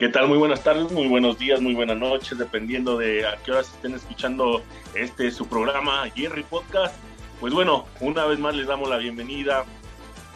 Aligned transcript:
¿Qué 0.00 0.08
tal? 0.08 0.28
Muy 0.28 0.38
buenas 0.38 0.64
tardes, 0.64 0.90
muy 0.92 1.08
buenos 1.08 1.38
días, 1.38 1.60
muy 1.60 1.74
buenas 1.74 1.98
noches, 1.98 2.38
dependiendo 2.38 2.96
de 2.96 3.26
a 3.26 3.36
qué 3.44 3.52
horas 3.52 3.70
estén 3.74 3.94
escuchando 3.94 4.62
este 4.94 5.30
su 5.30 5.46
programa 5.46 6.08
Jerry 6.14 6.42
Podcast. 6.42 6.96
Pues 7.38 7.52
bueno, 7.52 7.84
una 8.00 8.24
vez 8.24 8.38
más 8.38 8.54
les 8.54 8.66
damos 8.66 8.88
la 8.88 8.96
bienvenida. 8.96 9.66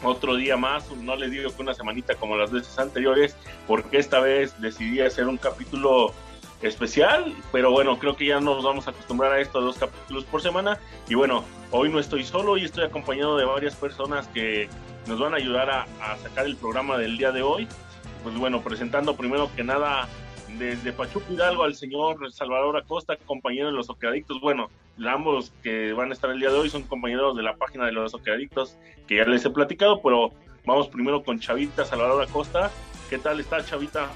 Otro 0.03 0.37
día 0.37 0.59
más, 0.59 0.95
no 0.95 1.17
les 1.17 1.31
digo 1.31 1.51
que 1.51 1.63
una 1.63 1.73
semanita 1.73 2.15
como 2.17 2.37
las 2.37 2.51
veces 2.51 2.79
anteriores, 2.79 3.39
porque 3.67 3.97
esta 3.97 4.21
vez 4.21 4.55
decidí 4.61 5.01
hacer 5.01 5.27
un 5.29 5.39
capítulo 5.39 6.13
especial, 6.61 7.35
pero 7.51 7.71
bueno, 7.71 7.99
creo 7.99 8.17
que 8.17 8.27
ya 8.27 8.41
nos 8.41 8.63
vamos 8.63 8.87
a 8.87 8.91
acostumbrar 8.91 9.33
a 9.33 9.41
esto, 9.41 9.63
dos 9.63 9.79
capítulos 9.79 10.27
por 10.27 10.43
semana. 10.43 10.79
Y 11.09 11.15
bueno, 11.15 11.43
hoy 11.71 11.89
no 11.89 11.99
estoy 11.99 12.23
solo 12.25 12.59
y 12.59 12.65
estoy 12.65 12.85
acompañado 12.85 13.39
de 13.39 13.47
varias 13.47 13.75
personas 13.77 14.29
que 14.29 14.69
nos 15.07 15.19
van 15.19 15.33
a 15.33 15.39
ayudar 15.39 15.71
a, 15.71 15.87
a 16.03 16.19
sacar 16.19 16.45
el 16.45 16.57
programa 16.57 16.99
del 16.99 17.17
día 17.17 17.33
de 17.33 17.41
hoy 17.41 17.67
pues 18.25 18.37
bueno, 18.37 18.63
presentando 18.63 19.15
primero 19.17 19.51
que 19.55 19.63
nada 19.63 20.09
desde 20.59 20.93
Pachuca 20.93 21.27
Hidalgo 21.31 21.65
al 21.65 21.75
señor 21.75 22.33
Salvador 22.33 22.77
Acosta, 22.77 23.17
compañero 23.27 23.67
de 23.67 23.75
los 23.75 23.91
Oqueadictos. 23.91 24.41
Bueno, 24.41 24.71
ambos 25.07 25.53
que 25.63 25.93
van 25.93 26.11
a 26.11 26.15
estar 26.15 26.31
el 26.31 26.41
día 26.41 26.51
de 26.51 26.59
hoy 26.59 26.71
son 26.71 26.85
compañeros 26.85 27.37
de 27.37 27.43
la 27.43 27.55
página 27.55 27.85
de 27.85 27.93
los 27.93 28.15
Oqueadictos, 28.15 28.77
que 29.07 29.17
ya 29.17 29.25
les 29.27 29.45
he 29.45 29.51
platicado, 29.51 30.01
pero 30.01 30.33
vamos 30.65 30.89
primero 30.89 31.23
con 31.23 31.39
Chavita 31.39 31.85
Salvador 31.85 32.23
Acosta. 32.23 32.71
¿Qué 33.11 33.19
tal 33.19 33.41
está 33.41 33.63
Chavita? 33.63 34.09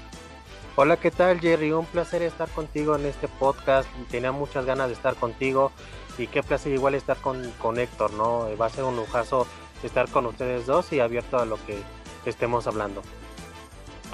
Hola, 0.75 0.97
¿qué 0.97 1.11
tal 1.11 1.39
Jerry? 1.39 1.71
Un 1.71 1.85
placer 1.85 2.23
estar 2.23 2.49
contigo 2.49 2.95
en 2.95 3.05
este 3.05 3.27
podcast. 3.27 3.87
Tenía 4.09 4.31
muchas 4.31 4.65
ganas 4.65 4.87
de 4.87 4.93
estar 4.93 5.15
contigo 5.15 5.71
y 6.17 6.25
qué 6.25 6.41
placer 6.41 6.73
igual 6.73 6.95
estar 6.95 7.17
con, 7.17 7.51
con 7.59 7.77
Héctor, 7.77 8.13
¿no? 8.13 8.47
Va 8.59 8.65
a 8.65 8.69
ser 8.69 8.85
un 8.85 8.95
lujazo 8.95 9.45
estar 9.83 10.09
con 10.09 10.25
ustedes 10.25 10.65
dos 10.65 10.91
y 10.93 10.99
abierto 10.99 11.37
a 11.37 11.45
lo 11.45 11.57
que 11.65 11.77
estemos 12.25 12.65
hablando. 12.65 13.01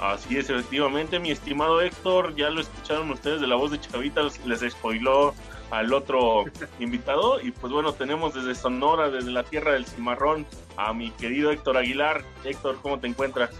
Así 0.00 0.36
es, 0.36 0.50
efectivamente, 0.50 1.18
mi 1.18 1.30
estimado 1.30 1.80
Héctor, 1.80 2.34
ya 2.36 2.50
lo 2.50 2.60
escucharon 2.60 3.10
ustedes 3.10 3.40
de 3.40 3.46
la 3.46 3.56
voz 3.56 3.70
de 3.70 3.80
Chavita, 3.80 4.20
les 4.44 4.60
spoiló 4.72 5.32
al 5.70 5.92
otro 5.94 6.44
invitado. 6.78 7.40
Y 7.40 7.50
pues 7.50 7.72
bueno, 7.72 7.94
tenemos 7.94 8.34
desde 8.34 8.54
Sonora, 8.54 9.08
desde 9.08 9.30
la 9.30 9.42
tierra 9.44 9.72
del 9.72 9.86
cimarrón, 9.86 10.46
a 10.76 10.92
mi 10.92 11.10
querido 11.12 11.50
Héctor 11.50 11.78
Aguilar. 11.78 12.22
Héctor, 12.44 12.78
¿cómo 12.82 12.98
te 12.98 13.06
encuentras? 13.06 13.50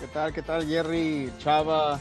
¿Qué 0.00 0.08
tal, 0.08 0.32
qué 0.32 0.42
tal, 0.42 0.66
Jerry, 0.66 1.32
Chava? 1.38 2.00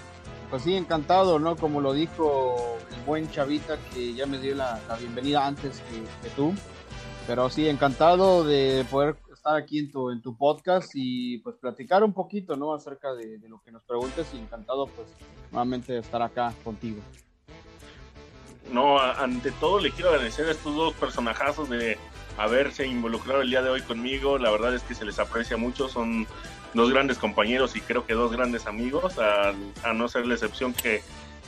Pues 0.50 0.64
sí, 0.64 0.76
encantado, 0.76 1.40
¿no? 1.40 1.56
Como 1.56 1.80
lo 1.80 1.94
dijo 1.94 2.78
el 2.92 3.02
buen 3.06 3.30
Chavita, 3.30 3.78
que 3.94 4.14
ya 4.16 4.26
me 4.26 4.40
dio 4.40 4.56
la, 4.56 4.80
bienvenida 5.00 5.46
antes 5.46 5.82
que, 5.90 6.02
que 6.28 6.36
tú. 6.36 6.54
Pero 7.28 7.50
sí, 7.50 7.70
encantado 7.70 8.44
de 8.44 8.86
poder 8.90 9.16
estar 9.44 9.58
aquí 9.58 9.80
en 9.80 9.92
tu, 9.92 10.10
en 10.10 10.22
tu 10.22 10.38
podcast 10.38 10.92
y 10.94 11.40
pues 11.40 11.58
platicar 11.58 12.02
un 12.02 12.14
poquito, 12.14 12.56
¿no? 12.56 12.74
Acerca 12.74 13.14
de, 13.14 13.38
lo 13.50 13.62
que 13.62 13.74
nos 13.74 13.84
preguntes 13.84 14.26
y 14.34 14.38
encantado 14.38 14.88
pues 14.88 15.06
nuevamente 15.52 15.92
de 15.92 16.00
estar 16.00 16.22
acá 16.22 16.54
contigo. 16.64 17.02
No, 18.72 18.98
ante 18.98 19.52
todo 19.52 19.82
le 19.82 19.92
quiero 19.92 20.12
agradecer 20.12 20.48
a 20.48 20.52
estos 20.52 20.74
dos 20.74 20.94
personajazos 20.94 21.70
de 21.70 21.98
haberse 22.38 22.88
involucrado 22.88 23.42
el 23.42 23.50
día 23.50 23.62
de 23.62 23.70
hoy 23.70 23.82
conmigo. 23.82 24.38
La 24.38 24.50
verdad 24.50 24.74
es 24.74 24.84
que 24.84 24.96
se 24.96 25.04
les 25.04 25.20
aprecia 25.20 25.58
mucho, 25.58 25.90
son 25.90 26.26
dos 26.74 26.90
grandes 26.92 27.18
compañeros 27.18 27.76
y 27.76 27.82
creo 27.82 28.06
que 28.06 28.14
dos 28.14 28.32
grandes 28.32 28.66
amigos, 28.66 29.20
a, 29.20 29.54
no 29.94 30.08
ser 30.08 30.26
la 30.26 30.36
excepción 30.36 30.74
que, 30.74 31.02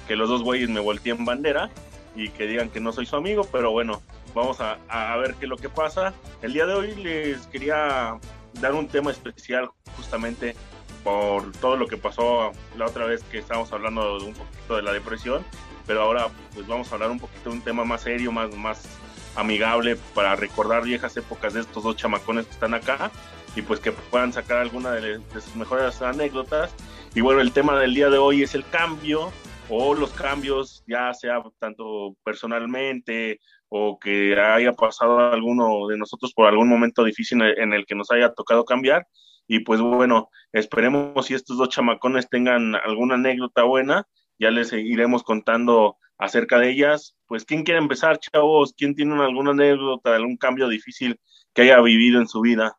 que 0.06 0.18
los 0.18 0.28
dos 0.28 0.44
güeyes 0.44 0.68
me 0.68 0.82
volteen 0.82 1.24
bandera 1.24 1.70
y 2.14 2.28
que 2.28 2.46
digan 2.46 2.70
que 2.70 2.82
no 2.82 2.92
soy 2.92 3.06
su 3.06 3.16
amigo, 3.16 3.48
pero 3.54 3.72
bueno, 3.72 4.02
vamos 4.36 4.60
a, 4.60 5.16
ver 5.18 5.34
qué 5.36 5.46
es 5.46 5.50
lo 5.50 5.58
que 5.58 5.70
pasa. 5.70 6.14
El 6.42 6.54
día 6.54 6.66
de 6.66 6.74
hoy 6.74 6.94
les 6.96 7.48
quería 7.48 8.20
dar 8.60 8.74
un 8.74 8.88
tema 8.88 9.10
especial 9.10 9.70
justamente 9.96 10.56
por 11.04 11.52
todo 11.54 11.78
lo 11.78 11.88
que 11.88 11.98
pasó 11.98 12.52
la 12.78 12.86
otra 12.86 13.06
vez 13.06 13.24
que 13.24 13.40
estábamos 13.40 13.72
hablando 13.72 14.20
de 14.20 14.26
un 14.26 14.34
poquito 14.34 14.76
de 14.76 14.82
la 14.82 14.92
depresión, 14.92 15.44
pero 15.88 16.02
ahora 16.02 16.28
pues 16.54 16.68
vamos 16.68 16.92
a 16.92 16.96
hablar 16.96 17.12
un 17.12 17.20
poquito 17.20 17.50
de 17.50 17.56
un 17.56 17.62
tema 17.62 17.86
más 17.86 18.02
serio, 18.02 18.32
más, 18.32 18.54
más 18.56 18.84
amigable 19.36 19.96
para 20.14 20.36
recordar 20.36 20.84
viejas 20.84 21.16
épocas 21.16 21.54
de 21.54 21.62
estos 21.62 21.84
dos 21.84 21.96
chamacones 21.96 22.46
que 22.46 22.54
están 22.54 22.74
acá 22.74 23.12
y 23.56 23.62
pues 23.62 23.80
que 23.80 23.94
puedan 23.94 24.34
sacar 24.34 24.58
alguna 24.58 24.92
de, 24.92 25.20
de 25.20 25.42
sus 25.42 25.56
mejores 25.56 26.02
anécdotas. 26.02 26.74
Y 27.14 27.22
bueno, 27.22 27.40
el 27.40 27.54
tema 27.54 27.80
del 27.80 27.94
día 27.94 28.10
de 28.10 28.18
hoy 28.18 28.44
es 28.44 28.54
el 28.54 28.68
cambio 28.68 29.32
o 29.70 29.94
los 29.94 30.12
cambios, 30.12 30.84
ya 30.88 31.14
sea 31.14 31.42
tanto 31.60 32.16
personalmente 32.24 33.40
o 33.70 34.00
que 34.00 34.40
haya 34.40 34.74
pasado 34.74 35.20
alguno 35.20 35.88
de 35.88 35.98
nosotros 35.98 36.34
por 36.34 36.48
algún 36.48 36.70
momento 36.70 37.04
difícil 37.04 37.42
en 37.42 37.74
el 37.74 37.86
que 37.86 37.96
nos 37.96 38.12
haya 38.12 38.34
tocado 38.34 38.66
cambiar. 38.66 39.08
Y 39.48 39.60
pues 39.60 39.80
bueno, 39.82 40.30
esperemos 40.52 41.26
si 41.26 41.34
estos 41.34 41.58
dos 41.58 41.70
chamacones 41.70 42.30
tengan 42.30 42.76
alguna 42.76 43.16
anécdota 43.16 43.64
buena, 43.64 44.08
ya 44.40 44.52
les 44.52 44.74
iremos 44.74 45.24
contando 45.24 45.98
acerca 46.18 46.60
de 46.60 46.72
ellas. 46.72 47.16
Pues, 47.28 47.46
¿quién 47.46 47.64
quiere 47.64 47.80
empezar, 47.80 48.20
chavos? 48.20 48.74
¿Quién 48.76 48.96
tiene 48.96 49.22
alguna 49.22 49.52
anécdota, 49.52 50.16
algún 50.16 50.38
cambio 50.38 50.68
difícil 50.68 51.20
que 51.54 51.64
haya 51.64 51.82
vivido 51.82 52.20
en 52.20 52.28
su 52.28 52.42
vida? 52.42 52.78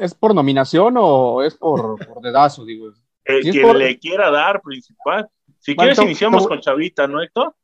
¿Es 0.00 0.14
por 0.14 0.34
nominación 0.34 0.94
o 0.98 1.42
es 1.42 1.54
por, 1.56 1.96
por 2.06 2.22
dedazo, 2.22 2.64
digo? 2.64 2.92
El 3.24 3.42
quien 3.42 3.78
le 3.78 3.98
quiera 3.98 4.30
dar, 4.30 4.60
principal. 4.62 5.28
Si 5.58 5.76
quieres, 5.76 5.98
iniciamos 5.98 6.46
con 6.46 6.60
Chavita, 6.60 7.06
¿no, 7.06 7.20
Héctor? 7.20 7.54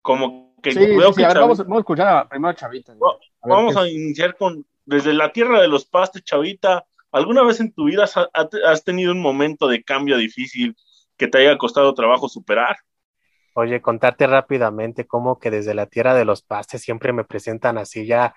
Como 0.00 0.51
sí, 0.62 0.72
sí, 0.72 0.96
vamos, 0.96 1.60
a 1.60 1.78
escuchar 1.78 2.08
a, 2.08 2.28
primero 2.28 2.50
a 2.50 2.54
Chavita. 2.54 2.94
vamos 3.42 3.76
a 3.76 3.88
iniciar 3.88 4.36
con, 4.36 4.64
desde 4.84 5.12
la 5.12 5.32
tierra 5.32 5.60
de 5.60 5.68
los 5.68 5.84
pastes, 5.84 6.24
Chavita, 6.24 6.86
¿alguna 7.10 7.42
vez 7.42 7.60
en 7.60 7.72
tu 7.72 7.84
vida 7.84 8.04
has, 8.04 8.84
tenido 8.84 9.12
un 9.12 9.20
momento 9.20 9.68
de 9.68 9.82
cambio 9.82 10.16
difícil 10.16 10.76
que 11.16 11.28
te 11.28 11.38
haya 11.38 11.58
costado 11.58 11.94
trabajo 11.94 12.28
superar? 12.28 12.76
Oye, 13.54 13.82
contarte 13.82 14.26
rápidamente 14.26 15.06
cómo 15.06 15.38
que 15.38 15.50
desde 15.50 15.74
la 15.74 15.86
tierra 15.86 16.14
de 16.14 16.24
los 16.24 16.42
pastes 16.42 16.80
siempre 16.80 17.12
me 17.12 17.24
presentan 17.24 17.76
así, 17.76 18.06
ya 18.06 18.34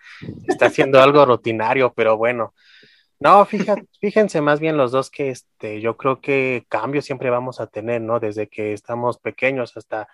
está 0.47 0.65
haciendo 0.65 1.01
algo 1.01 1.25
rutinario, 1.25 1.93
pero 1.93 2.17
bueno. 2.17 2.53
No, 3.17 3.45
fíjate, 3.45 3.87
fíjense 4.01 4.41
más 4.41 4.59
bien 4.59 4.75
los 4.75 4.91
dos 4.91 5.09
que 5.09 5.29
este, 5.29 5.79
yo 5.79 5.95
creo 5.95 6.19
que 6.19 6.65
cambio 6.67 7.01
siempre 7.01 7.29
vamos 7.29 7.61
a 7.61 7.67
tener, 7.67 8.01
¿no? 8.01 8.19
Desde 8.19 8.49
que 8.49 8.73
estamos 8.73 9.17
pequeños 9.17 9.77
hasta 9.77 10.09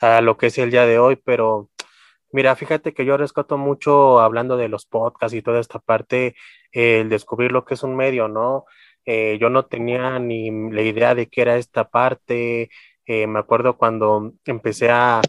a 0.00 0.20
lo 0.20 0.36
que 0.36 0.46
es 0.46 0.58
el 0.58 0.70
día 0.70 0.86
de 0.86 0.98
hoy, 0.98 1.16
pero 1.16 1.70
mira, 2.32 2.56
fíjate 2.56 2.94
que 2.94 3.04
yo 3.04 3.16
rescato 3.16 3.58
mucho 3.58 4.20
hablando 4.20 4.56
de 4.56 4.68
los 4.68 4.86
podcasts 4.86 5.34
y 5.36 5.42
toda 5.42 5.60
esta 5.60 5.78
parte, 5.78 6.34
el 6.72 7.08
descubrir 7.08 7.52
lo 7.52 7.64
que 7.64 7.74
es 7.74 7.82
un 7.82 7.96
medio, 7.96 8.28
¿no? 8.28 8.64
Eh, 9.04 9.38
yo 9.40 9.50
no 9.50 9.66
tenía 9.66 10.18
ni 10.18 10.50
la 10.70 10.82
idea 10.82 11.14
de 11.14 11.28
qué 11.28 11.42
era 11.42 11.56
esta 11.56 11.88
parte, 11.90 12.70
eh, 13.06 13.26
me 13.26 13.38
acuerdo 13.38 13.76
cuando 13.76 14.34
empecé 14.44 14.90
a 14.90 15.20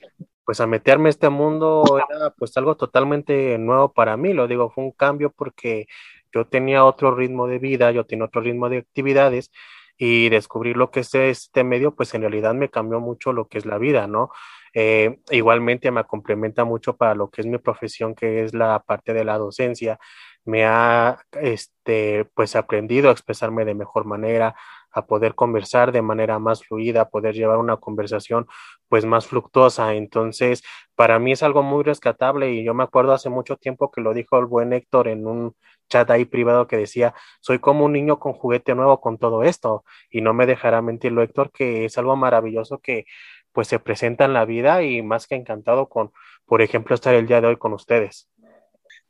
pues 0.45 0.59
a 0.59 0.67
meterme 0.67 1.09
a 1.09 1.11
este 1.11 1.29
mundo 1.29 1.83
era 2.09 2.31
pues 2.31 2.57
algo 2.57 2.75
totalmente 2.75 3.57
nuevo 3.57 3.93
para 3.93 4.17
mí, 4.17 4.33
lo 4.33 4.47
digo, 4.47 4.69
fue 4.69 4.83
un 4.83 4.91
cambio 4.91 5.31
porque 5.31 5.88
yo 6.33 6.45
tenía 6.47 6.83
otro 6.85 7.15
ritmo 7.15 7.47
de 7.47 7.59
vida, 7.59 7.91
yo 7.91 8.05
tenía 8.05 8.25
otro 8.25 8.41
ritmo 8.41 8.69
de 8.69 8.79
actividades 8.79 9.51
y 9.97 10.29
descubrir 10.29 10.77
lo 10.77 10.91
que 10.91 11.01
es 11.01 11.13
este 11.15 11.63
medio, 11.63 11.95
pues 11.95 12.13
en 12.15 12.21
realidad 12.21 12.53
me 12.53 12.69
cambió 12.69 12.99
mucho 12.99 13.33
lo 13.33 13.47
que 13.47 13.59
es 13.59 13.65
la 13.65 13.77
vida, 13.77 14.07
¿no? 14.07 14.31
Eh, 14.73 15.19
igualmente 15.31 15.91
me 15.91 16.03
complementa 16.05 16.63
mucho 16.65 16.95
para 16.95 17.15
lo 17.15 17.29
que 17.29 17.41
es 17.41 17.47
mi 17.47 17.57
profesión, 17.57 18.15
que 18.15 18.43
es 18.43 18.53
la 18.53 18.79
parte 18.83 19.13
de 19.13 19.25
la 19.25 19.37
docencia. 19.37 19.99
Me 20.45 20.65
ha, 20.65 21.19
este, 21.33 22.25
pues 22.33 22.55
aprendido 22.55 23.09
a 23.09 23.11
expresarme 23.11 23.65
de 23.65 23.75
mejor 23.75 24.05
manera, 24.05 24.55
a 24.91 25.05
poder 25.05 25.35
conversar 25.35 25.91
de 25.91 26.01
manera 26.01 26.39
más 26.39 26.63
fluida, 26.65 27.01
a 27.01 27.09
poder 27.09 27.35
llevar 27.35 27.57
una 27.57 27.77
conversación 27.77 28.47
pues 28.89 29.05
más 29.05 29.27
fluctuosa. 29.27 29.93
Entonces, 29.95 30.63
para 30.95 31.19
mí 31.19 31.31
es 31.33 31.43
algo 31.43 31.63
muy 31.63 31.83
rescatable 31.83 32.51
y 32.51 32.63
yo 32.63 32.73
me 32.73 32.83
acuerdo 32.83 33.13
hace 33.13 33.29
mucho 33.29 33.57
tiempo 33.57 33.91
que 33.91 34.01
lo 34.01 34.13
dijo 34.13 34.38
el 34.38 34.45
buen 34.45 34.73
Héctor 34.73 35.07
en 35.07 35.27
un 35.27 35.55
chat 35.89 36.09
ahí 36.09 36.25
privado 36.25 36.67
que 36.67 36.77
decía, 36.77 37.13
soy 37.41 37.59
como 37.59 37.85
un 37.85 37.93
niño 37.93 38.19
con 38.19 38.33
juguete 38.33 38.75
nuevo 38.75 39.01
con 39.01 39.17
todo 39.17 39.43
esto 39.43 39.83
y 40.09 40.21
no 40.21 40.33
me 40.33 40.45
dejará 40.45 40.81
mentirlo 40.81 41.21
Héctor 41.21 41.51
que 41.51 41.85
es 41.85 41.97
algo 41.97 42.15
maravilloso 42.15 42.79
que 42.79 43.06
pues 43.51 43.68
se 43.68 43.80
presenta 43.80 44.25
en 44.25 44.33
la 44.33 44.45
vida 44.45 44.83
y 44.83 45.01
más 45.01 45.27
que 45.27 45.36
encantado 45.36 45.89
con, 45.89 46.12
por 46.45 46.62
ejemplo, 46.62 46.95
estar 46.95 47.13
el 47.13 47.27
día 47.27 47.42
de 47.42 47.48
hoy 47.48 47.57
con 47.57 47.74
ustedes. 47.74 48.30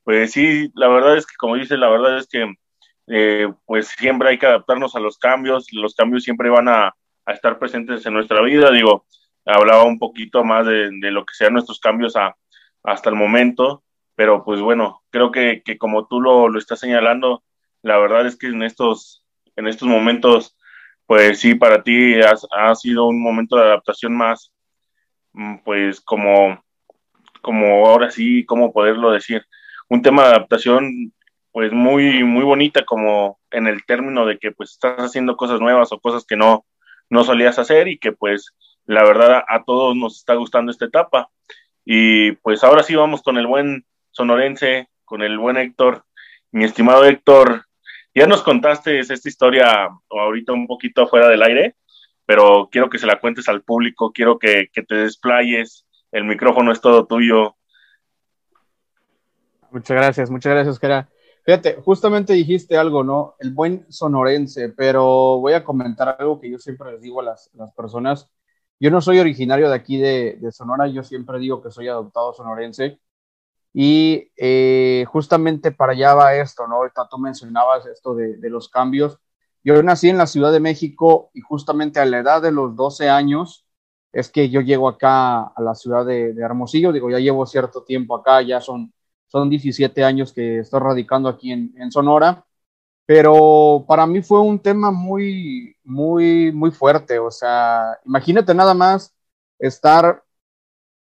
Pues 0.03 0.31
sí, 0.31 0.71
la 0.73 0.87
verdad 0.87 1.17
es 1.17 1.25
que 1.27 1.35
como 1.37 1.55
dice, 1.55 1.77
la 1.77 1.89
verdad 1.89 2.17
es 2.17 2.27
que 2.27 2.53
eh, 3.07 3.51
pues 3.65 3.89
siempre 3.89 4.29
hay 4.29 4.39
que 4.39 4.45
adaptarnos 4.45 4.95
a 4.95 4.99
los 4.99 5.17
cambios, 5.17 5.67
los 5.73 5.95
cambios 5.95 6.23
siempre 6.23 6.49
van 6.49 6.69
a, 6.69 6.95
estar 7.27 7.59
presentes 7.59 8.05
en 8.05 8.13
nuestra 8.13 8.41
vida, 8.41 8.71
digo, 8.71 9.05
hablaba 9.45 9.83
un 9.83 9.99
poquito 9.99 10.43
más 10.43 10.65
de, 10.65 10.89
lo 11.11 11.23
que 11.23 11.33
sean 11.33 11.53
nuestros 11.53 11.79
cambios 11.79 12.17
a, 12.17 12.35
hasta 12.83 13.09
el 13.09 13.15
momento, 13.15 13.83
pero 14.15 14.43
pues 14.43 14.59
bueno, 14.59 15.03
creo 15.11 15.31
que, 15.31 15.63
como 15.77 16.07
tú 16.07 16.19
lo, 16.19 16.49
lo, 16.49 16.59
estás 16.59 16.79
señalando, 16.79 17.43
la 17.83 17.97
verdad 17.99 18.25
es 18.25 18.37
que 18.37 18.47
en 18.47 18.63
estos, 18.63 19.23
en 19.55 19.67
estos 19.67 19.87
momentos 19.87 20.57
pues 21.05 21.39
sí, 21.39 21.55
para 21.55 21.83
ti 21.83 22.15
ha 22.21 22.75
sido 22.75 23.07
un 23.07 23.21
momento 23.21 23.57
de 23.57 23.63
adaptación 23.63 24.15
más, 24.15 24.51
mm, 25.33 25.57
pues 25.65 26.01
como, 26.01 26.63
como 27.41 27.87
ahora 27.87 28.11
sí, 28.11 28.45
cómo 28.45 28.71
poderlo 28.71 29.11
decir, 29.11 29.45
un 29.89 30.01
tema 30.01 30.23
de 30.23 30.29
adaptación 30.29 31.13
pues 31.51 31.71
muy, 31.73 32.23
muy 32.23 32.43
bonita 32.43 32.85
como 32.85 33.39
en 33.51 33.67
el 33.67 33.85
término 33.85 34.25
de 34.25 34.37
que 34.37 34.51
pues 34.51 34.71
estás 34.71 34.99
haciendo 34.99 35.35
cosas 35.35 35.59
nuevas 35.59 35.91
o 35.91 35.99
cosas 35.99 36.25
que 36.25 36.37
no, 36.37 36.65
no 37.09 37.23
solías 37.23 37.59
hacer 37.59 37.87
y 37.89 37.99
que 37.99 38.13
pues 38.13 38.55
la 38.85 39.03
verdad 39.03 39.43
a 39.47 39.63
todos 39.63 39.95
nos 39.95 40.17
está 40.17 40.35
gustando 40.35 40.71
esta 40.71 40.85
etapa. 40.85 41.29
Y 41.83 42.33
pues 42.33 42.63
ahora 42.63 42.83
sí 42.83 42.95
vamos 42.95 43.21
con 43.21 43.37
el 43.37 43.47
buen 43.47 43.85
sonorense, 44.11 44.89
con 45.03 45.21
el 45.21 45.37
buen 45.37 45.57
Héctor. 45.57 46.05
Mi 46.51 46.63
estimado 46.63 47.05
Héctor, 47.05 47.65
ya 48.13 48.27
nos 48.27 48.43
contaste 48.43 48.99
esta 48.99 49.15
historia 49.27 49.89
ahorita 50.09 50.53
un 50.53 50.67
poquito 50.67 51.03
afuera 51.03 51.29
del 51.29 51.43
aire, 51.43 51.75
pero 52.25 52.69
quiero 52.71 52.89
que 52.89 52.97
se 52.97 53.07
la 53.07 53.19
cuentes 53.19 53.47
al 53.47 53.63
público, 53.63 54.11
quiero 54.11 54.37
que, 54.37 54.69
te 54.73 54.95
desplayes, 54.95 55.85
el 56.11 56.25
micrófono 56.25 56.71
es 56.71 56.81
todo 56.81 57.05
tuyo. 57.05 57.55
Muchas 59.71 59.95
gracias, 59.95 60.29
muchas 60.29 60.53
gracias, 60.53 60.79
Kera. 60.79 61.09
Fíjate, 61.45 61.75
justamente 61.81 62.33
dijiste 62.33 62.77
algo, 62.77 63.03
¿no? 63.03 63.35
El 63.39 63.51
buen 63.51 63.85
sonorense, 63.89 64.69
pero 64.69 65.39
voy 65.39 65.53
a 65.53 65.63
comentar 65.63 66.15
algo 66.19 66.39
que 66.39 66.51
yo 66.51 66.59
siempre 66.59 66.91
les 66.91 67.01
digo 67.01 67.21
a 67.21 67.23
las, 67.23 67.49
las 67.53 67.73
personas. 67.73 68.29
Yo 68.79 68.91
no 68.91 69.01
soy 69.01 69.19
originario 69.19 69.69
de 69.69 69.75
aquí 69.75 69.97
de, 69.97 70.37
de, 70.39 70.51
Sonora, 70.51 70.87
yo 70.87 71.03
siempre 71.03 71.39
digo 71.39 71.61
que 71.61 71.71
soy 71.71 71.87
adoptado 71.87 72.33
sonorense. 72.33 72.99
Y 73.73 74.31
eh, 74.37 75.05
justamente 75.07 75.71
para 75.71 75.93
allá 75.93 76.13
va 76.13 76.35
esto, 76.35 76.67
¿no? 76.67 76.75
Ahorita 76.77 77.07
tú 77.09 77.17
mencionabas 77.17 77.85
esto 77.85 78.15
de, 78.15 78.37
los 78.49 78.69
cambios. 78.69 79.17
Yo 79.63 79.81
nací 79.83 80.09
en 80.09 80.17
la 80.17 80.27
Ciudad 80.27 80.51
de 80.51 80.59
México 80.59 81.31
y 81.33 81.41
justamente 81.41 81.99
a 81.99 82.05
la 82.05 82.19
edad 82.19 82.41
de 82.41 82.51
los 82.51 82.75
12 82.75 83.09
años 83.09 83.65
es 84.11 84.29
que 84.29 84.49
yo 84.49 84.61
llego 84.61 84.89
acá 84.89 85.43
a 85.43 85.61
la 85.61 85.75
ciudad 85.75 86.05
de, 86.05 86.33
de 86.33 86.41
Hermosillo. 86.41 86.91
Digo, 86.91 87.09
ya 87.09 87.19
llevo 87.19 87.45
cierto 87.45 87.83
tiempo 87.83 88.15
acá, 88.15 88.41
ya 88.41 88.59
son 88.59 88.93
son 89.31 89.49
17 89.49 90.03
años 90.03 90.33
que 90.33 90.59
estoy 90.59 90.81
radicando 90.81 91.29
aquí 91.29 91.53
en, 91.53 91.73
en, 91.77 91.89
Sonora, 91.89 92.45
pero 93.05 93.85
para 93.87 94.05
mí 94.05 94.21
fue 94.21 94.41
un 94.41 94.59
tema 94.59 94.91
muy, 94.91 95.77
muy, 95.85 96.51
muy 96.51 96.71
fuerte. 96.71 97.17
O 97.17 97.31
sea, 97.31 97.97
imagínate 98.05 98.53
nada 98.53 98.73
más 98.73 99.15
estar 99.57 100.21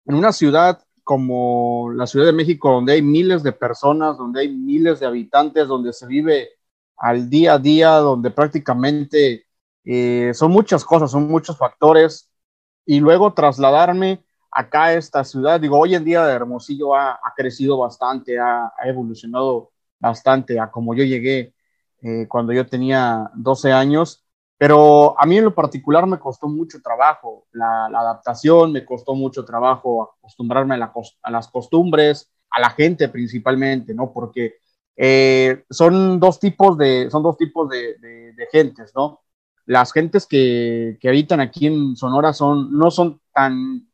en 0.05 0.15
una 0.15 0.31
ciudad 0.31 0.83
como 1.07 1.89
la 1.93 2.05
Ciudad 2.05 2.25
de 2.25 2.33
México, 2.33 2.69
donde 2.69 2.91
hay 2.91 3.01
miles 3.01 3.41
de 3.41 3.53
personas, 3.53 4.17
donde 4.17 4.41
hay 4.41 4.49
miles 4.49 4.99
de 4.99 5.05
habitantes, 5.05 5.65
donde 5.65 5.93
se 5.93 6.05
vive 6.05 6.49
al 6.97 7.29
día 7.29 7.53
a 7.53 7.59
día, 7.59 7.91
donde 7.91 8.29
prácticamente 8.29 9.45
eh, 9.85 10.31
son 10.33 10.51
muchas 10.51 10.83
cosas, 10.83 11.09
son 11.09 11.29
muchos 11.29 11.57
factores, 11.57 12.29
y 12.85 12.99
luego 12.99 13.33
trasladarme 13.33 14.21
acá 14.51 14.95
esta 14.95 15.23
ciudad, 15.23 15.61
digo, 15.61 15.79
hoy 15.79 15.95
en 15.95 16.03
día 16.03 16.29
Hermosillo 16.29 16.93
ha, 16.93 17.11
ha 17.13 17.33
crecido 17.37 17.77
bastante, 17.77 18.37
ha, 18.37 18.65
ha, 18.65 18.89
evolucionado 18.89 19.71
bastante 19.99 20.59
a 20.59 20.69
como 20.69 20.93
yo 20.93 21.05
llegué 21.05 21.53
eh, 22.01 22.27
cuando 22.27 22.51
yo 22.51 22.67
tenía 22.67 23.31
12 23.33 23.71
años, 23.71 24.25
pero 24.57 25.19
a 25.19 25.25
mí 25.25 25.37
en 25.37 25.45
lo 25.45 25.55
particular 25.55 26.07
me 26.07 26.19
costó 26.19 26.47
mucho 26.47 26.81
trabajo 26.81 27.47
la, 27.51 27.87
la 27.91 27.99
adaptación, 27.99 28.71
me 28.71 28.85
costó 28.85 29.15
mucho 29.15 29.45
trabajo 29.45 30.15
acostumbrarme 30.17 30.75
a, 30.75 30.77
la, 30.77 30.93
a, 31.23 31.31
las 31.31 31.47
costumbres, 31.49 32.31
a 32.49 32.59
la 32.61 32.71
gente 32.71 33.09
principalmente, 33.09 33.93
¿no? 33.93 34.11
Porque 34.11 34.55
eh, 34.95 35.63
son 35.69 36.19
dos 36.19 36.39
tipos 36.39 36.77
de, 36.77 37.09
son 37.11 37.23
dos 37.23 37.37
tipos 37.37 37.69
de, 37.69 37.97
de, 37.99 38.33
de 38.33 38.47
gentes, 38.51 38.91
¿no? 38.95 39.21
Las 39.65 39.91
gentes 39.91 40.25
que, 40.25 40.97
que 40.99 41.09
habitan 41.09 41.39
aquí 41.39 41.67
en 41.67 41.95
Sonora 41.95 42.33
son, 42.33 42.71
no 42.77 42.89
son 42.89 43.21
tan 43.33 43.87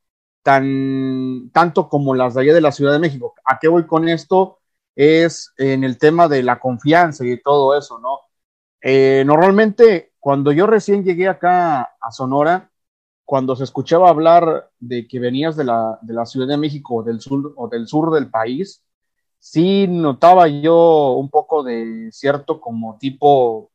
tan, 0.43 1.49
tanto 1.51 1.89
como 1.89 2.13
las 2.13 2.35
de 2.35 2.41
allá 2.41 2.53
de 2.53 2.61
la 2.61 2.71
Ciudad 2.71 2.91
de 2.93 2.99
México. 2.99 3.33
¿A 3.45 3.57
qué 3.59 3.67
voy 3.67 3.87
con 3.87 4.07
esto? 4.07 4.59
Es 4.95 5.53
en 5.57 5.83
el 5.83 5.97
tema 5.97 6.27
de 6.27 6.43
la 6.43 6.59
confianza 6.59 7.25
y 7.25 7.41
todo 7.41 7.75
eso, 7.77 7.99
¿no? 7.99 8.19
Eh, 8.81 9.23
normalmente, 9.25 10.12
cuando 10.23 10.53
yo 10.53 10.67
recién 10.67 11.03
llegué 11.03 11.27
acá 11.27 11.97
a 11.99 12.11
Sonora, 12.13 12.71
cuando 13.25 13.57
se 13.57 13.65
escuchaba 13.65 14.07
hablar 14.07 14.69
de 14.79 15.05
que 15.05 15.19
venías 15.19 15.57
de 15.57 15.65
la, 15.65 15.99
de 16.01 16.13
la 16.13 16.25
Ciudad 16.25 16.47
de 16.47 16.55
México 16.55 16.95
o 16.95 17.03
del, 17.03 17.19
sur, 17.19 17.53
o 17.57 17.67
del 17.67 17.87
sur 17.89 18.09
del 18.13 18.29
país, 18.29 18.85
sí 19.37 19.85
notaba 19.85 20.47
yo 20.47 21.11
un 21.17 21.29
poco 21.29 21.61
de 21.61 22.09
cierto 22.13 22.61
como 22.61 22.97
tipo, 22.97 23.69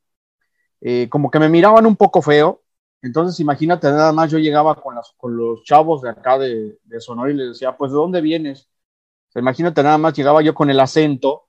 eh, 0.81 1.07
como 1.07 1.29
que 1.29 1.37
me 1.37 1.49
miraban 1.49 1.85
un 1.85 1.95
poco 1.95 2.19
feo, 2.19 2.63
entonces, 3.03 3.39
imagínate, 3.39 3.87
nada 3.91 4.11
más 4.11 4.31
yo 4.31 4.39
llegaba 4.39 4.73
con, 4.73 4.95
los 5.37 5.63
chavos 5.65 6.01
de 6.01 6.09
acá 6.09 6.39
de, 6.39 6.79
Sonora 6.97 7.31
y 7.31 7.35
les 7.35 7.49
decía, 7.49 7.77
pues, 7.77 7.91
¿de 7.91 7.97
dónde 7.97 8.21
vienes? 8.21 8.67
Imagínate, 9.35 9.83
nada 9.83 9.99
más 9.99 10.15
llegaba 10.15 10.41
yo 10.41 10.55
con 10.55 10.71
el 10.71 10.79
acento 10.79 11.48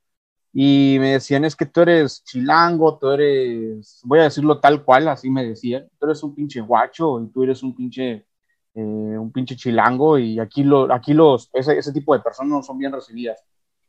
y 0.52 0.96
me 0.98 1.12
decían, 1.12 1.44
es 1.44 1.54
que 1.54 1.66
tú 1.66 1.82
eres 1.82 2.24
chilango, 2.24 2.98
tú 2.98 3.10
eres, 3.10 4.00
voy 4.04 4.18
a 4.18 4.24
decirlo 4.24 4.58
tal 4.58 4.84
cual, 4.84 5.08
así 5.08 5.30
me 5.30 5.44
decían, 5.44 5.88
tú 5.98 6.06
eres 6.06 6.22
un 6.22 6.34
pinche 6.34 6.60
guacho 6.60 7.20
y 7.22 7.28
tú 7.28 7.44
eres 7.44 7.62
un 7.62 7.74
pinche, 7.74 8.26
eh, 8.74 8.80
un 8.80 9.30
pinche 9.32 9.54
chilango 9.56 10.18
y 10.18 10.40
aquí, 10.40 10.64
lo, 10.64 10.92
aquí 10.92 11.14
los, 11.14 11.50
ese, 11.52 11.78
ese 11.78 11.92
tipo 11.92 12.14
de 12.14 12.20
personas 12.20 12.50
no 12.50 12.62
son 12.62 12.78
bien 12.78 12.92
recibidas. 12.92 13.44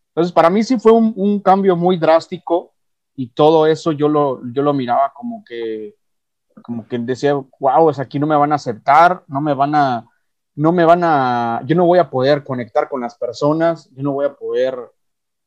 Entonces, 0.10 0.32
para 0.32 0.50
mí 0.50 0.64
sí 0.64 0.78
fue 0.78 0.92
un, 0.92 1.14
un 1.16 1.40
cambio 1.40 1.76
muy 1.76 1.98
drástico 1.98 2.74
y 3.16 3.30
todo 3.30 3.66
eso 3.66 3.92
yo 3.92 4.08
lo, 4.08 4.42
yo 4.52 4.62
lo 4.62 4.74
miraba 4.74 5.12
como 5.14 5.44
que 5.44 5.96
como 6.62 6.88
que 6.88 6.98
decía, 7.00 7.34
wow, 7.60 7.90
es 7.90 8.00
aquí 8.00 8.20
no 8.20 8.28
me 8.28 8.36
van 8.36 8.52
a 8.52 8.56
aceptar, 8.56 9.24
no 9.28 9.42
me 9.42 9.54
van 9.54 9.74
a, 9.76 10.06
no 10.56 10.72
me 10.72 10.86
van 10.86 11.04
a, 11.04 11.62
yo 11.66 11.76
no 11.76 11.86
voy 11.86 12.00
a 12.00 12.10
poder 12.10 12.44
conectar 12.44 12.90
con 12.90 13.02
las 13.02 13.16
personas, 13.18 13.90
yo 13.92 14.04
no 14.04 14.12
voy 14.12 14.26
a 14.26 14.34
poder 14.34 14.78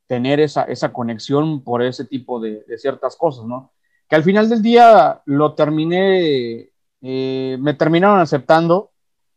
tener 0.06 0.40
esa, 0.40 0.64
esa 0.64 0.92
conexión 0.92 1.62
por 1.62 1.82
ese 1.82 2.04
tipo 2.04 2.40
de, 2.40 2.64
ciertas 2.78 3.16
cosas, 3.16 3.46
¿no? 3.46 3.72
Que 4.08 4.16
al 4.16 4.22
final 4.22 4.48
del 4.48 4.62
día 4.62 5.22
lo 5.24 5.54
terminé, 5.54 6.70
eh, 7.02 7.56
me 7.60 7.74
terminaron 7.74 8.20
aceptando, 8.20 8.90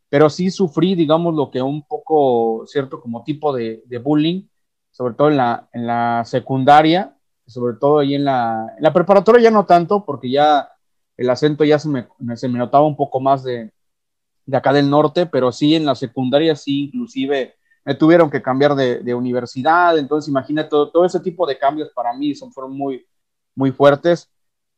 pero 0.09 0.29
sí 0.29 0.51
sufrí, 0.51 0.95
digamos, 0.95 1.35
lo 1.35 1.51
que 1.51 1.61
un 1.61 1.83
poco, 1.83 2.65
cierto, 2.67 3.01
como 3.01 3.23
tipo 3.23 3.53
de, 3.53 3.83
de 3.85 3.97
bullying, 3.97 4.43
sobre 4.91 5.13
todo 5.13 5.29
en 5.29 5.37
la, 5.37 5.69
en 5.73 5.87
la 5.87 6.23
secundaria, 6.25 7.15
sobre 7.45 7.77
todo 7.77 7.99
ahí 7.99 8.15
en 8.15 8.25
la, 8.25 8.73
en 8.77 8.83
la 8.83 8.93
preparatoria 8.93 9.43
ya 9.43 9.51
no 9.51 9.65
tanto, 9.65 10.05
porque 10.05 10.29
ya 10.29 10.69
el 11.15 11.29
acento 11.29 11.63
ya 11.63 11.79
se 11.79 11.89
me, 11.89 12.07
se 12.35 12.47
me 12.47 12.59
notaba 12.59 12.85
un 12.85 12.95
poco 12.95 13.19
más 13.19 13.43
de, 13.43 13.71
de, 14.45 14.57
acá 14.57 14.73
del 14.73 14.89
norte, 14.89 15.25
pero 15.25 15.51
sí 15.51 15.75
en 15.75 15.85
la 15.85 15.95
secundaria 15.95 16.55
sí, 16.55 16.85
inclusive 16.85 17.56
me 17.87 17.95
tuvieron 17.95 18.29
que 18.29 18.41
cambiar 18.41 18.75
de, 18.75 18.99
de 18.99 19.15
universidad, 19.15 19.97
entonces 19.97 20.27
imagínate, 20.27 20.67
todo, 20.67 20.91
todo, 20.91 21.05
ese 21.05 21.21
tipo 21.21 21.47
de 21.47 21.57
cambios 21.57 21.89
para 21.95 22.11
mí 22.11 22.35
son, 22.35 22.51
fueron 22.51 22.75
muy, 22.75 23.07
muy 23.55 23.71
fuertes, 23.71 24.29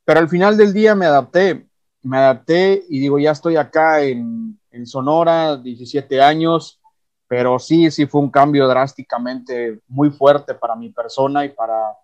pero 0.06 0.20
al 0.20 0.30
final 0.30 0.56
del 0.56 0.74
día 0.74 0.94
me 0.94 1.08
adapté, 1.08 1.68
me 2.04 2.20
adapté 2.20 2.84
y 2.88 3.00
digo, 3.00 3.18
ya 3.18 3.32
estoy 3.32 3.56
acá 3.56 4.04
en, 4.04 4.60
en 4.70 4.86
Sonora, 4.86 5.58
17 5.58 6.22
años, 6.22 6.80
pero 7.28 7.58
sí, 7.58 7.90
sí 7.90 8.06
fue 8.06 8.22
un 8.22 8.30
cambio 8.30 8.68
drásticamente 8.68 9.80
muy 9.88 10.12
fuerte 10.12 10.54
para 10.54 10.76
mi 10.76 10.92
persona 10.92 11.44
y 11.44 11.50
para, 11.50 11.96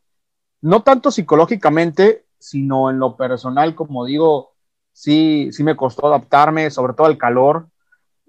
no 0.61 0.81
tanto 0.81 1.11
psicológicamente, 1.11 2.25
sino 2.39 2.89
en 2.89 2.97
lo 2.97 3.15
personal, 3.15 3.75
como 3.75 4.05
digo, 4.05 4.53
sí, 4.91 5.49
sí 5.51 5.63
me 5.63 5.75
costó 5.75 6.07
adaptarme, 6.07 6.71
sobre 6.71 6.93
todo 6.93 7.05
al 7.05 7.19
calor, 7.19 7.67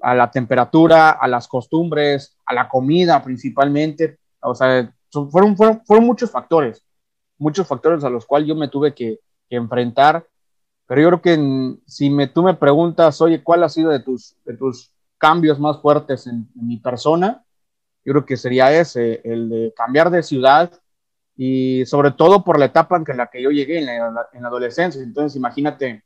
a 0.03 0.15
la 0.15 0.31
temperatura, 0.31 1.09
a 1.09 1.27
las 1.27 1.49
costumbres, 1.49 2.36
a 2.47 2.55
la 2.55 2.69
comida 2.69 3.23
principalmente. 3.23 4.19
O 4.41 4.55
sea, 4.55 4.93
fueron, 5.31 5.57
fueron, 5.57 5.83
fueron 5.85 6.07
muchos 6.07 6.31
factores, 6.31 6.85
muchos 7.39 7.67
factores 7.67 8.05
a 8.05 8.11
los 8.11 8.25
cuales 8.25 8.49
yo 8.49 8.55
me 8.55 8.69
tuve 8.69 8.95
que, 8.95 9.19
enfrentar. 9.49 10.27
Pero 10.87 11.01
yo 11.01 11.09
creo 11.09 11.23
que 11.23 11.79
si 11.87 12.11
me, 12.11 12.27
tú 12.27 12.43
me 12.43 12.55
preguntas, 12.55 13.21
oye, 13.21 13.43
¿cuál 13.43 13.63
ha 13.63 13.69
sido 13.69 13.91
de 13.91 14.01
tus, 14.01 14.37
de 14.45 14.57
tus 14.57 14.93
cambios 15.19 15.59
más 15.61 15.81
fuertes 15.81 16.27
en, 16.27 16.49
mi 16.55 16.79
persona? 16.79 17.45
Yo 18.05 18.13
creo 18.13 18.25
que 18.25 18.37
sería 18.37 18.73
ese, 18.73 19.21
el 19.25 19.49
de 19.49 19.75
cambiar 19.77 20.11
de 20.11 20.23
ciudad, 20.23 20.73
y 21.37 21.85
sobre 21.87 22.13
todo 22.13 22.43
por 22.43 22.59
la 22.59 22.67
etapa 22.67 23.03
en 23.07 23.17
la 23.17 23.27
que 23.29 23.43
yo 23.43 23.51
llegué, 23.51 23.79
en 23.79 23.87
la 23.87 24.49
adolescencia. 24.49 25.03
Entonces, 25.03 25.37
imagínate, 25.37 26.03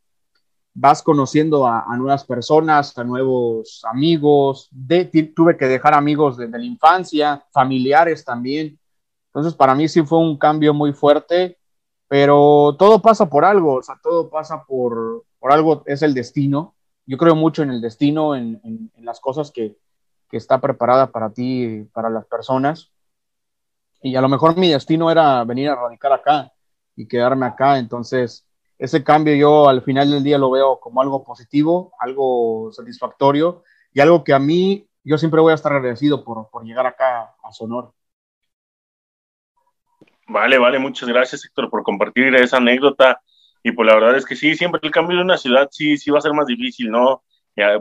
vas 0.75 1.03
conociendo 1.03 1.67
a, 1.67 1.85
a, 1.87 1.97
nuevas 1.97 2.25
personas, 2.25 2.97
a 2.97 3.05
nuevos 3.05 3.83
amigos, 3.91 4.69
de, 4.71 5.05
tuve 5.35 5.57
que 5.57 5.67
dejar 5.67 5.95
amigos 5.95 6.37
desde 6.37 6.53
de 6.53 6.59
la 6.59 6.65
infancia, 6.65 7.45
familiares 7.53 8.25
también. 8.25 8.79
Entonces, 9.27 9.55
para 9.55 9.75
mí 9.75 9.89
sí 9.89 10.03
fue 10.03 10.19
un 10.19 10.39
cambio 10.39 10.75
muy 10.75 10.93
fuerte, 10.93 11.59
pero 12.09 12.77
todo 12.79 13.00
pasa 13.00 13.29
por 13.29 13.45
algo, 13.45 13.75
o 13.75 13.83
sea, 13.83 13.99
todo 14.03 14.29
pasa 14.31 14.65
por, 14.65 15.25
por 15.39 15.53
algo, 15.53 15.83
es 15.87 16.03
el 16.03 16.15
destino. 16.15 16.75
Yo 17.07 17.19
creo 17.19 17.35
mucho 17.35 17.62
en 17.62 17.71
el 17.71 17.81
destino, 17.81 18.37
en, 18.37 18.61
en, 18.65 18.91
en 18.97 19.05
las 19.05 19.21
cosas 19.21 19.50
que, 19.50 19.77
que 20.29 20.37
está 20.37 20.61
preparada 20.61 21.11
para 21.11 21.31
ti, 21.31 21.89
para 21.93 22.11
las 22.11 22.27
personas 22.27 22.93
y 24.03 24.17
a 24.17 24.21
lo 24.21 24.29
mejor 24.29 24.57
mi 24.57 24.71
destino 24.71 25.11
era 25.11 25.45
venir 25.45 25.69
a 25.69 25.77
radicar 25.77 26.12
acá 26.12 26.53
y 26.97 27.07
quedarme 27.07 27.47
acá, 27.47 27.79
entonces 27.79 28.47
ese 28.81 29.05
cambio 29.05 29.35
yo 29.35 29.69
al 29.69 29.83
final 29.83 30.11
del 30.11 30.25
día 30.25 30.39
lo 30.39 30.51
veo 30.51 30.81
como 30.81 31.03
algo 31.03 31.23
positivo, 31.23 31.93
algo 32.01 32.73
satisfactorio 32.73 33.63
y 33.93 34.01
algo 34.01 34.25
que 34.25 34.33
a 34.33 34.39
mí 34.39 34.89
yo 35.05 35.19
siempre 35.19 35.41
voy 35.41 35.53
a 35.53 35.55
estar 35.55 35.73
agradecido 35.73 36.25
por, 36.25 36.49
por 36.51 36.65
llegar 36.65 36.87
acá 36.87 37.35
a 37.43 37.53
Sonor. 37.53 37.93
Vale, 40.27 40.57
vale, 40.57 40.79
muchas 40.79 41.09
gracias 41.11 41.45
Héctor 41.45 41.69
por 41.69 41.83
compartir 41.83 42.35
esa 42.37 42.57
anécdota 42.57 43.21
y 43.63 43.73
pues 43.73 43.87
la 43.87 43.95
verdad 43.95 44.17
es 44.17 44.25
que 44.25 44.35
sí, 44.35 44.55
siempre 44.55 44.81
el 44.83 44.91
cambio 44.91 45.19
de 45.19 45.25
una 45.25 45.37
ciudad 45.37 45.69
sí, 45.71 45.99
sí 45.99 46.11
va 46.11 46.19
a 46.19 46.23
ser 46.23 46.33
más 46.33 46.47
difícil, 46.47 46.91
¿no? 46.91 47.23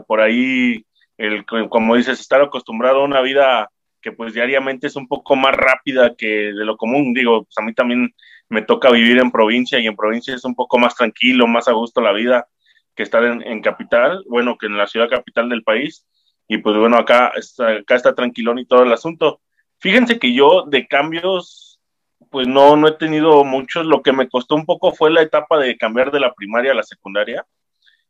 por 0.06 0.20
ahí, 0.20 0.84
el, 1.16 1.46
como 1.46 1.96
dices, 1.96 2.20
estar 2.20 2.42
acostumbrado 2.42 3.00
a 3.00 3.04
una 3.04 3.22
vida 3.22 3.70
que 4.02 4.12
pues 4.12 4.34
diariamente 4.34 4.88
es 4.88 4.96
un 4.96 5.08
poco 5.08 5.36
más 5.36 5.56
rápida 5.56 6.14
que 6.14 6.26
de 6.26 6.64
lo 6.66 6.76
común, 6.76 7.14
digo, 7.14 7.44
pues 7.44 7.56
a 7.56 7.62
mí 7.62 7.72
también 7.72 8.14
me 8.50 8.62
toca 8.62 8.90
vivir 8.90 9.18
en 9.18 9.30
provincia 9.30 9.78
y 9.78 9.86
en 9.86 9.96
provincia 9.96 10.34
es 10.34 10.44
un 10.44 10.54
poco 10.54 10.78
más 10.78 10.96
tranquilo, 10.96 11.46
más 11.46 11.68
a 11.68 11.72
gusto 11.72 12.00
la 12.00 12.12
vida 12.12 12.48
que 12.96 13.04
estar 13.04 13.24
en, 13.24 13.62
capital, 13.62 14.24
bueno, 14.28 14.58
que 14.58 14.66
en 14.66 14.76
la 14.76 14.88
ciudad 14.88 15.08
capital 15.08 15.48
del 15.48 15.62
país. 15.62 16.06
Y 16.48 16.58
pues 16.58 16.76
bueno, 16.76 16.96
acá 16.96 17.32
está, 17.36 17.68
acá 17.68 17.94
está 17.94 18.14
tranquilón 18.14 18.58
y 18.58 18.66
todo 18.66 18.82
el 18.82 18.92
asunto. 18.92 19.40
Fíjense 19.78 20.18
que 20.18 20.34
yo 20.34 20.64
de 20.66 20.88
cambios, 20.88 21.80
pues 22.28 22.48
no, 22.48 22.76
no 22.76 22.88
he 22.88 22.92
tenido 22.92 23.44
muchos. 23.44 23.86
Lo 23.86 24.02
que 24.02 24.12
me 24.12 24.28
costó 24.28 24.56
un 24.56 24.66
poco 24.66 24.92
fue 24.92 25.12
la 25.12 25.22
etapa 25.22 25.58
de 25.58 25.78
cambiar 25.78 26.10
de 26.10 26.20
la 26.20 26.34
primaria 26.34 26.72
a 26.72 26.74
la 26.74 26.82
secundaria. 26.82 27.46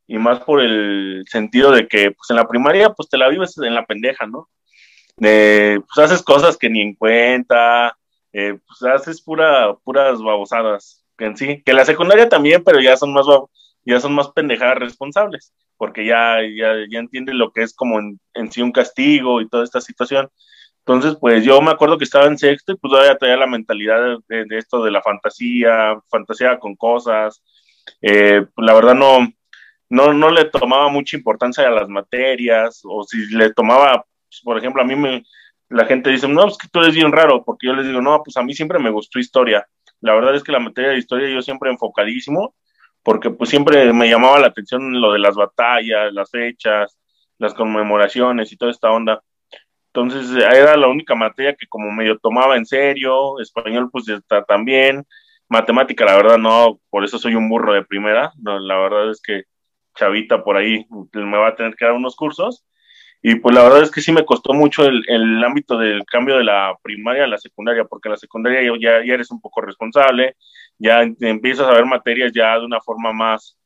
Y 0.06 0.16
más 0.18 0.40
por 0.40 0.62
el 0.62 1.24
sentido 1.28 1.70
de 1.70 1.86
que, 1.86 2.12
pues 2.12 2.30
en 2.30 2.36
la 2.36 2.48
primaria, 2.48 2.90
pues 2.90 3.10
te 3.10 3.18
la 3.18 3.28
vives 3.28 3.58
en 3.58 3.74
la 3.74 3.84
pendeja, 3.84 4.26
¿no? 4.26 4.48
De, 5.18 5.82
pues 5.86 6.04
haces 6.04 6.22
cosas 6.22 6.56
que 6.56 6.70
ni 6.70 6.80
en 6.80 6.94
cuenta, 6.94 7.96
eh, 8.32 8.58
pues 8.66 8.92
haces 8.92 9.20
pura, 9.20 9.74
puras 9.84 10.20
babosadas 10.22 11.04
en 11.18 11.36
sí, 11.36 11.62
que 11.64 11.72
la 11.72 11.84
secundaria 11.84 12.28
también, 12.28 12.62
pero 12.64 12.80
ya 12.80 12.96
son 12.96 13.12
más 13.12 13.26
ya 13.84 14.00
son 14.00 14.14
más 14.14 14.28
pendejadas 14.30 14.78
responsables, 14.78 15.54
porque 15.76 16.04
ya, 16.04 16.38
ya, 16.42 16.74
ya 16.90 16.98
entienden 16.98 17.38
lo 17.38 17.52
que 17.52 17.62
es 17.62 17.74
como 17.74 17.98
en, 17.98 18.52
sí 18.52 18.62
un 18.62 18.72
castigo 18.72 19.40
y 19.40 19.48
toda 19.48 19.64
esta 19.64 19.80
situación. 19.80 20.28
Entonces, 20.80 21.16
pues 21.20 21.44
yo 21.44 21.60
me 21.60 21.70
acuerdo 21.70 21.98
que 21.98 22.04
estaba 22.04 22.26
en 22.26 22.38
sexto 22.38 22.72
y 22.72 22.76
pues 22.76 22.90
todavía 22.90 23.16
traía 23.16 23.36
la 23.36 23.46
mentalidad 23.46 24.18
de, 24.28 24.46
esto 24.58 24.82
de 24.82 24.90
la 24.90 25.02
fantasía, 25.02 25.98
fantasía 26.08 26.58
con 26.58 26.74
cosas. 26.76 27.42
Eh, 28.02 28.44
pues, 28.54 28.66
la 28.66 28.74
verdad 28.74 28.94
no, 28.94 29.28
no, 29.88 30.12
no 30.12 30.30
le 30.30 30.44
tomaba 30.46 30.88
mucha 30.88 31.16
importancia 31.16 31.66
a 31.66 31.70
las 31.70 31.88
materias, 31.88 32.80
o 32.84 33.04
si 33.04 33.34
le 33.34 33.52
tomaba, 33.52 34.04
pues, 34.28 34.40
por 34.42 34.58
ejemplo, 34.58 34.82
a 34.82 34.86
mí 34.86 34.96
me, 34.96 35.24
la 35.70 35.86
gente 35.86 36.10
dice, 36.10 36.28
no, 36.28 36.48
es 36.48 36.58
que 36.58 36.68
tú 36.68 36.80
eres 36.80 36.94
bien 36.94 37.12
raro, 37.12 37.44
porque 37.44 37.68
yo 37.68 37.74
les 37.74 37.86
digo, 37.86 38.02
no, 38.02 38.22
pues 38.22 38.36
a 38.36 38.42
mí 38.42 38.52
siempre 38.54 38.78
me 38.78 38.90
gustó 38.90 39.18
historia. 39.18 39.66
La 40.00 40.14
verdad 40.14 40.34
es 40.34 40.42
que 40.42 40.52
la 40.52 40.58
materia 40.58 40.90
de 40.90 40.98
historia 40.98 41.28
yo 41.28 41.40
siempre 41.42 41.70
enfocadísimo, 41.70 42.54
porque 43.02 43.30
pues 43.30 43.50
siempre 43.50 43.92
me 43.92 44.08
llamaba 44.08 44.40
la 44.40 44.48
atención 44.48 45.00
lo 45.00 45.12
de 45.12 45.20
las 45.20 45.36
batallas, 45.36 46.12
las 46.12 46.30
fechas, 46.30 46.98
las 47.38 47.54
conmemoraciones 47.54 48.52
y 48.52 48.56
toda 48.56 48.72
esta 48.72 48.90
onda. 48.90 49.22
Entonces 49.92 50.30
era 50.36 50.76
la 50.76 50.88
única 50.88 51.14
materia 51.14 51.54
que 51.54 51.66
como 51.68 51.90
medio 51.92 52.18
tomaba 52.18 52.56
en 52.56 52.66
serio, 52.66 53.38
español 53.40 53.90
pues 53.92 54.08
está 54.08 54.44
también, 54.44 55.04
matemática 55.48 56.04
la 56.04 56.16
verdad 56.16 56.38
no, 56.38 56.80
por 56.90 57.04
eso 57.04 57.18
soy 57.18 57.34
un 57.34 57.48
burro 57.48 57.72
de 57.74 57.84
primera, 57.84 58.32
no, 58.38 58.58
la 58.58 58.76
verdad 58.76 59.10
es 59.10 59.20
que 59.20 59.44
Chavita 59.96 60.44
por 60.44 60.56
ahí 60.56 60.86
me 61.12 61.38
va 61.38 61.48
a 61.48 61.56
tener 61.56 61.74
que 61.74 61.84
dar 61.84 61.94
unos 61.94 62.14
cursos, 62.14 62.64
y 63.22 63.36
pues 63.36 63.54
la 63.54 63.62
verdad 63.62 63.82
es 63.82 63.90
que 63.90 64.00
sí 64.00 64.12
me 64.12 64.24
costó 64.24 64.52
mucho 64.54 64.84
el, 64.84 65.02
el 65.08 65.44
ámbito 65.44 65.76
del 65.76 66.04
cambio 66.04 66.36
de 66.36 66.44
la 66.44 66.76
primaria 66.82 67.24
a 67.24 67.28
la 67.28 67.38
secundaria, 67.38 67.84
porque 67.84 68.08
en 68.08 68.12
la 68.12 68.18
secundaria 68.18 68.62
ya, 68.80 69.04
ya 69.04 69.14
eres 69.14 69.30
un 69.30 69.40
poco 69.40 69.60
responsable, 69.60 70.36
ya 70.78 71.02
empiezas 71.02 71.68
a 71.68 71.72
ver 71.72 71.84
materias 71.84 72.32
ya 72.34 72.58
de 72.58 72.64
una 72.64 72.80
forma 72.80 73.12
más, 73.12 73.58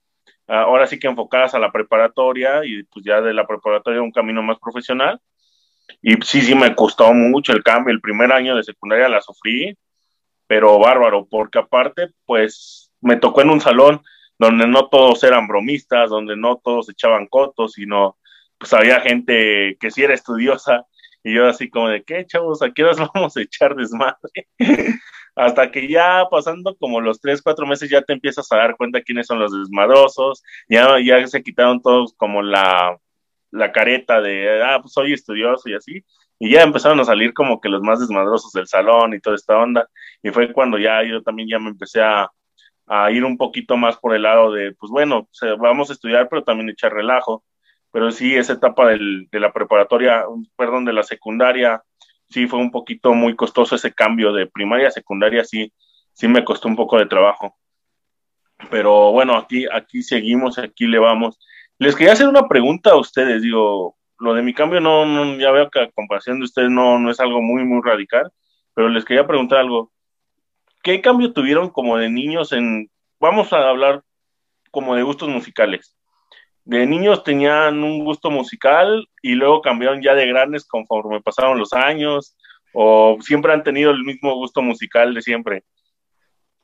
ahora 0.46 0.86
sí 0.86 0.98
que 0.98 1.06
enfocadas 1.06 1.54
a 1.54 1.58
la 1.58 1.70
preparatoria 1.70 2.64
y 2.64 2.82
pues 2.84 3.04
ya 3.04 3.20
de 3.20 3.32
la 3.32 3.46
preparatoria 3.46 4.02
un 4.02 4.12
camino 4.12 4.42
más 4.42 4.58
profesional. 4.58 5.20
Y 6.02 6.14
sí, 6.22 6.40
sí 6.40 6.54
me 6.54 6.74
costó 6.74 7.12
mucho 7.12 7.52
el 7.52 7.62
cambio. 7.62 7.92
El 7.92 8.00
primer 8.00 8.32
año 8.32 8.56
de 8.56 8.62
secundaria 8.62 9.08
la 9.08 9.20
sufrí, 9.20 9.76
pero 10.46 10.78
bárbaro, 10.78 11.26
porque 11.30 11.58
aparte, 11.58 12.08
pues 12.26 12.90
me 13.00 13.16
tocó 13.16 13.42
en 13.42 13.50
un 13.50 13.60
salón 13.60 14.02
donde 14.38 14.66
no 14.66 14.88
todos 14.88 15.22
eran 15.24 15.46
bromistas, 15.46 16.10
donde 16.10 16.36
no 16.36 16.56
todos 16.56 16.88
echaban 16.88 17.26
cotos, 17.26 17.72
sino 17.72 18.16
pues 18.64 18.72
había 18.72 18.98
gente 19.02 19.76
que 19.78 19.90
sí 19.90 20.02
era 20.02 20.14
estudiosa 20.14 20.86
y 21.22 21.34
yo 21.34 21.46
así 21.46 21.68
como 21.68 21.90
de, 21.90 22.02
¿qué 22.02 22.24
chavos? 22.26 22.62
¿A 22.62 22.70
qué 22.70 22.82
horas 22.82 22.96
vamos 23.14 23.36
a 23.36 23.42
echar 23.42 23.74
desmadre? 23.74 24.48
Hasta 25.36 25.70
que 25.70 25.86
ya 25.86 26.24
pasando 26.30 26.74
como 26.76 27.02
los 27.02 27.20
tres, 27.20 27.42
cuatro 27.42 27.66
meses 27.66 27.90
ya 27.90 28.00
te 28.00 28.14
empiezas 28.14 28.50
a 28.50 28.56
dar 28.56 28.76
cuenta 28.76 29.02
quiénes 29.02 29.26
son 29.26 29.38
los 29.38 29.52
desmadrosos, 29.52 30.42
ya, 30.66 30.98
ya 31.04 31.26
se 31.26 31.42
quitaron 31.42 31.82
todos 31.82 32.14
como 32.16 32.40
la, 32.40 32.96
la 33.50 33.70
careta 33.70 34.22
de, 34.22 34.62
ah, 34.62 34.78
pues 34.80 34.94
soy 34.94 35.12
estudioso 35.12 35.68
y 35.68 35.74
así, 35.74 36.04
y 36.38 36.52
ya 36.52 36.62
empezaron 36.62 37.00
a 37.00 37.04
salir 37.04 37.34
como 37.34 37.60
que 37.60 37.68
los 37.68 37.82
más 37.82 38.00
desmadrosos 38.00 38.52
del 38.52 38.66
salón 38.66 39.12
y 39.12 39.20
toda 39.20 39.36
esta 39.36 39.58
onda, 39.58 39.90
y 40.22 40.30
fue 40.30 40.52
cuando 40.52 40.78
ya 40.78 41.02
yo 41.02 41.22
también 41.22 41.48
ya 41.50 41.58
me 41.58 41.68
empecé 41.70 42.00
a, 42.00 42.30
a 42.86 43.10
ir 43.10 43.24
un 43.24 43.36
poquito 43.36 43.76
más 43.76 43.98
por 43.98 44.14
el 44.14 44.22
lado 44.22 44.52
de, 44.52 44.72
pues 44.72 44.90
bueno, 44.90 45.28
vamos 45.58 45.90
a 45.90 45.94
estudiar, 45.94 46.28
pero 46.30 46.44
también 46.44 46.70
echar 46.70 46.92
relajo, 46.94 47.44
pero 47.94 48.10
sí, 48.10 48.34
esa 48.34 48.54
etapa 48.54 48.88
del, 48.88 49.28
de 49.30 49.38
la 49.38 49.52
preparatoria, 49.52 50.24
perdón, 50.56 50.84
de 50.84 50.92
la 50.92 51.04
secundaria, 51.04 51.80
sí 52.28 52.48
fue 52.48 52.58
un 52.58 52.72
poquito 52.72 53.14
muy 53.14 53.36
costoso 53.36 53.76
ese 53.76 53.92
cambio 53.94 54.32
de 54.32 54.48
primaria 54.48 54.88
a 54.88 54.90
secundaria, 54.90 55.44
sí, 55.44 55.72
sí 56.12 56.26
me 56.26 56.44
costó 56.44 56.66
un 56.66 56.74
poco 56.74 56.98
de 56.98 57.06
trabajo. 57.06 57.56
Pero 58.68 59.12
bueno, 59.12 59.36
aquí, 59.36 59.66
aquí 59.72 60.02
seguimos, 60.02 60.58
aquí 60.58 60.88
le 60.88 60.98
vamos. 60.98 61.38
Les 61.78 61.94
quería 61.94 62.14
hacer 62.14 62.26
una 62.26 62.48
pregunta 62.48 62.90
a 62.90 62.96
ustedes, 62.96 63.42
digo, 63.42 63.96
lo 64.18 64.34
de 64.34 64.42
mi 64.42 64.54
cambio 64.54 64.80
no, 64.80 65.38
ya 65.38 65.52
veo 65.52 65.70
que 65.70 65.78
a 65.78 65.90
comparación 65.92 66.40
de 66.40 66.46
ustedes 66.46 66.70
no, 66.70 66.98
no 66.98 67.12
es 67.12 67.20
algo 67.20 67.42
muy, 67.42 67.62
muy 67.62 67.80
radical, 67.80 68.28
pero 68.74 68.88
les 68.88 69.04
quería 69.04 69.24
preguntar 69.24 69.60
algo. 69.60 69.92
¿Qué 70.82 71.00
cambio 71.00 71.32
tuvieron 71.32 71.70
como 71.70 71.96
de 71.96 72.10
niños 72.10 72.50
en, 72.50 72.90
vamos 73.20 73.52
a 73.52 73.68
hablar 73.68 74.02
como 74.72 74.96
de 74.96 75.04
gustos 75.04 75.28
musicales? 75.28 75.94
De 76.64 76.86
niños 76.86 77.24
tenían 77.24 77.82
un 77.82 78.04
gusto 78.04 78.30
musical 78.30 79.08
y 79.22 79.34
luego 79.34 79.60
cambiaron 79.60 80.02
ya 80.02 80.14
de 80.14 80.26
grandes 80.26 80.64
conforme 80.66 81.20
pasaron 81.20 81.58
los 81.58 81.72
años 81.72 82.36
o 82.72 83.18
siempre 83.20 83.52
han 83.52 83.62
tenido 83.62 83.90
el 83.90 84.02
mismo 84.02 84.34
gusto 84.34 84.62
musical 84.62 85.14
de 85.14 85.22
siempre? 85.22 85.64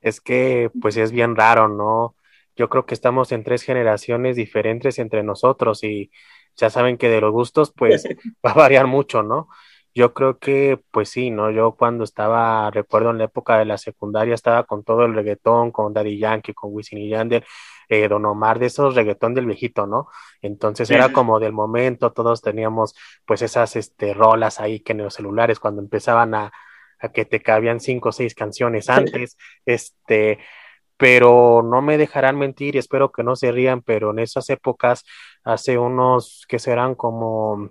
Es 0.00 0.20
que 0.20 0.70
pues 0.80 0.96
es 0.96 1.12
bien 1.12 1.36
raro, 1.36 1.68
¿no? 1.68 2.16
Yo 2.56 2.68
creo 2.68 2.86
que 2.86 2.94
estamos 2.94 3.32
en 3.32 3.44
tres 3.44 3.62
generaciones 3.62 4.36
diferentes 4.36 4.98
entre 4.98 5.22
nosotros 5.22 5.84
y 5.84 6.10
ya 6.56 6.70
saben 6.70 6.98
que 6.98 7.08
de 7.08 7.20
los 7.20 7.32
gustos 7.32 7.72
pues 7.76 8.04
va 8.46 8.52
a 8.52 8.54
variar 8.54 8.86
mucho, 8.86 9.22
¿no? 9.22 9.48
Yo 9.94 10.14
creo 10.14 10.38
que, 10.38 10.80
pues 10.92 11.08
sí, 11.08 11.30
¿no? 11.30 11.50
Yo 11.50 11.72
cuando 11.72 12.04
estaba, 12.04 12.70
recuerdo 12.70 13.10
en 13.10 13.18
la 13.18 13.24
época 13.24 13.58
de 13.58 13.64
la 13.64 13.76
secundaria, 13.76 14.34
estaba 14.34 14.62
con 14.64 14.84
todo 14.84 15.04
el 15.04 15.14
reggaetón, 15.14 15.72
con 15.72 15.92
Daddy 15.92 16.16
Yankee, 16.16 16.54
con 16.54 16.72
Wisin 16.72 16.98
y 16.98 17.08
Yandel, 17.08 17.44
eh, 17.90 18.06
Don 18.08 18.24
Omar, 18.24 18.60
de 18.60 18.66
esos 18.66 18.94
reggaetón 18.94 19.34
del 19.34 19.46
viejito, 19.46 19.84
¿no? 19.84 20.08
Entonces 20.40 20.88
era 20.90 21.12
como 21.12 21.40
del 21.40 21.52
momento, 21.52 22.12
todos 22.12 22.40
teníamos 22.40 22.94
pues 23.26 23.42
esas 23.42 23.74
este, 23.74 24.14
rolas 24.14 24.60
ahí 24.60 24.78
que 24.78 24.92
en 24.92 24.98
los 24.98 25.14
celulares 25.14 25.58
cuando 25.58 25.82
empezaban 25.82 26.34
a, 26.36 26.52
a 27.00 27.08
que 27.10 27.24
te 27.24 27.42
cabían 27.42 27.80
cinco 27.80 28.10
o 28.10 28.12
seis 28.12 28.36
canciones 28.36 28.88
antes, 28.88 29.36
este, 29.66 30.38
pero 30.96 31.62
no 31.64 31.82
me 31.82 31.98
dejarán 31.98 32.38
mentir 32.38 32.76
y 32.76 32.78
espero 32.78 33.10
que 33.10 33.24
no 33.24 33.34
se 33.34 33.50
rían, 33.50 33.82
pero 33.82 34.12
en 34.12 34.20
esas 34.20 34.48
épocas, 34.50 35.04
hace 35.42 35.76
unos 35.76 36.44
que 36.48 36.60
serán 36.60 36.94
como 36.94 37.70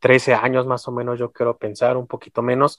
13 0.00 0.34
años 0.34 0.66
más 0.66 0.86
o 0.88 0.92
menos, 0.92 1.18
yo 1.18 1.32
quiero 1.32 1.56
pensar, 1.56 1.96
un 1.96 2.06
poquito 2.06 2.42
menos, 2.42 2.76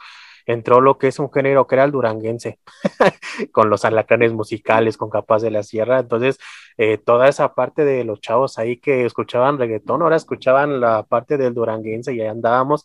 entró 0.52 0.82
lo 0.82 0.98
que 0.98 1.08
es 1.10 1.20
un 1.20 1.32
género 1.32 1.68
que 1.68 1.76
era 1.76 1.84
el 1.84 1.92
duranguense, 1.92 2.60
con 3.52 3.70
los 3.70 3.86
alacranes 3.86 4.34
musicales, 4.34 4.98
con 4.98 5.10
Capaz 5.12 5.44
de 5.44 5.52
la 5.52 5.62
Sierra. 5.62 6.00
Entonces, 6.00 6.40
eh, 6.78 6.98
toda 6.98 7.28
esa 7.28 7.54
parte 7.54 7.86
de 7.86 8.04
los 8.04 8.20
chavos 8.20 8.58
ahí 8.58 8.78
que 8.78 9.06
escuchaban 9.06 9.60
reggaetón, 9.60 10.02
ahora 10.02 10.16
escuchaban 10.16 10.80
la 10.82 11.04
parte 11.04 11.38
del 11.38 11.54
duranguense 11.54 12.14
y 12.14 12.22
ahí 12.22 12.28
andábamos. 12.28 12.84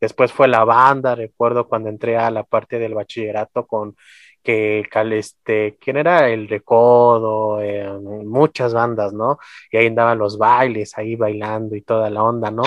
Después 0.00 0.32
fue 0.32 0.46
la 0.46 0.64
banda, 0.64 1.16
recuerdo 1.16 1.68
cuando 1.68 1.88
entré 1.88 2.16
a 2.16 2.30
la 2.30 2.44
parte 2.44 2.78
del 2.78 2.94
bachillerato 2.94 3.66
con 3.66 3.96
que 4.42 4.88
este, 5.12 5.76
¿quién 5.80 5.96
era? 5.96 6.30
El 6.30 6.48
Recodo, 6.48 7.60
eh, 7.60 7.86
muchas 8.24 8.72
bandas, 8.72 9.12
¿no? 9.12 9.38
Y 9.70 9.76
ahí 9.78 9.86
andaban 9.88 10.18
los 10.18 10.38
bailes, 10.38 10.96
ahí 10.96 11.16
bailando 11.16 11.76
y 11.76 11.82
toda 11.82 12.08
la 12.08 12.22
onda, 12.22 12.50
¿no? 12.50 12.62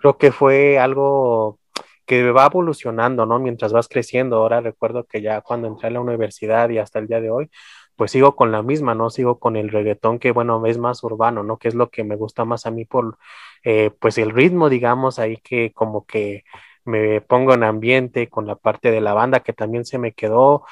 Creo 0.00 0.18
que 0.18 0.32
fue 0.32 0.78
algo 0.78 1.58
que 2.06 2.30
va 2.32 2.46
evolucionando, 2.46 3.26
¿no? 3.26 3.38
Mientras 3.38 3.72
vas 3.72 3.88
creciendo. 3.88 4.36
Ahora 4.36 4.60
recuerdo 4.60 5.04
que 5.04 5.22
ya 5.22 5.40
cuando 5.40 5.68
entré 5.68 5.88
a 5.88 5.90
la 5.92 6.00
universidad 6.00 6.70
y 6.70 6.78
hasta 6.78 6.98
el 6.98 7.06
día 7.08 7.20
de 7.20 7.30
hoy, 7.30 7.50
pues 7.96 8.10
sigo 8.10 8.36
con 8.36 8.52
la 8.52 8.62
misma, 8.62 8.94
¿no? 8.94 9.10
Sigo 9.10 9.38
con 9.38 9.56
el 9.56 9.70
reggaetón 9.70 10.18
que, 10.18 10.32
bueno, 10.32 10.64
es 10.66 10.78
más 10.78 11.02
urbano, 11.04 11.42
¿no? 11.42 11.58
Que 11.58 11.68
es 11.68 11.74
lo 11.74 11.90
que 11.90 12.04
me 12.04 12.16
gusta 12.16 12.44
más 12.44 12.66
a 12.66 12.70
mí 12.70 12.84
por, 12.84 13.18
eh, 13.64 13.90
pues 14.00 14.18
el 14.18 14.30
ritmo, 14.30 14.68
digamos, 14.68 15.18
ahí 15.18 15.38
que 15.38 15.72
como 15.72 16.06
que 16.06 16.44
me 16.84 17.20
pongo 17.20 17.54
en 17.54 17.64
ambiente 17.64 18.28
con 18.28 18.46
la 18.46 18.56
parte 18.56 18.90
de 18.90 19.00
la 19.00 19.14
banda 19.14 19.40
que 19.40 19.52
también 19.52 19.84
se 19.84 19.98
me 19.98 20.12
quedó 20.12 20.64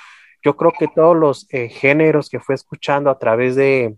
yo 0.42 0.56
creo 0.56 0.72
que 0.72 0.88
todos 0.88 1.16
los 1.16 1.46
eh, 1.50 1.68
géneros 1.68 2.28
que 2.28 2.40
fui 2.40 2.54
escuchando 2.54 3.10
a 3.10 3.18
través 3.18 3.54
de, 3.56 3.96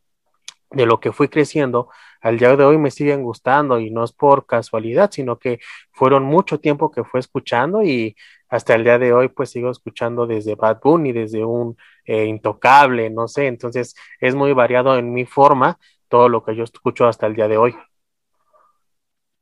de 0.70 0.86
lo 0.86 1.00
que 1.00 1.12
fui 1.12 1.28
creciendo, 1.28 1.88
al 2.25 2.38
día 2.38 2.57
de 2.57 2.64
hoy 2.64 2.78
me 2.78 2.90
siguen 2.90 3.23
gustando 3.23 3.78
y 3.78 3.90
no 3.90 4.02
es 4.02 4.12
por 4.12 4.47
casualidad, 4.47 5.11
sino 5.12 5.38
que 5.38 5.61
fueron 5.93 6.25
mucho 6.25 6.59
tiempo 6.59 6.90
que 6.90 7.04
fui 7.04 7.21
escuchando 7.21 7.83
y 7.83 8.16
hasta 8.49 8.75
el 8.75 8.83
día 8.83 8.99
de 8.99 9.12
hoy 9.12 9.28
pues 9.28 9.50
sigo 9.50 9.71
escuchando 9.71 10.26
desde 10.26 10.54
Bad 10.54 10.81
Bunny, 10.83 11.12
desde 11.12 11.45
un 11.45 11.76
eh, 12.07 12.25
intocable, 12.25 13.11
no 13.11 13.28
sé, 13.28 13.47
entonces 13.47 13.95
es 14.21 14.35
muy 14.35 14.54
variado 14.54 14.97
en 14.97 15.12
mi 15.12 15.26
forma 15.26 15.78
todo 16.09 16.31
lo 16.31 16.43
que 16.43 16.57
yo 16.57 16.64
escucho 16.64 17.07
hasta 17.07 17.26
el 17.26 17.37
día 17.37 17.47
de 17.47 17.59
hoy. 17.59 17.76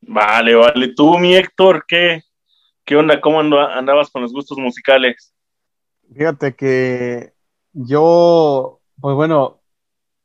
Vale, 0.01 0.53
vale. 0.53 0.93
Tú, 0.93 1.17
mi 1.17 1.37
Héctor, 1.37 1.85
¿qué, 1.87 2.23
qué 2.83 2.97
onda? 2.97 3.21
¿Cómo 3.21 3.39
andabas 3.39 4.09
con 4.11 4.23
los 4.23 4.33
gustos 4.33 4.57
musicales? 4.57 5.33
Fíjate 6.13 6.53
que 6.53 7.31
yo, 7.71 8.81
pues 8.99 9.15
bueno, 9.15 9.62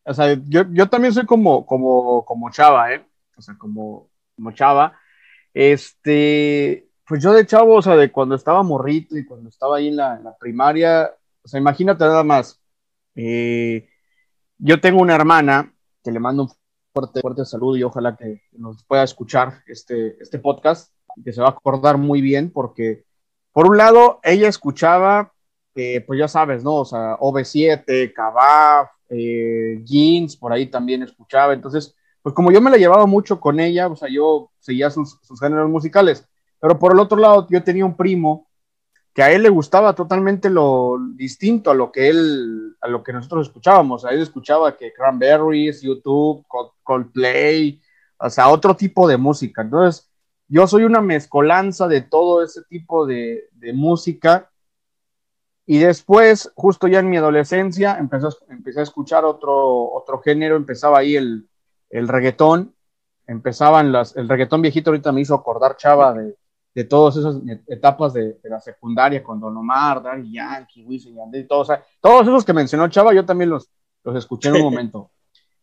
o 0.08 0.14
sea, 0.14 0.34
yo, 0.46 0.64
yo 0.72 0.88
también 0.88 1.12
soy 1.12 1.26
como, 1.26 1.66
como, 1.66 2.24
como 2.24 2.50
chava, 2.50 2.92
¿eh? 2.94 3.04
O 3.36 3.42
sea, 3.42 3.56
como, 3.58 4.08
como 4.34 4.52
chava. 4.52 4.98
Este, 5.52 6.88
pues 7.06 7.22
yo 7.22 7.32
de 7.32 7.46
chavo, 7.46 7.74
o 7.74 7.82
sea, 7.82 7.96
de 7.96 8.10
cuando 8.10 8.34
estaba 8.34 8.62
morrito 8.62 9.16
y 9.16 9.26
cuando 9.26 9.48
estaba 9.48 9.76
ahí 9.76 9.88
en 9.88 9.96
la, 9.96 10.36
primaria, 10.40 11.10
o 11.42 11.48
sea, 11.48 11.60
imagínate 11.60 12.04
nada 12.04 12.24
más. 12.24 12.60
Eh, 13.14 13.88
yo 14.58 14.80
tengo 14.80 15.00
una 15.00 15.14
hermana 15.14 15.72
que 16.02 16.10
le 16.10 16.20
mando 16.20 16.44
un 16.44 16.50
fuerte, 16.92 17.20
fuerte 17.20 17.44
saludo 17.44 17.76
y 17.76 17.82
ojalá 17.82 18.16
que 18.16 18.42
nos 18.52 18.82
pueda 18.84 19.02
escuchar 19.02 19.62
este, 19.66 20.20
este 20.22 20.38
podcast, 20.38 20.92
que 21.24 21.32
se 21.32 21.40
va 21.40 21.48
a 21.48 21.50
acordar 21.50 21.98
muy 21.98 22.20
bien 22.20 22.50
porque, 22.50 23.04
por 23.52 23.68
un 23.68 23.76
lado, 23.76 24.20
ella 24.22 24.48
escuchaba, 24.48 25.32
eh, 25.80 26.00
pues 26.04 26.18
ya 26.18 26.26
sabes, 26.26 26.64
¿no? 26.64 26.74
O 26.74 26.84
sea, 26.84 27.16
OV7, 27.20 28.12
Kabaf, 28.12 28.90
eh, 29.10 29.80
Jeans, 29.84 30.36
por 30.36 30.52
ahí 30.52 30.66
también 30.66 31.04
escuchaba. 31.04 31.52
Entonces, 31.52 31.94
pues 32.20 32.34
como 32.34 32.50
yo 32.50 32.60
me 32.60 32.70
la 32.72 32.78
llevaba 32.78 33.06
mucho 33.06 33.38
con 33.38 33.60
ella, 33.60 33.86
o 33.86 33.94
sea, 33.94 34.08
yo 34.08 34.50
seguía 34.58 34.90
sus, 34.90 35.20
sus 35.22 35.38
géneros 35.38 35.70
musicales. 35.70 36.28
Pero 36.60 36.80
por 36.80 36.90
el 36.90 36.98
otro 36.98 37.16
lado, 37.16 37.46
yo 37.48 37.62
tenía 37.62 37.84
un 37.86 37.96
primo 37.96 38.48
que 39.14 39.22
a 39.22 39.30
él 39.30 39.44
le 39.44 39.50
gustaba 39.50 39.94
totalmente 39.94 40.50
lo 40.50 40.96
distinto 41.14 41.70
a 41.70 41.74
lo 41.74 41.92
que 41.92 42.08
él, 42.08 42.76
a 42.80 42.88
lo 42.88 43.04
que 43.04 43.12
nosotros 43.12 43.46
escuchábamos. 43.46 44.04
A 44.04 44.10
él 44.10 44.20
escuchaba 44.20 44.76
que 44.76 44.92
Cranberries, 44.92 45.80
YouTube, 45.80 46.44
Coldplay, 46.82 47.80
o 48.18 48.30
sea, 48.30 48.48
otro 48.48 48.74
tipo 48.74 49.06
de 49.06 49.16
música. 49.16 49.62
Entonces, 49.62 50.10
yo 50.48 50.66
soy 50.66 50.82
una 50.82 51.00
mezcolanza 51.00 51.86
de 51.86 52.00
todo 52.00 52.42
ese 52.42 52.62
tipo 52.68 53.06
de 53.06 53.48
música. 53.74 54.50
Y 55.70 55.76
después, 55.80 56.50
justo 56.54 56.88
ya 56.88 57.00
en 57.00 57.10
mi 57.10 57.18
adolescencia, 57.18 57.98
empecé, 57.98 58.28
empecé 58.48 58.80
a 58.80 58.84
escuchar 58.84 59.26
otro, 59.26 59.92
otro 59.92 60.18
género, 60.18 60.56
empezaba 60.56 61.00
ahí 61.00 61.14
el, 61.14 61.46
el 61.90 62.08
reggaetón, 62.08 62.74
empezaban 63.26 63.92
las, 63.92 64.16
el 64.16 64.30
reggaetón 64.30 64.62
viejito 64.62 64.88
ahorita 64.88 65.12
me 65.12 65.20
hizo 65.20 65.34
acordar 65.34 65.76
Chava 65.76 66.14
de, 66.14 66.38
de 66.74 66.84
todas 66.84 67.18
esas 67.18 67.36
etapas 67.66 68.14
de, 68.14 68.38
la 68.44 68.60
secundaria 68.60 69.22
con 69.22 69.40
Don 69.40 69.54
Omar, 69.58 70.02
Daddy 70.02 70.32
Yankee, 70.32 70.86
Wisin 70.86 71.16
Yandel, 71.16 71.46
todos, 71.46 71.68
todos 72.00 72.22
esos 72.22 72.46
que 72.46 72.54
mencionó 72.54 72.88
Chava, 72.88 73.12
yo 73.12 73.26
también 73.26 73.50
los, 73.50 73.68
los 74.04 74.16
escuché 74.16 74.48
en 74.48 74.54
un 74.54 74.62
momento. 74.70 75.10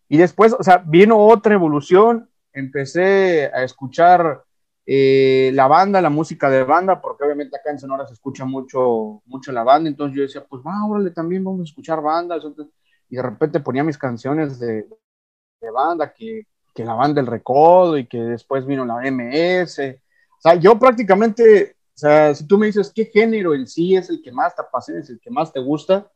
Y 0.07 0.17
después, 0.17 0.53
o 0.53 0.61
sea, 0.61 0.83
vino 0.85 1.17
otra 1.17 1.55
evolución, 1.55 2.29
empecé 2.53 3.47
a 3.51 3.63
escuchar 3.63 4.43
eh, 4.85 5.51
la 5.53 5.67
banda, 5.67 6.01
la 6.01 6.09
música 6.09 6.49
de 6.49 6.63
banda, 6.63 7.01
porque 7.01 7.23
obviamente 7.23 7.57
acá 7.57 7.71
en 7.71 7.79
Sonora 7.79 8.05
se 8.05 8.13
escucha 8.13 8.45
mucho, 8.45 9.21
mucho 9.25 9.51
la 9.51 9.63
banda, 9.63 9.89
entonces 9.89 10.15
yo 10.15 10.23
decía, 10.23 10.45
pues 10.47 10.61
va, 10.61 10.85
órale, 10.85 11.11
también 11.11 11.43
vamos 11.43 11.61
a 11.61 11.63
escuchar 11.63 12.01
banda, 12.01 12.37
y 13.09 13.15
de 13.15 13.21
repente 13.21 13.59
ponía 13.59 13.83
mis 13.83 13.97
canciones 13.97 14.59
de, 14.59 14.87
de 15.61 15.71
banda, 15.71 16.13
que, 16.13 16.43
que, 16.73 16.85
la 16.85 16.93
banda 16.93 17.21
del 17.21 17.31
Recodo, 17.31 17.97
y 17.97 18.07
que 18.07 18.19
después 18.19 18.65
vino 18.65 18.85
la 18.85 18.99
MS, 19.09 19.97
o 20.37 20.41
sea, 20.41 20.55
yo 20.55 20.77
prácticamente, 20.77 21.75
o 21.95 21.97
sea, 21.97 22.35
si 22.35 22.45
tú 22.45 22.57
me 22.57 22.67
dices 22.67 22.91
qué 22.93 23.05
género 23.05 23.55
en 23.55 23.65
sí 23.65 23.95
es 23.95 24.09
el 24.09 24.21
que 24.21 24.31
más 24.31 24.55
te 24.55 24.61
apasiona, 24.61 25.01
es 25.01 25.09
el 25.09 25.19
que 25.19 25.31
más 25.31 25.51
te 25.51 25.59
gusta, 25.59 26.11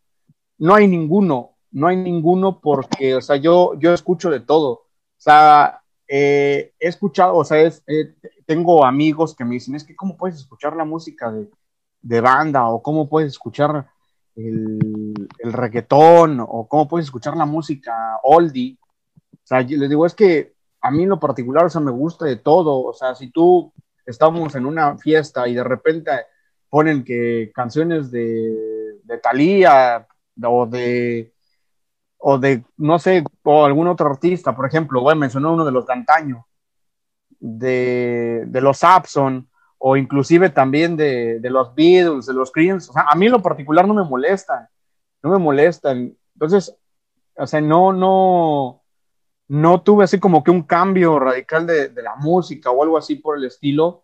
no 0.60 0.76
hay 0.76 0.88
ninguno, 0.88 1.56
no 1.72 1.88
hay 1.88 1.96
ninguno 1.96 2.60
porque, 2.60 3.16
o 3.16 3.22
sea, 3.22 3.38
yo, 3.38 3.74
yo 3.80 3.94
escucho 3.94 4.30
de 4.30 4.42
todo. 4.42 4.72
O 4.72 4.88
sea, 5.18 5.82
eh, 6.08 6.74
he 6.80 6.88
escuchado, 6.88 7.36
o 7.36 7.44
sea, 7.44 7.62
es, 7.62 7.84
eh, 7.88 8.14
tengo 8.50 8.84
amigos 8.84 9.36
que 9.36 9.46
me 9.46 9.54
dicen, 9.54 9.76
es 9.76 9.84
que 9.84 9.96
cómo 9.96 10.18
puedes 10.18 10.38
escuchar 10.38 10.76
la 10.76 10.84
música 10.84 11.32
de, 11.32 11.52
de 12.02 12.20
banda 12.20 12.68
o 12.68 12.82
cómo 12.82 13.08
puedes 13.08 13.34
escuchar 13.34 13.88
el, 14.36 15.14
el, 15.38 15.54
reggaetón 15.54 16.40
o 16.40 16.68
cómo 16.68 16.88
puedes 16.88 17.06
escuchar 17.06 17.38
la 17.38 17.46
música 17.46 17.94
oldie. 18.24 18.80
O 19.32 19.38
sea, 19.44 19.62
yo 19.62 19.78
les 19.78 19.88
digo, 19.88 20.04
es 20.04 20.16
que 20.16 20.56
a 20.82 20.90
mí 20.90 21.04
en 21.04 21.10
lo 21.10 21.20
particular, 21.20 21.64
o 21.66 21.70
sea, 21.70 21.80
me 21.80 21.92
gusta 21.92 22.26
de 22.26 22.38
todo. 22.38 22.82
O 22.82 22.92
sea, 22.92 23.14
si 23.14 23.30
tú 23.30 23.72
estamos 24.04 24.56
en 24.56 24.66
una 24.66 24.98
fiesta 24.98 25.48
y 25.48 25.54
de 25.54 25.64
repente 25.64 26.10
ponen 26.72 27.04
que 27.04 27.52
canciones 27.54 28.10
de, 28.10 28.98
de 29.04 29.18
Thalía 29.20 30.08
o 30.42 30.66
de, 30.66 31.36
o 32.18 32.40
de, 32.40 32.66
no 32.78 32.98
sé, 32.98 33.24
o 33.44 33.64
algún 33.64 33.88
otro 33.88 34.10
artista, 34.10 34.56
por 34.56 34.66
ejemplo, 34.66 35.08
a 35.08 35.14
mencionar 35.14 35.52
uno 35.52 35.66
de 35.66 35.72
los 35.72 35.86
de 35.86 35.94
de, 37.40 38.44
de 38.48 38.62
los 38.62 38.84
Abson, 38.84 39.50
o 39.78 39.96
inclusive 39.96 40.50
también 40.50 40.98
de, 40.98 41.40
de, 41.40 41.50
los 41.50 41.74
Beatles, 41.74 42.26
de 42.26 42.34
los 42.34 42.52
Creams, 42.52 42.90
o 42.90 42.94
sea, 42.94 43.04
a 43.10 43.16
mí 43.16 43.28
en 43.28 43.32
lo 43.32 43.42
particular 43.42 43.88
no 43.88 43.94
me 43.94 44.04
molestan, 44.04 44.68
no 45.24 45.30
me 45.32 45.38
molestan. 45.38 46.16
Entonces, 46.34 46.76
o 47.36 47.48
sea, 47.48 47.62
no, 47.62 47.94
no, 47.94 48.84
no 49.48 49.82
tuve 49.82 50.04
así 50.04 50.20
como 50.20 50.44
que 50.44 50.52
un 50.52 50.64
cambio 50.64 51.18
radical 51.20 51.66
de, 51.66 51.92
la 51.96 52.16
música 52.16 52.70
o 52.72 52.84
algo 52.84 52.98
así 52.98 53.16
por 53.16 53.38
el 53.38 53.46
estilo, 53.46 54.04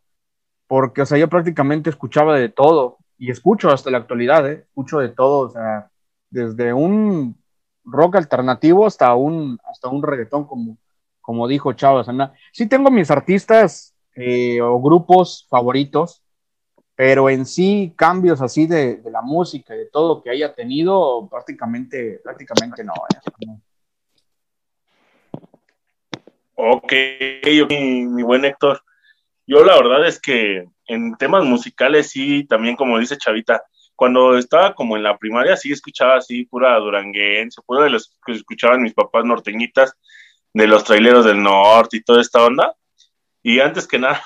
porque, 0.68 1.02
o 1.04 1.06
sea, 1.06 1.18
yo 1.18 1.30
prácticamente 1.30 1.90
escuchaba 1.90 2.36
de 2.38 2.50
todo 2.50 2.98
y 3.18 3.32
escucho 3.32 3.70
hasta 3.70 3.92
la 3.92 4.00
actualidad, 4.00 4.50
¿eh? 4.50 4.66
escucho 4.68 5.00
de 5.00 5.10
todo, 5.10 5.48
o 5.48 5.50
sea, 5.52 5.92
desde 6.30 6.74
un 6.74 7.38
rock 7.84 8.16
alternativo 8.16 8.86
hasta 8.86 9.14
un, 9.16 9.60
hasta 9.70 9.90
un 9.90 10.02
reggaetón, 10.02 10.46
como, 10.48 10.78
como 11.26 11.48
dijo 11.48 11.74
Chava. 11.74 12.06
sí 12.52 12.70
tengo 12.70 12.92
mis 12.92 13.10
artistas 13.10 13.96
eh, 14.14 14.62
o 14.62 14.80
grupos 14.80 15.48
favoritos, 15.50 16.22
pero 16.94 17.32
en 17.32 17.48
sí 17.48 17.94
cambios 17.98 18.42
así 18.42 18.68
de, 18.68 19.02
la 19.12 19.24
música 19.24 19.74
y 19.76 19.80
de 19.80 19.86
todo 19.88 20.22
que 20.22 20.30
haya 20.30 20.54
tenido, 20.54 21.28
prácticamente, 21.28 22.22
prácticamente 22.24 22.84
no. 22.84 22.94
¿eh? 22.94 23.48
Ok, 26.54 26.94
mi, 27.70 28.22
buen 28.22 28.46
Héctor. 28.46 28.84
Yo 29.48 29.66
la 29.66 29.76
verdad 29.78 30.08
es 30.08 30.22
que 30.22 30.68
en 30.86 31.16
temas 31.18 31.44
musicales 31.44 32.12
sí, 32.12 32.46
también 32.46 32.76
como 32.76 33.00
dice 33.00 33.18
Chavita, 33.18 33.64
cuando 33.96 34.38
estaba 34.38 34.76
como 34.76 34.96
en 34.96 35.04
la 35.04 35.18
primaria 35.18 35.58
sí 35.58 35.72
escuchaba 35.72 36.18
así 36.18 36.46
pura 36.46 36.78
duranguense, 36.78 37.62
pura 37.66 37.84
de 37.84 37.90
los 37.90 38.16
que 38.26 38.34
escuchaban 38.34 38.84
mis 38.84 38.94
papás 38.94 39.26
norteñitas, 39.26 39.96
de 40.56 40.68
los 40.68 40.86
traileros 40.86 41.26
del 41.26 41.44
norte 41.44 41.98
y 41.98 42.02
toda 42.02 42.22
esta 42.22 42.42
onda. 42.42 42.74
Y 43.44 43.60
antes 43.60 43.86
que 43.86 44.00
nada, 44.00 44.22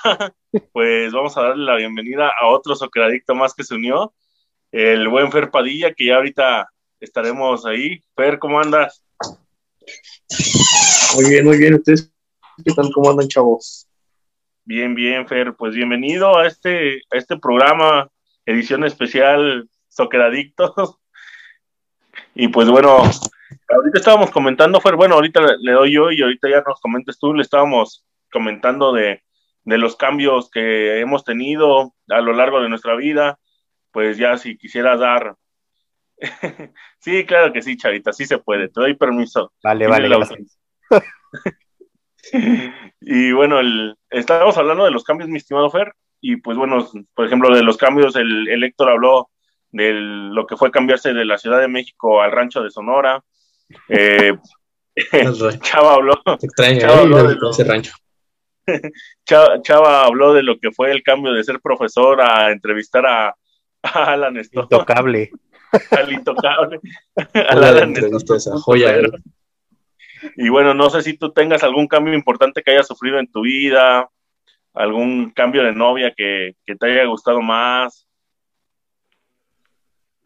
pues 0.72 1.12
vamos 1.12 1.36
a 1.36 1.42
darle 1.42 1.64
la 1.64 1.76
bienvenida 1.76 2.28
a 2.40 2.46
otro 2.46 2.76
socradicto 2.76 3.34
más 3.34 3.52
que 3.52 3.64
se 3.64 3.74
unió, 3.74 4.14
el 4.70 5.08
buen 5.08 5.32
Fer 5.32 5.50
Padilla, 5.50 5.92
que 5.92 6.06
ya 6.06 6.16
ahorita 6.16 6.70
estaremos 7.00 7.66
ahí. 7.66 8.00
Fer, 8.14 8.38
¿cómo 8.38 8.60
andas? 8.60 9.02
Muy 11.16 11.30
bien, 11.30 11.44
muy 11.44 11.58
bien. 11.58 11.74
¿Ustedes 11.74 12.12
¿Qué 12.64 12.74
tal? 12.74 12.92
¿Cómo 12.94 13.10
andan, 13.10 13.26
chavos? 13.26 13.88
Bien, 14.64 14.94
bien, 14.94 15.26
Fer. 15.26 15.56
Pues 15.56 15.74
bienvenido 15.74 16.38
a 16.38 16.46
este, 16.46 16.98
a 17.10 17.16
este 17.16 17.38
programa, 17.38 18.08
edición 18.46 18.84
especial 18.84 19.68
Soccer 19.88 20.22
Adictos. 20.22 20.96
Y 22.32 22.46
pues 22.48 22.68
bueno, 22.68 23.02
ahorita 23.68 23.98
estábamos 23.98 24.30
comentando, 24.30 24.80
Fer, 24.80 24.96
bueno, 24.96 25.16
ahorita 25.16 25.56
le 25.58 25.72
doy 25.72 25.92
yo 25.92 26.10
y 26.10 26.22
ahorita 26.22 26.48
ya 26.48 26.62
nos 26.66 26.80
comentes 26.80 27.18
tú, 27.18 27.34
le 27.34 27.42
estábamos 27.42 28.04
comentando 28.30 28.92
de, 28.92 29.22
de 29.64 29.78
los 29.78 29.96
cambios 29.96 30.50
que 30.50 31.00
hemos 31.00 31.24
tenido 31.24 31.94
a 32.08 32.20
lo 32.20 32.32
largo 32.32 32.60
de 32.60 32.68
nuestra 32.68 32.96
vida. 32.96 33.38
Pues 33.92 34.18
ya 34.18 34.36
si 34.36 34.56
quisieras 34.56 35.00
dar 35.00 35.36
sí, 36.98 37.24
claro 37.24 37.52
que 37.52 37.62
sí, 37.62 37.76
Chavita, 37.76 38.12
sí 38.12 38.26
se 38.26 38.38
puede, 38.38 38.68
te 38.68 38.80
doy 38.80 38.94
permiso. 38.94 39.52
Vale, 39.62 39.86
vale. 39.86 40.08
y 43.00 43.32
bueno, 43.32 43.60
el, 43.60 43.96
estábamos 44.10 44.56
hablando 44.58 44.84
de 44.84 44.90
los 44.90 45.04
cambios, 45.04 45.30
mi 45.30 45.38
estimado 45.38 45.70
Fer, 45.70 45.94
y 46.20 46.36
pues 46.36 46.56
bueno, 46.56 46.86
por 47.14 47.26
ejemplo, 47.26 47.54
de 47.54 47.62
los 47.62 47.76
cambios, 47.76 48.16
el, 48.16 48.48
el 48.48 48.64
Héctor 48.64 48.90
habló 48.90 49.30
de 49.70 49.92
lo 49.94 50.46
que 50.46 50.56
fue 50.56 50.70
cambiarse 50.70 51.14
de 51.14 51.24
la 51.24 51.38
Ciudad 51.38 51.60
de 51.60 51.68
México 51.68 52.20
al 52.20 52.32
rancho 52.32 52.62
de 52.62 52.70
Sonora. 52.70 53.22
Eh, 53.88 54.36
Chava 55.62 55.94
habló, 55.94 56.14
Chava 56.78 57.00
habló 57.00 57.28
de 57.28 57.50
ese 57.50 57.64
rancho. 57.64 57.92
Chava, 59.26 60.04
habló 60.04 60.34
de 60.34 60.42
lo 60.42 60.58
que 60.58 60.70
fue 60.72 60.90
el 60.90 61.02
cambio 61.02 61.32
de 61.32 61.44
ser 61.44 61.60
profesor 61.60 62.20
a 62.20 62.50
entrevistar 62.50 63.06
a, 63.06 63.34
Alan 63.82 64.36
Stone. 64.38 64.64
Intocable. 64.70 65.30
Al 65.90 66.12
intocable. 66.12 66.80
Alan 67.34 67.94
esa 67.96 68.58
joya. 68.58 69.00
Y 70.36 70.48
bueno, 70.48 70.74
no 70.74 70.90
sé 70.90 71.02
si 71.02 71.16
tú 71.16 71.32
tengas 71.32 71.62
algún 71.62 71.86
cambio 71.86 72.12
importante 72.12 72.62
que 72.62 72.72
hayas 72.72 72.86
sufrido 72.86 73.18
en 73.18 73.30
tu 73.30 73.42
vida, 73.42 74.10
algún 74.74 75.30
cambio 75.30 75.62
de 75.62 75.72
novia 75.72 76.12
que, 76.14 76.56
te 76.64 76.86
haya 76.86 77.06
gustado 77.06 77.40
más. 77.40 78.06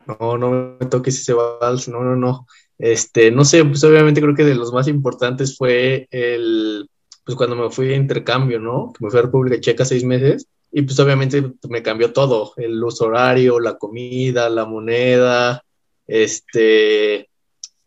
No, 0.06 0.36
no 0.36 0.76
me 0.80 0.86
toques 0.86 1.18
ese 1.18 1.32
vals, 1.32 1.88
no, 1.88 2.00
no, 2.00 2.16
no. 2.16 2.46
Este, 2.78 3.30
no 3.30 3.44
sé, 3.44 3.64
pues 3.64 3.84
obviamente 3.84 4.20
creo 4.20 4.34
que 4.34 4.44
de 4.44 4.54
los 4.54 4.72
más 4.72 4.88
importantes 4.88 5.56
fue 5.56 6.08
el, 6.10 6.88
pues 7.24 7.36
cuando 7.36 7.56
me 7.56 7.70
fui 7.70 7.92
a 7.92 7.96
intercambio, 7.96 8.58
¿no? 8.58 8.92
Que 8.92 9.04
me 9.04 9.10
fui 9.10 9.18
a 9.18 9.22
República 9.22 9.60
Checa 9.60 9.84
seis 9.84 10.04
meses 10.04 10.46
y 10.72 10.82
pues 10.82 10.98
obviamente 10.98 11.52
me 11.68 11.82
cambió 11.82 12.12
todo, 12.12 12.52
el 12.56 12.82
uso 12.82 13.06
horario, 13.06 13.60
la 13.60 13.78
comida, 13.78 14.48
la 14.50 14.64
moneda, 14.64 15.62
este, 16.06 17.28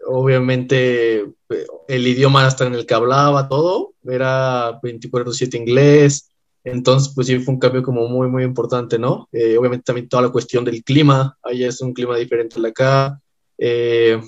obviamente 0.06 1.26
el 1.88 2.08
idioma 2.08 2.46
hasta 2.46 2.66
en 2.66 2.76
el 2.76 2.86
que 2.86 2.94
hablaba, 2.94 3.50
todo, 3.50 3.94
era 4.06 4.80
24-7 4.82 5.58
inglés, 5.58 6.30
entonces 6.64 7.12
pues 7.14 7.28
sí 7.28 7.40
fue 7.40 7.56
un 7.56 7.60
cambio 7.60 7.84
como 7.84 8.08
muy, 8.08 8.30
muy 8.30 8.44
importante, 8.44 8.98
¿no? 8.98 9.28
Eh, 9.34 9.58
obviamente 9.58 9.84
también 9.84 10.08
toda 10.08 10.24
la 10.24 10.30
cuestión 10.30 10.64
del 10.64 10.84
clima, 10.84 11.38
allá 11.44 11.68
es 11.68 11.82
un 11.82 11.94
clima 11.94 12.16
diferente 12.16 12.56
al 12.56 12.64
de 12.64 12.70
acá, 12.70 13.22
eh, 13.58 14.22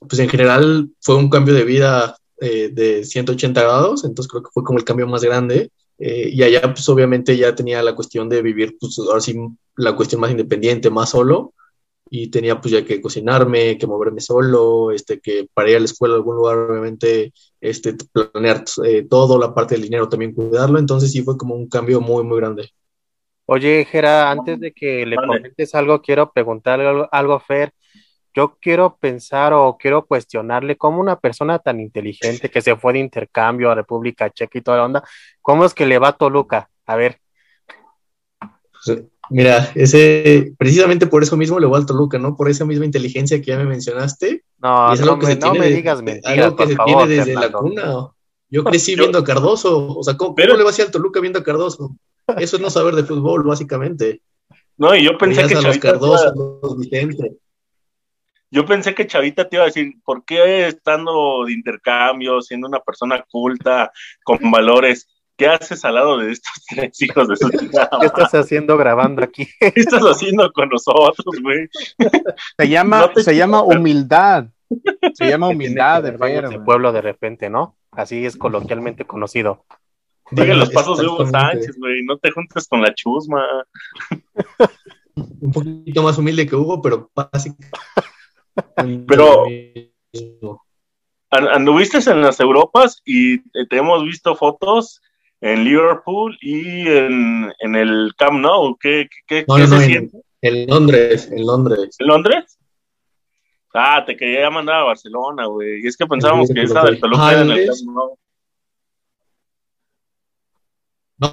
pues 0.00 0.18
en 0.20 0.28
general 0.28 0.90
fue 1.00 1.16
un 1.16 1.30
cambio 1.30 1.54
de 1.54 1.64
vida 1.64 2.16
eh, 2.40 2.70
de 2.72 3.04
180 3.04 3.60
grados, 3.60 4.04
entonces 4.04 4.30
creo 4.30 4.42
que 4.42 4.50
fue 4.52 4.62
como 4.62 4.78
el 4.78 4.84
cambio 4.84 5.06
más 5.06 5.22
grande. 5.22 5.70
Eh, 5.98 6.30
y 6.32 6.42
allá, 6.44 6.62
pues 6.62 6.88
obviamente 6.88 7.36
ya 7.36 7.54
tenía 7.54 7.82
la 7.82 7.94
cuestión 7.94 8.28
de 8.28 8.40
vivir, 8.42 8.76
pues 8.78 8.96
ahora 9.00 9.20
sí, 9.20 9.36
la 9.76 9.96
cuestión 9.96 10.20
más 10.20 10.30
independiente, 10.30 10.90
más 10.90 11.10
solo. 11.10 11.52
Y 12.10 12.30
tenía 12.30 12.58
pues 12.58 12.72
ya 12.72 12.84
que 12.84 13.02
cocinarme, 13.02 13.76
que 13.76 13.86
moverme 13.86 14.20
solo, 14.20 14.92
este, 14.92 15.20
que 15.20 15.46
para 15.52 15.68
ir 15.70 15.76
a 15.76 15.80
la 15.80 15.84
escuela 15.84 16.14
a 16.14 16.16
algún 16.18 16.36
lugar, 16.36 16.56
obviamente, 16.56 17.34
este, 17.60 17.94
planear 18.12 18.64
eh, 18.84 19.06
todo, 19.10 19.38
la 19.38 19.52
parte 19.52 19.74
del 19.74 19.82
dinero 19.82 20.08
también 20.08 20.32
cuidarlo. 20.32 20.78
Entonces 20.78 21.12
sí 21.12 21.22
fue 21.22 21.36
como 21.36 21.54
un 21.54 21.68
cambio 21.68 22.00
muy, 22.00 22.24
muy 22.24 22.38
grande. 22.38 22.70
Oye, 23.44 23.84
Jera, 23.84 24.30
antes 24.30 24.60
de 24.60 24.72
que 24.72 25.04
le 25.04 25.16
comentes 25.16 25.74
algo, 25.74 26.00
quiero 26.00 26.30
preguntarle 26.32 26.86
algo, 26.86 27.08
algo 27.10 27.32
a 27.34 27.40
Fer 27.40 27.72
yo 28.38 28.56
quiero 28.60 28.96
pensar 29.00 29.52
o 29.52 29.76
quiero 29.76 30.06
cuestionarle 30.06 30.76
cómo 30.76 31.00
una 31.00 31.18
persona 31.18 31.58
tan 31.58 31.80
inteligente 31.80 32.48
que 32.48 32.62
se 32.62 32.76
fue 32.76 32.92
de 32.92 33.00
intercambio 33.00 33.68
a 33.68 33.74
República 33.74 34.30
Checa 34.30 34.58
y 34.58 34.62
toda 34.62 34.76
la 34.76 34.84
onda, 34.84 35.04
¿cómo 35.42 35.64
es 35.64 35.74
que 35.74 35.86
le 35.86 35.98
va 35.98 36.10
a 36.10 36.16
Toluca? 36.16 36.70
A 36.86 36.94
ver. 36.94 37.18
Mira, 39.30 39.72
ese, 39.74 40.52
precisamente 40.56 41.08
por 41.08 41.24
eso 41.24 41.36
mismo 41.36 41.58
le 41.58 41.66
va 41.66 41.78
al 41.78 41.86
Toluca, 41.86 42.20
¿no? 42.20 42.36
Por 42.36 42.48
esa 42.48 42.64
misma 42.64 42.84
inteligencia 42.84 43.40
que 43.40 43.46
ya 43.50 43.58
me 43.58 43.64
mencionaste. 43.64 44.44
No, 44.58 44.94
no, 44.94 45.16
me, 45.16 45.34
no 45.34 45.54
me, 45.54 45.66
digas 45.66 46.00
mentiras, 46.00 46.38
Algo 46.38 46.56
que 46.56 46.68
se 46.68 46.76
tiene 46.86 47.06
desde 47.08 47.34
la 47.34 47.50
cuna. 47.50 48.08
Yo 48.50 48.62
crecí 48.62 48.94
viendo 48.94 49.18
a 49.18 49.24
Cardoso. 49.24 49.98
O 49.98 50.02
sea, 50.04 50.16
¿cómo, 50.16 50.36
le 50.38 50.62
va 50.62 50.70
a 50.70 50.82
al 50.82 50.90
Toluca 50.92 51.18
viendo 51.18 51.40
a 51.40 51.42
Cardoso? 51.42 51.96
Eso 52.38 52.54
es 52.54 52.62
no 52.62 52.70
saber 52.70 52.94
de 52.94 53.02
fútbol, 53.02 53.42
básicamente. 53.42 54.22
No, 54.76 54.94
y 54.94 55.04
yo 55.04 55.18
pensé 55.18 55.44
que 55.48 55.56
a 55.56 55.60
los 55.60 55.78
Cardoso, 55.78 56.60
los 56.62 56.78
Vicente. 56.78 57.36
Yo 58.50 58.64
pensé 58.64 58.94
que 58.94 59.06
Chavita 59.06 59.48
te 59.48 59.56
iba 59.56 59.64
a 59.64 59.66
decir, 59.66 59.94
¿por 60.04 60.24
qué 60.24 60.66
estando 60.66 61.44
de 61.44 61.52
intercambio, 61.52 62.40
siendo 62.40 62.66
una 62.66 62.80
persona 62.80 63.24
culta, 63.30 63.92
con 64.24 64.38
valores, 64.50 65.06
qué 65.36 65.48
haces 65.48 65.84
al 65.84 65.96
lado 65.96 66.18
de 66.18 66.32
estos 66.32 66.52
tres 66.68 67.02
hijos 67.02 67.28
de 67.28 67.36
su 67.36 67.48
hija? 67.48 67.90
¿Qué 68.00 68.06
estás 68.06 68.34
haciendo 68.34 68.76
grabando 68.76 69.22
aquí? 69.22 69.46
¿Qué 69.60 69.72
estás 69.74 70.02
haciendo 70.02 70.50
con 70.52 70.68
nosotros, 70.68 71.36
güey? 71.42 71.68
Se 72.58 72.68
llama, 72.68 73.10
se 73.16 73.36
llama 73.36 73.62
humildad. 73.62 74.46
Se 75.14 75.28
llama 75.28 75.48
humildad 75.48 76.02
de 76.02 76.10
ver. 76.12 76.62
pueblo 76.64 76.92
de 76.92 77.00
repente, 77.00 77.48
¿no? 77.48 77.76
Así 77.90 78.24
es 78.26 78.36
coloquialmente 78.36 79.04
conocido. 79.06 79.64
Sigue 80.30 80.54
los 80.54 80.70
pasos 80.70 80.98
de 80.98 81.06
Hugo 81.06 81.26
Sánchez, 81.26 81.78
güey. 81.78 82.04
No 82.04 82.18
te 82.18 82.30
juntes 82.30 82.68
con 82.68 82.82
la 82.82 82.94
chusma. 82.94 83.42
Un 85.16 85.52
poquito 85.52 86.02
más 86.02 86.18
humilde 86.18 86.46
que 86.46 86.54
Hugo, 86.54 86.82
pero 86.82 87.10
básicamente 87.14 87.70
pero 89.06 89.46
anduviste 91.30 91.98
en 92.10 92.22
las 92.22 92.40
Europas 92.40 93.02
y 93.04 93.38
te 93.66 93.76
hemos 93.76 94.04
visto 94.04 94.34
fotos 94.34 95.00
en 95.40 95.64
Liverpool 95.64 96.36
y 96.40 96.88
en, 96.88 97.52
el 97.60 98.12
Camp 98.16 98.40
Nou. 98.40 98.76
¿Qué, 98.78 99.08
qué, 99.26 99.44
se 99.46 99.80
siente? 99.80 100.18
En, 100.40 100.66
Londres, 100.66 101.28
en 101.30 101.46
Londres. 101.46 101.96
¿En 101.98 102.06
Londres? 102.06 102.58
Ah, 103.74 104.02
te 104.04 104.16
quería 104.16 104.50
mandar 104.50 104.76
a 104.76 104.84
Barcelona, 104.84 105.46
güey. 105.46 105.82
Y 105.82 105.86
es 105.86 105.96
que 105.96 106.06
pensábamos 106.06 106.50
que 106.52 106.62
esa 106.62 106.82
del 106.84 106.98
Toluca 106.98 107.32
era 107.32 107.42
en 107.42 107.50
el 107.50 107.66
Camp 107.66 107.80
Nou. 107.84 108.18
No, 111.20 111.30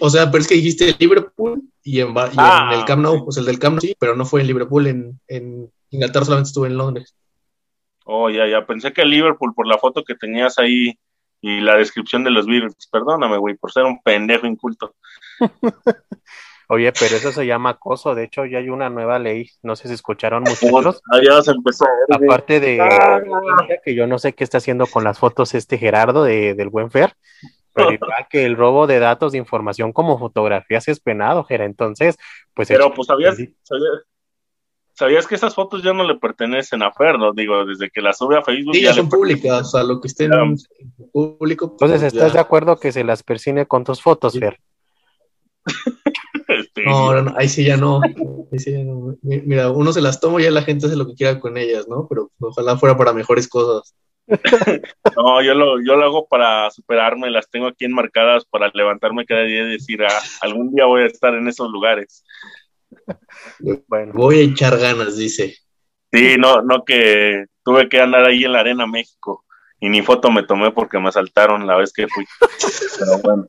o 0.00 0.10
sea, 0.10 0.30
pero 0.30 0.40
es 0.40 0.48
que 0.48 0.54
dijiste 0.54 0.96
Liverpool 0.98 1.62
y 1.82 2.00
en, 2.00 2.14
ah, 2.16 2.72
el 2.74 2.84
Camp 2.84 3.02
Nou, 3.02 3.24
pues 3.24 3.36
el 3.36 3.44
del 3.44 3.58
Camp 3.58 3.74
Nou 3.74 3.80
sí, 3.80 3.94
pero 3.98 4.16
no 4.16 4.24
fue 4.24 4.40
en 4.40 4.46
Liverpool, 4.46 4.86
en, 4.86 5.20
en 5.28 5.70
Inglaterra 5.94 6.24
solamente 6.24 6.48
estuve 6.48 6.68
en 6.68 6.76
Londres. 6.76 7.14
Oh, 8.04 8.28
ya, 8.28 8.46
ya, 8.46 8.66
pensé 8.66 8.92
que 8.92 9.04
Liverpool 9.04 9.54
por 9.54 9.66
la 9.66 9.78
foto 9.78 10.04
que 10.04 10.14
tenías 10.14 10.58
ahí 10.58 10.98
y 11.40 11.60
la 11.60 11.76
descripción 11.76 12.24
de 12.24 12.30
los 12.30 12.46
Beatles. 12.46 12.88
Perdóname, 12.90 13.38
güey, 13.38 13.54
por 13.54 13.72
ser 13.72 13.84
un 13.84 14.02
pendejo 14.02 14.46
inculto. 14.46 14.94
Oye, 16.68 16.90
pero 16.92 17.16
eso 17.16 17.30
se 17.32 17.46
llama 17.46 17.70
acoso. 17.70 18.14
De 18.14 18.24
hecho, 18.24 18.46
ya 18.46 18.58
hay 18.58 18.70
una 18.70 18.88
nueva 18.88 19.18
ley. 19.18 19.50
No 19.62 19.76
sé 19.76 19.88
si 19.88 19.94
escucharon 19.94 20.44
muchos. 20.62 21.02
ya 21.22 21.42
se 21.42 21.52
empezó. 21.52 21.84
Aparte 22.10 22.60
de 22.60 22.80
ah. 22.80 23.20
que 23.84 23.94
yo 23.94 24.06
no 24.06 24.18
sé 24.18 24.32
qué 24.32 24.44
está 24.44 24.58
haciendo 24.58 24.86
con 24.86 25.04
las 25.04 25.18
fotos 25.18 25.54
este 25.54 25.78
Gerardo 25.78 26.24
de, 26.24 26.54
del 26.54 26.70
buen 26.70 26.90
Fer, 26.90 27.14
pero 27.72 27.92
igual 27.92 28.26
que 28.30 28.44
el 28.44 28.56
robo 28.56 28.86
de 28.86 28.98
datos 28.98 29.32
de 29.32 29.38
información 29.38 29.92
como 29.92 30.18
fotografías 30.18 30.88
es 30.88 31.00
penado, 31.00 31.44
Gera. 31.44 31.64
Entonces, 31.64 32.16
pues. 32.54 32.68
Pero, 32.68 32.92
pues, 32.92 33.06
sabías, 33.06 33.36
¿Sabías 33.62 34.04
que 35.28 35.34
esas 35.34 35.54
fotos 35.54 35.82
ya 35.82 35.92
no 35.92 36.04
le 36.04 36.16
pertenecen 36.16 36.82
a 36.82 36.92
Fer? 36.92 37.18
¿no? 37.18 37.32
Digo, 37.32 37.64
desde 37.64 37.90
que 37.90 38.00
las 38.00 38.18
sube 38.18 38.36
a 38.36 38.42
Facebook. 38.42 38.74
Sí, 38.74 38.82
ya, 38.82 38.94
son 38.94 39.08
públicas, 39.08 39.68
o 39.68 39.70
sea, 39.70 39.82
lo 39.82 40.00
que 40.00 40.08
esté 40.08 40.24
en 40.24 40.56
público. 41.12 41.76
Pues 41.76 41.90
Entonces, 41.90 42.12
¿estás 42.12 42.32
de 42.32 42.40
acuerdo 42.40 42.78
que 42.78 42.92
se 42.92 43.04
las 43.04 43.22
persine 43.22 43.66
con 43.66 43.84
tus 43.84 44.00
fotos, 44.00 44.38
Fer? 44.38 44.58
Este, 46.46 46.84
no, 46.84 47.22
no, 47.22 47.34
ahí 47.36 47.48
sí 47.48 47.64
ya 47.64 47.76
no. 47.76 48.00
Mira, 49.22 49.70
uno 49.70 49.92
se 49.92 50.02
las 50.02 50.20
toma 50.20 50.40
y 50.40 50.44
ya 50.44 50.50
la 50.50 50.62
gente 50.62 50.86
hace 50.86 50.96
lo 50.96 51.06
que 51.06 51.14
quiera 51.14 51.40
con 51.40 51.56
ellas, 51.56 51.88
¿no? 51.88 52.06
Pero 52.08 52.30
ojalá 52.38 52.76
fuera 52.76 52.96
para 52.96 53.12
mejores 53.12 53.48
cosas. 53.48 53.94
no, 55.16 55.42
yo 55.42 55.54
lo, 55.54 55.82
yo 55.82 55.96
lo 55.96 56.04
hago 56.04 56.26
para 56.26 56.70
superarme, 56.70 57.30
las 57.30 57.50
tengo 57.50 57.66
aquí 57.66 57.84
enmarcadas 57.84 58.44
para 58.44 58.70
levantarme 58.72 59.26
cada 59.26 59.42
día 59.42 59.62
y 59.62 59.72
decir, 59.72 60.02
ah, 60.04 60.20
algún 60.40 60.74
día 60.74 60.86
voy 60.86 61.02
a 61.02 61.06
estar 61.06 61.34
en 61.34 61.48
esos 61.48 61.70
lugares. 61.70 62.24
Bueno. 63.88 64.12
Voy 64.14 64.38
a 64.38 64.42
echar 64.42 64.78
ganas, 64.78 65.16
dice. 65.16 65.56
Sí, 66.12 66.36
no, 66.38 66.62
no 66.62 66.84
que 66.84 67.46
tuve 67.64 67.88
que 67.88 68.00
andar 68.00 68.24
ahí 68.26 68.44
en 68.44 68.52
la 68.52 68.60
arena 68.60 68.86
México 68.86 69.44
y 69.80 69.88
ni 69.88 70.02
foto 70.02 70.30
me 70.30 70.44
tomé 70.44 70.70
porque 70.70 70.98
me 70.98 71.08
asaltaron 71.08 71.66
la 71.66 71.76
vez 71.76 71.92
que 71.92 72.06
fui. 72.08 72.24
Pero 72.98 73.18
bueno. 73.22 73.46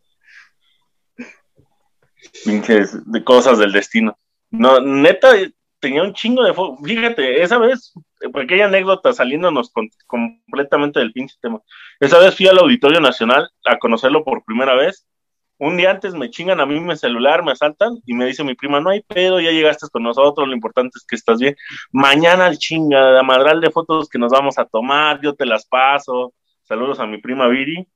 Pinches 2.43 3.12
de 3.12 3.23
cosas 3.23 3.60
del 3.60 3.71
destino. 3.71 4.17
No, 4.49 4.79
neta, 4.79 5.34
tenía 5.79 6.03
un 6.03 6.13
chingo 6.13 6.43
de 6.43 6.53
fotos. 6.53 6.79
Fíjate, 6.84 7.41
esa 7.41 7.58
vez, 7.58 7.93
pequeña 8.34 8.65
anécdota 8.65 9.13
saliéndonos 9.13 9.71
completamente 10.08 10.99
del 10.99 11.13
pinche 11.13 11.36
tema. 11.41 11.62
Esa 11.99 12.19
vez 12.19 12.36
fui 12.36 12.47
al 12.47 12.58
Auditorio 12.58 12.99
Nacional 12.99 13.49
a 13.63 13.77
conocerlo 13.77 14.23
por 14.23 14.43
primera 14.43 14.75
vez 14.75 15.08
un 15.57 15.77
día 15.77 15.91
antes 15.91 16.13
me 16.13 16.29
chingan 16.29 16.59
a 16.59 16.65
mí 16.65 16.79
mi 16.79 16.95
celular, 16.97 17.43
me 17.43 17.51
asaltan 17.51 17.97
y 18.05 18.13
me 18.13 18.25
dice 18.25 18.43
mi 18.43 18.55
prima, 18.55 18.81
no 18.81 18.89
hay 18.89 19.01
pedo, 19.01 19.39
ya 19.39 19.51
llegaste 19.51 19.87
con 19.91 20.03
nosotros, 20.03 20.47
lo 20.47 20.53
importante 20.53 20.97
es 20.97 21.05
que 21.05 21.15
estás 21.15 21.39
bien. 21.39 21.55
Mañana 21.91 22.47
el 22.47 22.57
chinga, 22.57 23.11
la 23.11 23.23
madral 23.23 23.61
de 23.61 23.71
fotos 23.71 24.09
que 24.09 24.19
nos 24.19 24.31
vamos 24.31 24.57
a 24.57 24.65
tomar, 24.65 25.21
yo 25.21 25.33
te 25.33 25.45
las 25.45 25.65
paso. 25.65 26.33
Saludos 26.63 26.99
a 26.99 27.05
mi 27.05 27.19
prima 27.19 27.47
Viri. 27.47 27.87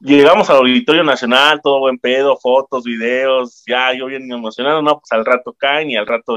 Llegamos 0.00 0.50
al 0.50 0.56
Auditorio 0.56 1.04
Nacional, 1.04 1.60
todo 1.62 1.78
buen 1.78 1.98
pedo, 1.98 2.36
fotos, 2.36 2.84
videos, 2.84 3.62
ya 3.66 3.94
yo 3.94 4.06
bien 4.06 4.30
emocionado, 4.30 4.82
no, 4.82 4.98
pues 4.98 5.12
al 5.12 5.24
rato 5.24 5.54
caen 5.56 5.90
y 5.90 5.96
al 5.96 6.06
rato 6.06 6.36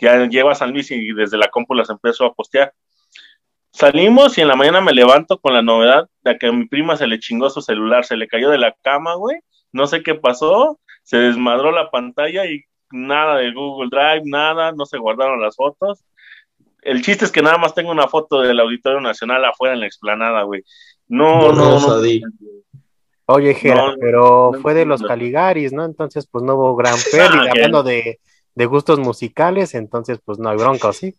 ya 0.00 0.26
lleva 0.26 0.52
a 0.52 0.54
San 0.54 0.72
Luis 0.72 0.90
y 0.90 1.12
desde 1.12 1.36
la 1.36 1.48
compu 1.48 1.74
las 1.74 1.90
empezó 1.90 2.24
a 2.24 2.34
postear. 2.34 2.72
Salimos 3.70 4.38
y 4.38 4.40
en 4.40 4.48
la 4.48 4.56
mañana 4.56 4.80
me 4.80 4.92
levanto 4.92 5.38
con 5.38 5.52
la 5.52 5.60
novedad 5.60 6.08
de 6.22 6.38
que 6.38 6.46
a 6.46 6.52
mi 6.52 6.66
prima 6.66 6.96
se 6.96 7.06
le 7.06 7.18
chingó 7.18 7.50
su 7.50 7.60
celular, 7.60 8.04
se 8.04 8.16
le 8.16 8.28
cayó 8.28 8.48
de 8.48 8.58
la 8.58 8.74
cama, 8.82 9.14
güey, 9.14 9.36
no 9.74 9.88
sé 9.88 10.02
qué 10.02 10.14
pasó, 10.14 10.78
se 11.02 11.18
desmadró 11.18 11.72
la 11.72 11.90
pantalla 11.90 12.46
y 12.46 12.62
nada 12.92 13.38
de 13.38 13.52
Google 13.52 13.88
Drive, 13.90 14.22
nada, 14.24 14.72
no 14.72 14.86
se 14.86 14.98
guardaron 14.98 15.42
las 15.42 15.56
fotos. 15.56 16.04
El 16.80 17.02
chiste 17.02 17.24
es 17.24 17.32
que 17.32 17.42
nada 17.42 17.58
más 17.58 17.74
tengo 17.74 17.90
una 17.90 18.06
foto 18.06 18.40
del 18.40 18.60
Auditorio 18.60 19.00
Nacional 19.00 19.44
afuera 19.44 19.74
en 19.74 19.80
la 19.80 19.86
explanada, 19.86 20.42
güey. 20.42 20.62
No, 21.08 21.52
no, 21.52 21.80
no. 21.80 22.00
Oye, 23.26 23.54
Gera, 23.54 23.94
pero 23.98 24.52
fue 24.62 24.74
de 24.74 24.84
los 24.84 25.02
Caligaris, 25.02 25.72
¿no? 25.72 25.84
Entonces, 25.84 26.28
pues 26.30 26.44
no 26.44 26.54
hubo 26.54 26.76
gran 26.76 26.94
pérdida. 27.10 27.50
Hablando 27.50 27.82
de, 27.82 28.20
de 28.54 28.66
gustos 28.66 29.00
musicales, 29.00 29.74
entonces, 29.74 30.20
pues 30.24 30.38
no 30.38 30.50
hay 30.50 30.56
bronca, 30.56 30.92
¿sí? 30.92 31.14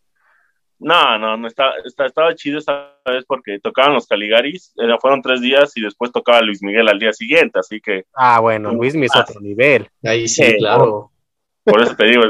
No, 0.79 1.17
no, 1.17 1.37
no 1.37 1.47
está, 1.47 1.71
estaba 1.83 2.35
chido 2.35 2.59
esta 2.59 2.93
vez 3.05 3.23
porque 3.25 3.59
tocaban 3.59 3.93
los 3.93 4.07
Caligaris, 4.07 4.73
eh, 4.77 4.95
fueron 4.99 5.21
tres 5.21 5.41
días 5.41 5.75
y 5.77 5.81
después 5.81 6.11
tocaba 6.11 6.41
Luis 6.41 6.61
Miguel 6.61 6.89
al 6.89 6.99
día 6.99 7.13
siguiente, 7.13 7.59
así 7.59 7.79
que. 7.79 8.05
Ah, 8.13 8.39
bueno, 8.39 8.73
Luis 8.73 8.93
es 8.95 9.15
otro 9.15 9.39
nivel. 9.39 9.87
Ahí 10.03 10.27
sí, 10.27 10.57
claro. 10.57 11.11
Por, 11.63 11.81
eso 11.81 11.95
te 11.95 12.05
digo, 12.05 12.23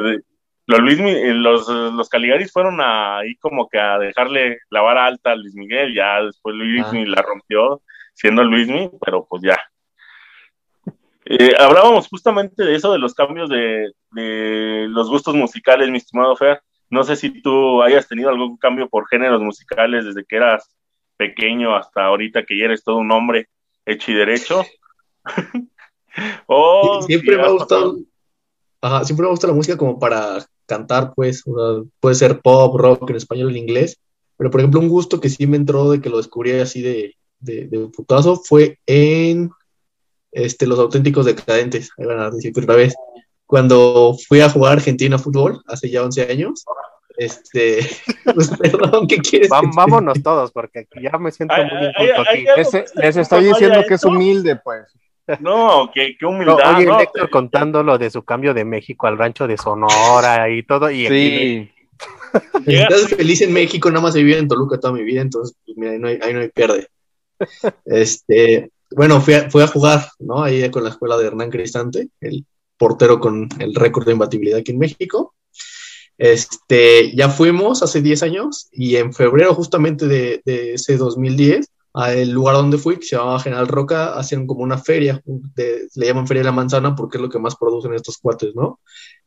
los, 0.68 0.80
Luis, 0.80 1.00
los, 1.00 1.68
los 1.68 2.10
Caligaris 2.10 2.52
fueron 2.52 2.80
ahí 2.82 3.36
como 3.38 3.68
que 3.68 3.80
a 3.80 3.98
dejarle 3.98 4.60
la 4.70 4.82
vara 4.82 5.06
alta 5.06 5.32
a 5.32 5.36
Luis 5.36 5.56
Miguel, 5.56 5.94
ya 5.94 6.22
después 6.22 6.56
Luis 6.56 6.86
ah. 6.86 6.94
la 6.94 7.22
rompió 7.22 7.82
siendo 8.16 8.44
Luismi, 8.44 8.90
pero 9.04 9.26
pues 9.30 9.44
ya. 9.44 9.60
Eh, 11.26 11.54
hablábamos 11.60 12.08
justamente 12.08 12.64
de 12.64 12.76
eso, 12.76 12.94
de 12.94 13.00
los 13.00 13.14
cambios 13.14 13.50
de, 13.50 13.92
de, 14.12 14.86
los 14.90 15.10
gustos 15.10 15.36
musicales, 15.36 15.90
mi 15.90 15.98
estimado 15.98 16.36
Fer. 16.36 16.62
No 16.90 17.04
sé 17.04 17.16
si 17.16 17.42
tú 17.42 17.82
hayas 17.82 18.08
tenido 18.08 18.30
algún 18.30 18.58
cambio 18.58 18.88
por 18.90 19.08
géneros 19.08 19.42
musicales 19.42 20.06
desde 20.06 20.26
que 20.26 20.36
eras 20.38 20.70
pequeño 21.18 21.76
hasta 21.76 22.06
ahorita 22.06 22.46
que 22.46 22.58
ya 22.58 22.66
eres 22.66 22.84
todo 22.84 22.98
un 22.98 23.12
hombre 23.12 23.48
hecho 23.86 24.12
y 24.12 24.16
derecho. 24.16 24.64
siempre 27.08 27.38
me 27.38 27.44
ha 27.44 27.50
gustado, 27.50 27.98
siempre 29.04 29.26
me 29.26 29.32
gusta 29.32 29.48
la 29.48 29.54
música 29.54 29.78
como 29.78 30.00
para 30.00 30.46
cantar, 30.66 31.14
pues, 31.16 31.44
puede 32.00 32.16
ser 32.16 32.42
pop, 32.42 32.76
rock, 32.76 33.10
en 33.10 33.16
español, 33.16 33.52
en 33.52 33.58
inglés, 33.58 34.00
pero 34.38 34.50
por 34.50 34.60
ejemplo 34.60 34.80
un 34.80 34.90
gusto 34.90 35.20
que 35.20 35.30
sí 35.30 35.48
me 35.48 35.58
entró 35.58 35.92
de 35.92 36.02
que 36.02 36.10
lo 36.10 36.18
descubrí 36.18 36.52
así 36.54 36.82
de, 36.82 37.16
de, 37.40 37.68
de 37.68 37.88
putazo 37.90 38.36
fue 38.38 38.80
en 38.86 39.52
este, 40.32 40.68
Los 40.68 40.80
Auténticos 40.80 41.26
Decadentes, 41.26 41.92
ahí 41.98 42.06
van 42.06 42.20
a 42.20 42.30
decir 42.30 42.54
otra 42.56 42.76
vez, 42.76 42.94
cuando 43.46 44.16
fui 44.28 44.42
a 44.42 44.50
jugar 44.50 44.74
Argentina 44.74 45.18
fútbol 45.18 45.62
hace 45.68 45.90
ya 45.90 46.04
11 46.04 46.32
años, 46.32 46.66
este, 47.18 47.80
pues, 48.34 48.50
perdón, 48.58 49.08
¿qué 49.08 49.18
quieres? 49.18 49.50
vámonos 49.50 50.22
todos, 50.22 50.52
porque 50.52 50.88
ya 51.02 51.18
me 51.18 51.32
siento 51.32 51.56
muy 51.56 51.88
inculto 51.88 52.24
Les 52.96 53.18
estoy 53.18 53.46
diciendo 53.46 53.84
que 53.88 53.94
es 53.96 54.04
humilde, 54.04 54.58
pues. 54.58 54.86
No, 55.40 55.90
qué, 55.94 56.16
qué 56.20 56.26
humildad. 56.26 56.58
No, 56.58 56.78
oye, 56.78 57.04
Héctor 57.04 57.30
contando 57.32 57.82
lo 57.82 57.98
de 57.98 58.12
su 58.12 58.24
cambio 58.24 58.54
de 58.54 58.64
México 58.64 59.08
al 59.08 59.18
rancho 59.18 59.48
de 59.48 59.58
Sonora 59.58 60.50
y 60.50 60.62
todo. 60.62 60.92
Y 60.92 61.08
sí. 61.08 61.72
Estás 62.68 63.08
feliz 63.08 63.42
en 63.42 63.54
México, 63.54 63.90
nada 63.90 64.02
más 64.02 64.16
he 64.16 64.20
vivido 64.20 64.40
en 64.40 64.48
Toluca 64.48 64.80
toda 64.80 64.94
mi 64.94 65.04
vida, 65.04 65.22
entonces 65.22 65.58
pues, 65.66 65.78
mira, 65.78 65.94
ahí, 65.94 66.00
no 66.00 66.08
hay, 66.10 66.20
ahí 66.22 66.34
no 66.34 66.42
hay 66.42 66.50
pierde. 66.50 66.88
Este, 67.86 68.72
bueno, 68.92 69.20
fui 69.20 69.34
a, 69.34 69.50
fui 69.50 69.62
a 69.62 69.68
jugar, 69.68 70.08
¿no? 70.20 70.44
Ahí 70.44 70.70
con 70.70 70.84
la 70.84 70.90
escuela 70.90 71.18
de 71.18 71.28
Hernán 71.28 71.50
Cristante, 71.50 72.08
el 72.22 72.46
portero 72.78 73.20
con 73.20 73.50
el 73.60 73.76
récord 73.76 74.06
de 74.06 74.14
imbatibilidad 74.14 74.60
aquí 74.60 74.72
en 74.72 74.80
México. 74.80 75.36
Este, 76.18 77.16
ya 77.16 77.30
fuimos 77.30 77.84
hace 77.84 78.02
10 78.02 78.24
años 78.24 78.70
y 78.72 78.96
en 78.96 79.14
febrero 79.14 79.54
justamente 79.54 80.08
de, 80.08 80.42
de 80.46 80.74
ese 80.76 80.96
2010 80.98 81.70
el 82.10 82.32
lugar 82.32 82.56
donde 82.56 82.78
fui, 82.78 82.98
que 82.98 83.06
se 83.06 83.16
llamaba 83.16 83.40
General 83.40 83.68
Roca, 83.68 84.14
hacían 84.16 84.46
como 84.46 84.64
una 84.64 84.78
feria, 84.78 85.22
le 85.56 86.06
llaman 86.06 86.28
Feria 86.28 86.42
de 86.42 86.46
la 86.46 86.52
Manzana 86.52 86.94
porque 86.94 87.18
es 87.18 87.22
lo 87.22 87.30
que 87.30 87.40
más 87.40 87.56
producen 87.56 87.94
estos 87.94 88.18
cuates, 88.18 88.54
¿no? 88.54 88.82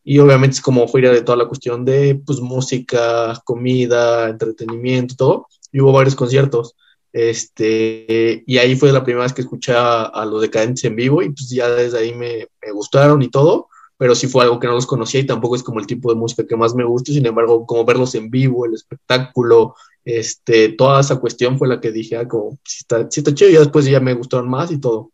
Y 0.05 0.19
obviamente 0.19 0.57
es 0.57 0.61
como 0.61 0.87
feria 0.87 1.11
de 1.11 1.23
toda 1.23 1.39
la 1.39 1.47
cuestión 1.47 1.85
de, 1.85 2.21
pues, 2.27 2.41
música, 2.41 3.41
comida, 3.45 4.29
entretenimiento, 4.29 5.15
todo, 5.17 5.47
y 5.73 5.81
hubo 5.81 5.93
varios 5.93 6.15
conciertos. 6.15 6.77
Este, 7.13 8.45
y 8.47 8.59
ahí 8.59 8.77
fue 8.77 8.93
la 8.93 9.03
primera 9.03 9.25
vez 9.25 9.33
que 9.33 9.41
escuché 9.43 9.73
a, 9.75 10.25
los 10.27 10.43
decadentes 10.43 10.85
en 10.85 10.97
vivo 10.97 11.23
y 11.23 11.31
pues 11.31 11.49
ya 11.49 11.69
desde 11.71 11.99
ahí 11.99 12.15
me, 12.15 12.49
me 12.63 12.73
gustaron 12.73 13.23
y 13.23 13.29
todo 13.29 13.69
pero 13.99 14.15
sí 14.15 14.29
fue 14.29 14.45
algo 14.45 14.61
que 14.61 14.69
no 14.69 14.75
los 14.75 14.87
conocía 14.87 15.21
y 15.21 15.27
tampoco 15.27 15.57
es 15.57 15.63
como 15.63 15.81
el 15.81 15.87
tipo 15.87 16.09
de 16.09 16.19
música 16.19 16.47
que 16.47 16.57
más 16.57 16.75
me 16.75 16.85
gusta, 16.85 17.13
sin 17.13 17.27
embargo, 17.27 17.67
como 17.67 17.85
verlos 17.85 18.15
en 18.15 18.31
vivo, 18.31 18.65
el 18.65 18.75
espectáculo, 18.75 19.75
este, 20.05 20.71
toda 20.71 21.01
esa 21.01 21.17
cuestión 21.17 21.59
fue 21.59 21.69
la 21.69 21.81
que 21.81 21.91
dije, 21.91 22.17
ah, 22.17 22.27
como, 22.27 22.59
si 22.65 22.79
está, 22.79 23.11
si 23.11 23.21
está 23.21 23.35
chido, 23.35 23.51
y 23.51 23.57
después 23.57 23.85
ya 23.85 23.99
me 23.99 24.15
gustaron 24.15 24.49
más 24.49 24.71
y 24.71 24.79
todo. 24.79 25.11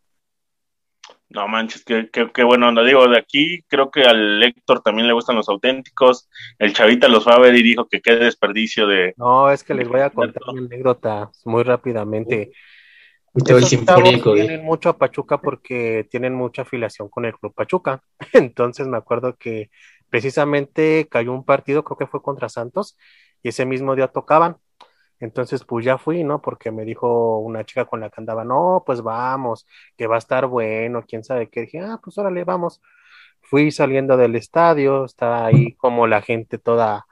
No 1.29 1.47
manches, 1.47 1.83
qué, 1.83 2.09
qué, 2.11 2.43
bueno 2.43 2.69
onda. 2.69 2.83
Digo, 2.83 3.07
de 3.07 3.17
aquí 3.17 3.63
creo 3.67 3.89
que 3.89 4.03
al 4.03 4.41
Héctor 4.41 4.81
también 4.81 5.07
le 5.07 5.13
gustan 5.13 5.35
los 5.35 5.49
auténticos. 5.49 6.29
El 6.59 6.73
Chavita 6.73 7.07
los 7.07 7.27
va 7.27 7.33
a 7.33 7.39
ver 7.39 7.55
y 7.55 7.63
dijo 7.63 7.87
que 7.87 8.01
qué 8.01 8.15
desperdicio 8.15 8.87
de. 8.87 9.13
No, 9.17 9.51
es 9.51 9.63
que 9.63 9.73
les 9.73 9.87
voy 9.87 10.01
a 10.01 10.11
contar 10.11 10.43
una 10.47 10.61
anécdota 10.61 11.31
muy 11.43 11.63
rápidamente. 11.63 12.51
Tienen 14.33 14.63
mucho 14.63 14.89
a 14.89 14.97
Pachuca 14.97 15.41
porque 15.41 16.07
tienen 16.09 16.33
mucha 16.33 16.61
afiliación 16.61 17.09
con 17.09 17.25
el 17.25 17.33
Club 17.33 17.53
Pachuca. 17.53 18.01
Entonces 18.33 18.87
me 18.87 18.97
acuerdo 18.97 19.35
que 19.35 19.69
precisamente 20.09 21.07
cayó 21.09 21.33
un 21.33 21.43
partido, 21.43 21.83
creo 21.83 21.97
que 21.97 22.07
fue 22.07 22.21
contra 22.21 22.47
Santos, 22.47 22.97
y 23.43 23.49
ese 23.49 23.65
mismo 23.65 23.95
día 23.95 24.07
tocaban. 24.07 24.57
Entonces, 25.19 25.63
pues 25.63 25.85
ya 25.85 25.97
fui, 25.97 26.23
¿no? 26.23 26.41
Porque 26.41 26.71
me 26.71 26.85
dijo 26.85 27.39
una 27.39 27.63
chica 27.63 27.85
con 27.85 28.01
la 28.01 28.09
que 28.09 28.21
andaba, 28.21 28.43
no, 28.43 28.83
pues 28.85 29.01
vamos, 29.01 29.65
que 29.97 30.07
va 30.07 30.15
a 30.15 30.19
estar 30.19 30.47
bueno, 30.47 31.03
quién 31.07 31.23
sabe 31.23 31.49
qué. 31.49 31.61
Dije, 31.61 31.79
ah, 31.79 31.99
pues 32.03 32.17
órale, 32.17 32.43
vamos. 32.43 32.81
Fui 33.41 33.71
saliendo 33.71 34.17
del 34.17 34.35
estadio, 34.35 35.05
está 35.05 35.45
ahí 35.45 35.73
como 35.75 36.07
la 36.07 36.21
gente 36.21 36.57
toda, 36.57 37.05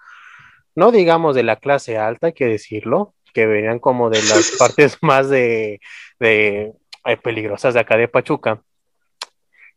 no 0.75 0.91
digamos 0.91 1.35
de 1.35 1.43
la 1.43 1.57
clase 1.57 1.97
alta, 1.97 2.27
hay 2.27 2.33
que 2.33 2.47
decirlo, 2.47 3.13
que 3.33 3.45
venían 3.45 3.79
como 3.79 4.09
de 4.09 4.21
las 4.23 4.51
partes 4.59 4.97
más 5.01 5.29
de, 5.29 5.79
de 6.19 6.73
eh, 7.05 7.17
peligrosas 7.17 7.73
de 7.73 7.79
acá 7.79 7.97
de 7.97 8.07
Pachuca. 8.07 8.61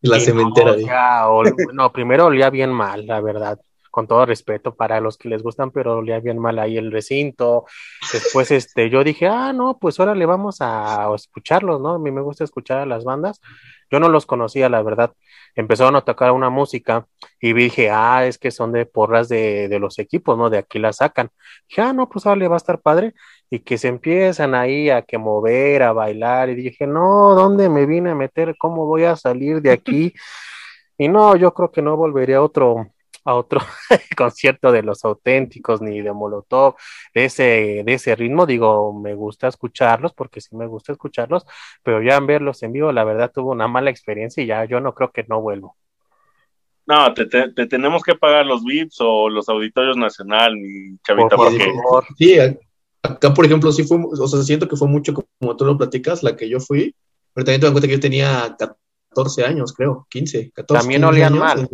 La 0.01 0.21
cementera. 0.21 0.75
No, 1.73 1.93
primero 1.93 2.27
olía 2.27 2.51
bien 2.51 2.71
mal, 2.71 3.07
la 3.07 3.21
verdad, 3.21 3.59
con 3.96 4.06
todo 4.06 4.26
respeto 4.26 4.74
para 4.74 5.00
los 5.00 5.16
que 5.16 5.30
les 5.30 5.42
gustan, 5.42 5.70
pero 5.70 5.96
olía 5.96 6.20
bien 6.20 6.38
mal 6.38 6.59
ahí 6.59 6.76
el 6.76 6.92
recinto. 6.92 7.64
Después, 8.12 8.50
este, 8.50 8.90
yo 8.90 9.02
dije, 9.02 9.26
ah, 9.26 9.54
no, 9.54 9.78
pues 9.78 9.98
ahora 9.98 10.14
le 10.14 10.26
vamos 10.26 10.59
a 10.61 11.09
escucharlos, 11.14 11.80
¿no? 11.80 11.94
A 11.94 11.98
mí 11.98 12.11
me 12.11 12.20
gusta 12.20 12.44
escuchar 12.44 12.80
a 12.80 12.85
las 12.85 13.04
bandas. 13.04 13.40
Yo 13.90 13.98
no 13.98 14.11
los 14.11 14.26
conocía, 14.26 14.68
la 14.68 14.82
verdad. 14.82 15.14
Empezaron 15.54 15.96
a 15.96 16.02
tocar 16.02 16.32
una 16.32 16.50
música 16.50 17.06
y 17.40 17.54
dije, 17.54 17.88
ah, 17.90 18.26
es 18.26 18.37
que 18.37 18.50
son 18.50 18.70
de 18.70 18.85
porras 18.85 19.30
de, 19.30 19.68
de 19.68 19.78
los 19.78 19.98
equipos, 19.98 20.37
¿no? 20.37 20.50
De 20.50 20.59
aquí 20.59 20.78
la 20.78 20.92
sacan. 20.92 21.30
Dije, 21.66 21.80
ah, 21.80 21.94
no, 21.94 22.11
pues 22.11 22.26
ahora 22.26 22.40
le 22.40 22.48
va 22.48 22.56
a 22.56 22.59
estar 22.59 22.82
padre 22.82 23.14
y 23.48 23.61
que 23.61 23.78
se 23.78 23.88
empiezan 23.88 24.54
ahí 24.54 24.90
a 24.90 25.00
que 25.00 25.16
mover, 25.16 25.82
a 25.82 25.94
bailar, 25.94 26.50
y 26.50 26.54
dije, 26.54 26.87
no, 26.87 27.35
¿dónde 27.35 27.70
me 27.70 27.87
vine 27.87 28.11
a 28.11 28.14
meter? 28.14 28.56
¿Cómo 28.59 28.85
voy 28.85 29.04
a 29.04 29.16
salir 29.16 29.62
de 29.62 29.70
aquí? 29.72 30.12
Y 30.98 31.09
no, 31.09 31.35
yo 31.37 31.54
creo 31.54 31.70
que 31.72 31.80
no 31.80 31.96
volvería 31.96 32.38
a 32.38 32.42
otro, 32.42 32.92
a 33.27 33.35
otro 33.35 33.61
concierto 34.17 34.73
de 34.73 34.83
los 34.83 35.05
auténticos 35.05 35.83
ni 35.83 36.01
de 36.01 36.12
Molotov, 36.12 36.77
de 37.15 37.27
ese, 37.27 37.83
de 37.85 37.93
ese 37.93 38.15
ritmo, 38.15 38.47
digo, 38.47 38.99
me 38.99 39.15
gusta 39.15 39.49
escucharlos, 39.49 40.15
porque 40.15 40.41
sí 40.41 40.57
me 40.57 40.67
gusta 40.67 40.93
escucharlos, 40.93 41.45
pero 41.83 42.03
ya 42.03 42.17
en 42.17 42.27
verlos 42.27 42.62
en 42.62 42.73
vivo, 42.73 42.93
la 42.93 43.05
verdad 43.05 43.33
tuve 43.35 43.51
una 43.51 43.69
mala 43.69 43.91
experiencia 43.91 44.43
y 44.43 44.47
ya 44.47 44.65
yo 44.65 44.81
no 44.81 44.95
creo 44.95 45.11
que 45.12 45.25
no 45.29 45.43
vuelvo. 45.43 45.77
No, 46.87 47.12
te, 47.12 47.27
tenemos 47.67 48.05
que 48.05 48.15
pagar 48.15 48.47
los 48.47 48.62
VIPs 48.62 48.99
o 49.01 49.29
los 49.29 49.49
auditorios 49.49 49.97
nacional, 49.97 50.57
mi 50.57 50.97
chavita, 51.05 51.37
porque... 51.37 51.73
Sí, 52.17 52.39
Acá, 53.03 53.33
por 53.33 53.45
ejemplo, 53.47 53.71
sí 53.73 53.85
fue, 53.85 53.99
o 54.03 54.27
sea, 54.27 54.43
siento 54.43 54.69
que 54.69 54.77
fue 54.77 54.89
mucho 54.89 55.15
como 55.15 55.57
tú 55.57 55.65
lo 55.65 55.79
platicas, 55.79 56.23
la 56.23 56.37
que 56.37 56.49
yo 56.49 56.61
fui, 56.61 56.95
pero 57.33 57.45
también 57.45 57.61
te 57.61 57.67
das 57.67 57.73
cuenta 57.73 57.89
que 57.89 57.95
yo 57.95 58.01
tenía 58.01 58.57
14 58.59 59.45
años, 59.45 59.73
creo, 59.73 60.07
15, 60.11 60.51
14. 60.53 60.81
También 60.81 61.05
olían 61.05 61.39
mal. 61.39 61.69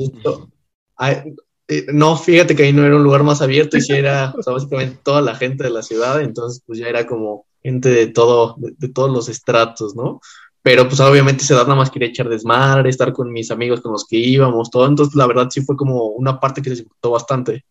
No, 1.92 2.16
fíjate 2.16 2.54
que 2.54 2.64
ahí 2.64 2.72
no 2.72 2.84
era 2.84 2.96
un 2.96 3.04
lugar 3.04 3.22
más 3.22 3.42
abierto 3.42 3.76
y 3.76 3.80
sí 3.80 3.92
era, 3.92 4.32
o 4.38 4.42
sea, 4.42 4.52
básicamente 4.52 4.98
toda 5.02 5.20
la 5.20 5.34
gente 5.34 5.64
de 5.64 5.70
la 5.70 5.82
ciudad, 5.82 6.20
entonces 6.20 6.62
pues 6.66 6.78
ya 6.78 6.88
era 6.88 7.06
como 7.06 7.46
gente 7.62 7.88
de 7.88 8.06
todo, 8.08 8.56
de, 8.58 8.88
todos 8.88 9.10
los 9.10 9.28
estratos, 9.28 9.94
¿no? 9.94 10.20
Pero 10.62 10.86
pues 10.86 11.00
obviamente 11.00 11.42
esa 11.42 11.54
edad 11.54 11.64
nada 11.64 11.76
más 11.76 11.90
quería 11.90 12.08
echar 12.08 12.28
desmadre, 12.28 12.88
estar 12.88 13.12
con 13.12 13.32
mis 13.32 13.50
amigos 13.50 13.80
con 13.80 13.92
los 13.92 14.06
que 14.06 14.16
íbamos, 14.16 14.70
todo, 14.70 14.86
entonces 14.86 15.14
la 15.14 15.26
verdad 15.26 15.48
sí 15.50 15.62
fue 15.62 15.76
como 15.76 16.06
una 16.06 16.38
parte 16.38 16.62
que 16.62 16.70
se 16.70 16.76
disfrutó 16.76 17.10
bastante. 17.10 17.64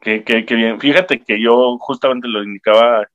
Qué, 0.00 0.22
bien. 0.48 0.78
Fíjate 0.80 1.18
que 1.18 1.40
yo 1.42 1.78
justamente 1.80 2.28
lo 2.28 2.40
indicaba. 2.44 3.08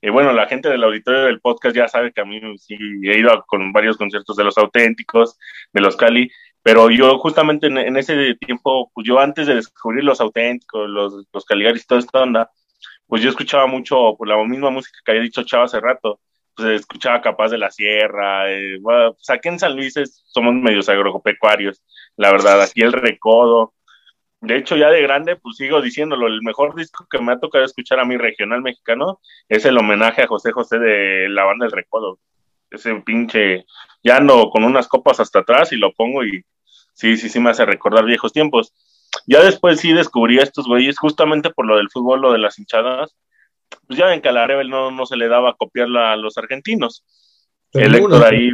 Eh, 0.00 0.10
bueno, 0.10 0.32
la 0.32 0.46
gente 0.46 0.68
del 0.68 0.84
auditorio 0.84 1.22
del 1.22 1.40
podcast 1.40 1.74
ya 1.74 1.88
sabe 1.88 2.12
que 2.12 2.20
a 2.20 2.24
mí 2.24 2.40
sí 2.58 2.76
he 3.02 3.18
ido 3.18 3.44
con 3.48 3.72
varios 3.72 3.96
conciertos 3.96 4.36
de 4.36 4.44
los 4.44 4.56
auténticos, 4.56 5.36
de 5.72 5.80
los 5.80 5.96
Cali, 5.96 6.30
pero 6.66 6.90
yo 6.90 7.16
justamente 7.20 7.68
en, 7.68 7.96
ese 7.96 8.34
tiempo, 8.34 8.90
pues 8.92 9.06
yo 9.06 9.20
antes 9.20 9.46
de 9.46 9.54
descubrir 9.54 10.02
los 10.02 10.20
auténticos, 10.20 10.88
los, 10.90 11.24
los 11.32 11.44
Caligaris 11.44 11.84
y 11.84 11.86
toda 11.86 12.00
esta 12.00 12.22
onda, 12.24 12.50
pues 13.06 13.22
yo 13.22 13.30
escuchaba 13.30 13.68
mucho 13.68 14.16
por 14.18 14.26
la 14.26 14.36
misma 14.42 14.70
música 14.70 14.98
que 15.04 15.12
había 15.12 15.22
dicho 15.22 15.44
Chava 15.44 15.66
hace 15.66 15.78
rato, 15.78 16.18
pues 16.56 16.80
escuchaba 16.80 17.22
Capaz 17.22 17.50
de 17.50 17.58
la 17.58 17.70
Sierra, 17.70 18.50
eh, 18.50 18.78
bueno, 18.80 19.12
pues 19.12 19.30
aquí 19.30 19.48
en 19.48 19.60
San 19.60 19.76
Luis 19.76 19.94
somos 20.26 20.54
medios 20.54 20.88
agropecuarios, 20.88 21.84
la 22.16 22.32
verdad, 22.32 22.60
aquí 22.60 22.82
el 22.82 22.92
Recodo, 22.92 23.72
de 24.40 24.56
hecho, 24.56 24.74
ya 24.76 24.90
de 24.90 25.02
grande, 25.02 25.36
pues 25.36 25.58
sigo 25.58 25.80
diciéndolo, 25.80 26.26
el 26.26 26.42
mejor 26.42 26.74
disco 26.74 27.06
que 27.08 27.20
me 27.20 27.32
ha 27.32 27.38
tocado 27.38 27.64
escuchar 27.64 28.00
a 28.00 28.04
mi 28.04 28.16
regional 28.16 28.60
mexicano 28.62 29.20
es 29.48 29.64
el 29.66 29.78
homenaje 29.78 30.22
a 30.22 30.26
José 30.26 30.50
José 30.50 30.80
de 30.80 31.28
la 31.28 31.44
banda 31.44 31.66
El 31.66 31.72
Recodo. 31.72 32.18
Ese 32.72 32.92
pinche, 32.96 33.66
ya 34.02 34.16
ando 34.16 34.50
con 34.50 34.64
unas 34.64 34.88
copas 34.88 35.20
hasta 35.20 35.38
atrás 35.38 35.72
y 35.72 35.76
lo 35.76 35.92
pongo 35.92 36.24
y 36.24 36.44
sí, 36.96 37.16
sí, 37.16 37.28
sí 37.28 37.38
me 37.38 37.50
hace 37.50 37.64
recordar 37.64 38.04
viejos 38.04 38.32
tiempos. 38.32 38.72
Ya 39.26 39.42
después 39.42 39.80
sí 39.80 39.92
descubrí 39.92 40.40
a 40.40 40.42
estos 40.42 40.66
güeyes, 40.66 40.98
justamente 40.98 41.50
por 41.50 41.66
lo 41.66 41.76
del 41.76 41.90
fútbol, 41.90 42.20
lo 42.20 42.32
de 42.32 42.38
las 42.38 42.58
hinchadas, 42.58 43.14
pues 43.86 43.98
ya 43.98 44.06
ven 44.06 44.20
que 44.20 44.28
a 44.28 44.32
la 44.32 44.46
Rebel 44.46 44.70
no, 44.70 44.90
no 44.90 45.06
se 45.06 45.16
le 45.16 45.28
daba 45.28 45.50
a 45.50 45.54
copiarla 45.54 46.12
a 46.12 46.16
los 46.16 46.36
argentinos. 46.38 47.04
el 47.72 47.94
Héctor 47.94 48.24
ahí, 48.24 48.48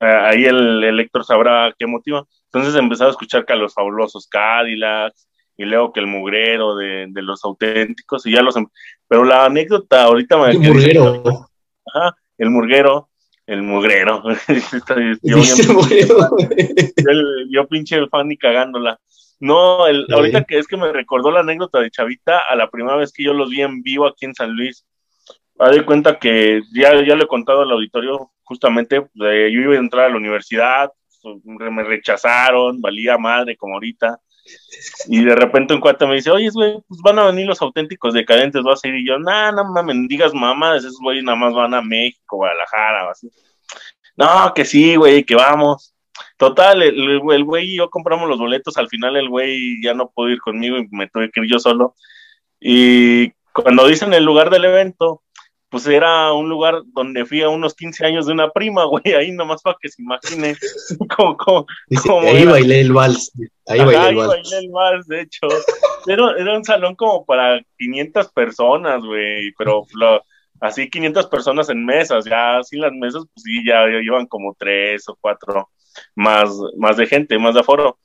eh, 0.00 0.06
ahí 0.06 0.44
el, 0.44 0.84
el 0.84 1.00
Héctor 1.00 1.24
sabrá 1.24 1.74
qué 1.78 1.86
motiva. 1.86 2.24
Entonces 2.46 2.74
empezaba 2.74 3.08
a 3.08 3.12
escuchar 3.12 3.44
que 3.44 3.54
a 3.54 3.56
los 3.56 3.74
fabulosos 3.74 4.28
Cadillacs, 4.28 5.26
y 5.56 5.64
luego 5.64 5.92
que 5.92 6.00
el 6.00 6.06
mugrero 6.06 6.74
de, 6.76 7.08
los 7.14 7.44
auténticos, 7.44 8.26
y 8.26 8.32
ya 8.32 8.42
los... 8.42 8.56
Em, 8.56 8.66
pero 9.08 9.24
la 9.24 9.44
anécdota 9.44 10.04
ahorita 10.04 10.36
me... 10.38 10.50
El 10.50 10.60
mugrero. 10.60 11.48
Ajá, 11.86 12.16
el 12.38 12.50
murguero, 12.50 13.08
el 13.46 13.62
mugrero. 13.62 14.22
yo, 15.22 15.38
yo, 17.50 17.68
pinche 17.68 18.06
fan 18.08 18.32
y 18.32 18.36
cagándola. 18.36 18.98
No, 19.40 19.86
el, 19.86 20.06
ahorita 20.12 20.44
que 20.44 20.58
es 20.58 20.66
que 20.66 20.76
me 20.76 20.92
recordó 20.92 21.30
la 21.30 21.40
anécdota 21.40 21.80
de 21.80 21.90
Chavita 21.90 22.38
a 22.48 22.54
la 22.54 22.70
primera 22.70 22.96
vez 22.96 23.12
que 23.12 23.24
yo 23.24 23.34
los 23.34 23.50
vi 23.50 23.62
en 23.62 23.82
vivo 23.82 24.06
aquí 24.06 24.24
en 24.24 24.34
San 24.34 24.54
Luis. 24.54 24.86
A 25.58 25.70
de 25.70 25.84
cuenta 25.84 26.18
que 26.18 26.62
ya, 26.72 26.94
ya 27.04 27.16
le 27.16 27.24
he 27.24 27.28
contado 27.28 27.62
al 27.62 27.70
auditorio, 27.70 28.30
justamente, 28.42 29.04
yo 29.14 29.24
iba 29.26 29.74
a 29.74 29.78
entrar 29.78 30.06
a 30.06 30.08
la 30.10 30.16
universidad, 30.16 30.90
me 31.44 31.84
rechazaron, 31.84 32.80
valía 32.80 33.18
madre 33.18 33.56
como 33.56 33.74
ahorita. 33.74 34.18
Y 35.06 35.24
de 35.24 35.34
repente 35.34 35.74
un 35.74 35.80
cuate 35.80 36.06
me 36.06 36.16
dice, 36.16 36.30
oye, 36.30 36.50
güey, 36.52 36.80
pues 36.88 37.00
van 37.02 37.18
a 37.18 37.26
venir 37.26 37.46
los 37.46 37.62
auténticos 37.62 38.14
decadentes, 38.14 38.62
vas 38.62 38.84
a 38.84 38.88
ir. 38.88 38.96
Y 38.96 39.06
yo, 39.06 39.18
nah, 39.18 39.52
no 39.52 39.64
mames, 39.64 39.96
digas 40.08 40.34
mamá, 40.34 40.76
esos 40.76 40.98
güeyes 41.00 41.24
nada 41.24 41.36
más 41.36 41.54
van 41.54 41.74
a 41.74 41.82
México, 41.82 42.36
Guadalajara, 42.36 43.06
o 43.06 43.10
así. 43.10 43.30
No, 44.16 44.52
que 44.54 44.64
sí, 44.64 44.96
güey, 44.96 45.24
que 45.24 45.34
vamos. 45.34 45.94
Total, 46.36 46.82
el, 46.82 47.20
güey 47.20 47.70
y 47.70 47.76
yo 47.76 47.88
compramos 47.88 48.28
los 48.28 48.38
boletos, 48.38 48.76
al 48.76 48.88
final 48.88 49.16
el 49.16 49.28
güey 49.28 49.82
ya 49.82 49.94
no 49.94 50.10
pudo 50.10 50.30
ir 50.30 50.40
conmigo 50.40 50.76
y 50.76 50.88
me 50.90 51.08
tuve 51.08 51.30
que 51.30 51.40
ir 51.40 51.50
yo 51.50 51.58
solo. 51.58 51.94
Y 52.60 53.30
cuando 53.52 53.86
dicen 53.86 54.12
el 54.14 54.24
lugar 54.24 54.50
del 54.50 54.64
evento, 54.64 55.22
pues 55.72 55.86
era 55.86 56.34
un 56.34 56.50
lugar 56.50 56.82
donde 56.92 57.24
fui 57.24 57.40
a 57.40 57.48
unos 57.48 57.74
15 57.74 58.04
años 58.04 58.26
de 58.26 58.34
una 58.34 58.50
prima, 58.50 58.84
güey, 58.84 59.14
ahí 59.14 59.32
nomás 59.32 59.62
para 59.62 59.78
que 59.80 59.88
se 59.88 60.02
imagine 60.02 60.54
cómo, 61.16 61.66
ahí 62.20 62.44
bailé 62.44 62.82
el 62.82 62.92
vals, 62.92 63.32
ahí 63.66 63.80
bailé 63.80 64.08
el 64.10 64.16
vals. 64.16 64.28
bailé 64.28 64.58
el 64.58 64.70
vals, 64.70 65.06
de 65.08 65.22
hecho. 65.22 65.48
Era, 66.06 66.34
era, 66.38 66.58
un 66.58 66.64
salón 66.64 66.94
como 66.94 67.24
para 67.24 67.58
500 67.78 68.32
personas, 68.32 69.02
güey, 69.02 69.50
pero 69.56 69.86
así 70.60 70.90
500 70.90 71.26
personas 71.28 71.70
en 71.70 71.86
mesas, 71.86 72.26
ya 72.26 72.58
así 72.58 72.76
las 72.76 72.92
mesas, 72.92 73.24
pues 73.32 73.42
sí, 73.42 73.64
ya, 73.66 73.86
ya 73.90 73.98
iban 74.04 74.26
como 74.26 74.54
tres 74.58 75.08
o 75.08 75.16
cuatro 75.18 75.70
más, 76.14 76.50
más 76.76 76.98
de 76.98 77.06
gente, 77.06 77.38
más 77.38 77.54
de 77.54 77.60
aforo. 77.60 77.98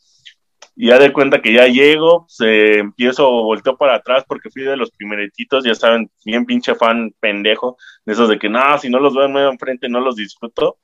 Y 0.80 0.90
ya 0.90 1.00
de 1.00 1.12
cuenta 1.12 1.42
que 1.42 1.54
ya 1.54 1.66
llego, 1.66 2.28
se 2.30 2.78
empiezo, 2.78 3.28
volteo 3.32 3.78
para 3.78 3.96
atrás 3.96 4.24
porque 4.28 4.52
fui 4.52 4.62
de 4.62 4.78
los 4.78 4.92
primeretitos, 4.92 5.64
ya 5.66 5.74
saben, 5.74 6.12
bien 6.24 6.46
pinche 6.46 6.76
fan 6.76 7.16
pendejo, 7.20 7.78
de 8.06 8.14
esos 8.14 8.30
de 8.30 8.38
que 8.38 8.48
no, 8.48 8.78
si 8.78 8.88
no 8.88 9.00
los 9.00 9.16
veo 9.16 9.28
medio 9.28 9.50
enfrente 9.50 9.90
no 9.90 10.00
los 10.00 10.16
disfruto. 10.16 10.78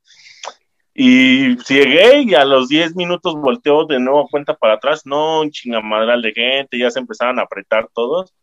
Y 0.95 1.57
llegué 1.57 2.21
y 2.23 2.33
a 2.33 2.43
los 2.43 2.69
10 2.69 2.95
minutos 2.95 3.35
volteo 3.35 3.85
de 3.85 3.99
nuevo 3.99 4.27
cuenta 4.29 4.55
para 4.55 4.73
atrás, 4.75 5.03
no, 5.05 5.41
un 5.41 5.51
chingamadral 5.51 6.23
de 6.23 6.33
gente, 6.33 6.79
ya 6.79 6.89
se 6.89 6.99
empezaron 6.99 7.37
a 7.37 7.43
apretar 7.43 7.87
todos. 7.93 8.33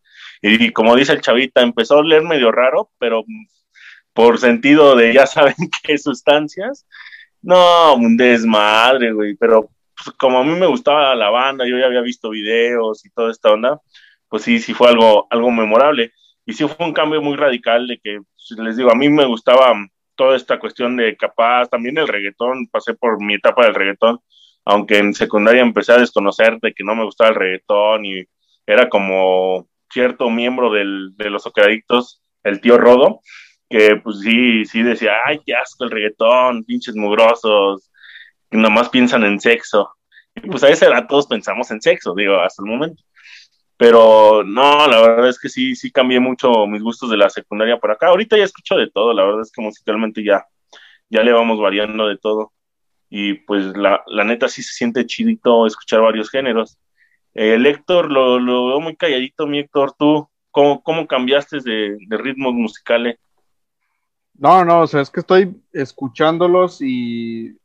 Y 0.43 0.71
como 0.71 0.95
dice 0.95 1.13
el 1.15 1.21
chavita, 1.21 1.63
empezó 1.63 1.97
a 1.97 1.99
oler 1.99 2.23
medio 2.23 2.53
raro, 2.53 2.91
pero 2.99 3.25
por 4.13 4.39
sentido 4.39 4.95
de 4.95 5.15
ya 5.15 5.27
saben 5.27 5.55
qué 5.83 5.99
sustancias. 5.99 6.87
No, 7.43 7.95
un 7.97 8.17
desmadre, 8.17 9.13
güey, 9.13 9.35
pero 9.35 9.71
pues, 10.05 10.17
como 10.17 10.39
a 10.39 10.45
mí 10.45 10.55
me 10.55 10.67
gustaba 10.67 11.15
la 11.15 11.31
banda, 11.31 11.67
yo 11.67 11.79
ya 11.79 11.87
había 11.87 12.01
visto 12.01 12.31
videos 12.31 13.05
y 13.05 13.11
toda 13.11 13.31
esta 13.31 13.51
onda, 13.53 13.81
pues 14.29 14.43
sí, 14.43 14.59
sí 14.61 14.75
fue 14.75 14.89
algo, 14.89 15.27
algo 15.31 15.51
memorable. 15.51 16.13
Y 16.47 16.53
sí 16.55 16.67
fue 16.67 16.87
un 16.87 16.93
cambio 16.93 17.23
muy 17.23 17.37
radical 17.37 17.87
de 17.87 17.99
que, 17.99 18.19
pues, 18.19 18.59
les 18.59 18.77
digo, 18.77 18.91
a 18.91 18.95
mí 18.97 19.09
me 19.09 19.27
gustaba 19.27 19.73
toda 20.15 20.37
esta 20.37 20.59
cuestión 20.59 20.97
de 20.97 21.17
capaz, 21.17 21.69
también 21.69 21.99
el 21.99 22.09
reggaetón, 22.09 22.69
pasé 22.69 22.95
por 22.95 23.23
mi 23.23 23.35
etapa 23.35 23.65
del 23.65 23.75
reggaetón, 23.75 24.21
aunque 24.65 24.99
en 24.99 25.15
secundaria 25.15 25.63
empecé 25.63 25.93
a 25.93 25.99
desconocer 25.99 26.59
de 26.61 26.75
que 26.75 26.85
no 26.85 26.95
me 26.95 27.05
gustaba 27.05 27.31
el 27.31 27.37
reggaetón 27.37 28.05
y 28.05 28.25
era 28.67 28.89
como 28.89 29.69
cierto 29.91 30.29
miembro 30.31 30.71
del, 30.71 31.17
de 31.17 31.31
los 31.31 31.43
socadictos, 31.43 32.23
el 32.45 32.61
tío 32.61 32.79
Rodo, 32.79 33.21
que 33.69 33.97
pues 33.97 34.21
sí, 34.21 34.65
sí 34.65 34.83
decía, 34.83 35.13
ay, 35.25 35.41
qué 35.45 35.55
asco 35.55 35.85
el 35.85 35.91
reggaetón, 35.91 36.65
pinches 36.65 36.97
mugrosos, 36.97 37.90
nomás 38.51 38.89
piensan 38.89 39.25
en 39.25 39.41
sexo. 39.41 39.91
Y 40.35 40.49
pues 40.49 40.63
a 40.63 40.69
esa 40.69 40.87
edad 40.87 41.07
todos 41.09 41.27
pensamos 41.27 41.71
en 41.71 41.81
sexo, 41.81 42.15
digo, 42.15 42.41
hasta 42.41 42.63
el 42.63 42.71
momento. 42.71 43.03
Pero 43.77 44.45
no, 44.45 44.87
la 44.87 45.01
verdad 45.01 45.29
es 45.29 45.39
que 45.39 45.49
sí, 45.49 45.75
sí 45.75 45.91
cambié 45.91 46.21
mucho 46.21 46.67
mis 46.67 46.83
gustos 46.83 47.11
de 47.11 47.17
la 47.17 47.31
secundaria 47.31 47.79
por 47.79 47.91
acá. 47.91 48.09
Ahorita 48.09 48.37
ya 48.37 48.45
escucho 48.45 48.77
de 48.77 48.91
todo, 48.91 49.15
la 49.15 49.25
verdad 49.25 49.41
es 49.43 49.51
que 49.51 49.63
musicalmente 49.63 50.23
ya, 50.23 50.45
ya 51.09 51.23
le 51.23 51.33
vamos 51.33 51.59
variando 51.59 52.07
de 52.07 52.19
todo. 52.19 52.53
Y 53.09 53.35
pues 53.35 53.77
la, 53.77 54.03
la 54.07 54.25
neta 54.25 54.49
sí 54.49 54.63
se 54.63 54.75
siente 54.75 55.07
chidito 55.07 55.67
escuchar 55.67 56.03
varios 56.03 56.31
géneros. 56.31 56.79
el 57.35 57.65
eh, 57.67 57.71
Héctor, 57.71 58.11
lo, 58.13 58.39
lo, 58.39 58.67
veo 58.67 58.81
muy 58.81 58.97
calladito, 58.97 59.47
mi 59.47 59.61
Héctor, 59.61 59.95
tú, 59.99 60.29
¿cómo, 60.51 60.83
cómo 60.83 61.07
cambiaste 61.07 61.61
de, 61.61 61.97
de 62.07 62.17
ritmos 62.19 62.53
musicales? 62.53 63.17
No, 64.35 64.65
no, 64.65 64.83
o 64.83 64.87
sea, 64.87 65.01
es 65.01 65.11
que 65.11 65.21
estoy 65.21 65.55
escuchándolos 65.73 66.83
y 66.83 67.59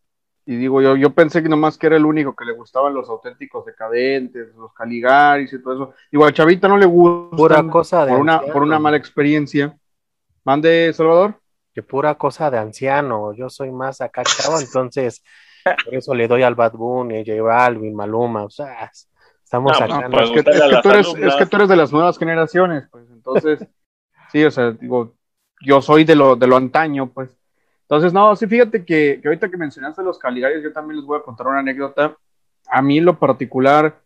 y 0.46 0.56
digo, 0.58 0.82
yo, 0.82 0.96
yo 0.96 1.10
pensé 1.10 1.42
que 1.42 1.50
nomás 1.50 1.78
que 1.78 1.88
era 1.88 1.98
el 1.98 2.06
único 2.06 2.36
que 2.36 2.46
le 2.46 2.54
gustaban 2.54 2.94
los 2.94 3.10
auténticos 3.10 3.66
decadentes, 3.66 4.54
los 4.56 4.74
Caligaris 4.74 5.52
y 5.54 5.62
todo 5.62 5.74
eso. 5.74 5.94
Igual, 6.12 6.34
Chavita 6.34 6.68
no 6.68 6.78
le 6.78 6.86
gusta 6.86 7.36
pura 7.36 7.68
cosa 7.68 8.06
de 8.06 8.12
por, 8.12 8.22
una, 8.22 8.42
por 8.42 8.62
una 8.62 8.78
mala 8.78 8.98
experiencia. 8.98 9.76
Mande, 10.44 10.94
Salvador. 10.94 11.40
Que 11.74 11.82
pura 11.82 12.16
cosa 12.16 12.52
de 12.52 12.60
anciano. 12.60 13.34
Yo 13.34 13.50
soy 13.50 13.72
más 13.72 14.02
acá 14.02 14.24
chavo, 14.24 14.60
entonces 14.60 15.24
por 15.84 15.96
eso 15.96 16.14
le 16.14 16.28
doy 16.28 16.44
al 16.44 16.56
Bad 16.56 16.74
Bunny, 16.74 17.24
J 17.26 17.42
Balvin, 17.42 17.96
Maluma. 17.96 18.44
O 18.44 18.50
sea, 18.50 18.92
estamos 19.44 19.80
acá. 19.82 20.08
es, 20.22 20.32
que, 20.32 20.44
tú 20.44 20.90
eres, 20.90 21.08
es 21.20 21.36
que 21.36 21.46
tú 21.48 21.56
eres 21.58 21.70
de 21.70 21.76
las 21.76 21.92
nuevas 21.92 22.18
generaciones, 22.18 22.88
pues 22.92 23.10
entonces, 23.10 23.68
sí, 24.32 24.44
o 24.44 24.52
sea, 24.52 24.72
digo, 24.72 25.16
yo 25.62 25.82
soy 25.82 26.04
de 26.04 26.16
lo, 26.16 26.36
de 26.36 26.48
lo 26.48 26.58
antaño, 26.58 27.12
pues. 27.12 27.36
Entonces, 27.88 28.14
no, 28.14 28.36
sí, 28.36 28.48
fíjate 28.48 28.84
que, 28.84 29.22
ahorita 29.24 29.50
que 29.50 29.58
mencionaste 29.58 30.02
los 30.02 30.18
Caligaris, 30.18 30.64
yo 30.64 30.74
también 30.74 30.98
les 30.98 31.06
voy 31.06 31.20
a 31.20 31.22
contar 31.24 31.48
una 31.48 31.60
anécdota. 31.60 32.18
A 32.68 32.82
mí, 32.82 32.98
en 32.98 33.06
lo 33.06 33.20
particular, 33.20 34.02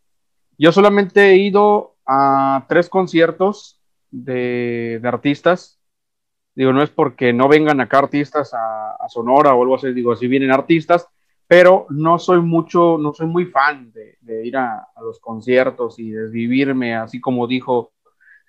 yo 0.57 0.73
solamente 0.73 1.29
he 1.29 1.37
ido 1.37 1.95
a 2.05 2.65
tres 2.67 2.89
conciertos 2.89 3.81
de, 4.11 4.99
artistas. 5.05 5.79
Digo, 6.55 6.73
no 6.73 6.83
es 6.83 6.89
porque 6.89 7.31
no 7.31 7.47
vengan 7.47 7.79
acá 7.79 7.99
artistas 7.99 8.51
a, 8.53 8.97
Sonora 9.07 9.53
o 9.53 9.61
algo 9.61 9.75
así, 9.75 9.93
digo, 9.93 10.11
así 10.11 10.27
vienen 10.27 10.51
artistas, 10.51 11.07
pero 11.47 11.87
no 11.89 12.19
soy 12.19 12.41
mucho, 12.41 12.97
no 12.99 13.13
soy 13.13 13.27
muy 13.27 13.45
fan 13.45 13.93
de, 13.93 14.45
ir 14.45 14.57
a, 14.57 14.87
los 15.01 15.21
conciertos 15.21 15.97
y 15.99 16.11
desvivirme, 16.11 16.95
así 16.95 17.21
como 17.21 17.47
dijo 17.47 17.93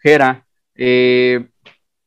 Jera. 0.02 0.44
Eh, 0.74 1.48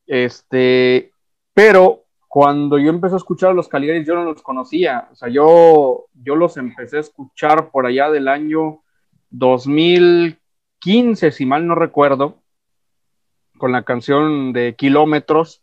este, 0.06 1.14
pero 1.54 2.03
cuando 2.34 2.80
yo 2.80 2.89
empecé 2.89 3.13
a 3.13 3.17
escuchar 3.17 3.52
a 3.52 3.54
los 3.54 3.67
Caligaris, 3.67 4.08
yo 4.08 4.15
no 4.15 4.24
los 4.24 4.41
conocía. 4.41 5.08
O 5.12 5.15
sea, 5.15 5.30
yo, 5.30 6.08
yo 6.15 6.36
los 6.36 6.58
empecé 6.58 6.98
a 6.98 7.02
escuchar 7.02 7.69
por 7.69 7.86
allá 7.86 8.10
del 8.10 8.28
año 8.28 8.82
2015, 9.30 11.32
si 11.32 11.46
mal 11.46 11.67
no 11.67 11.76
recuerdo, 11.76 12.39
con 13.60 13.72
la 13.72 13.84
canción 13.84 14.52
de 14.52 14.74
Kilómetros. 14.76 15.62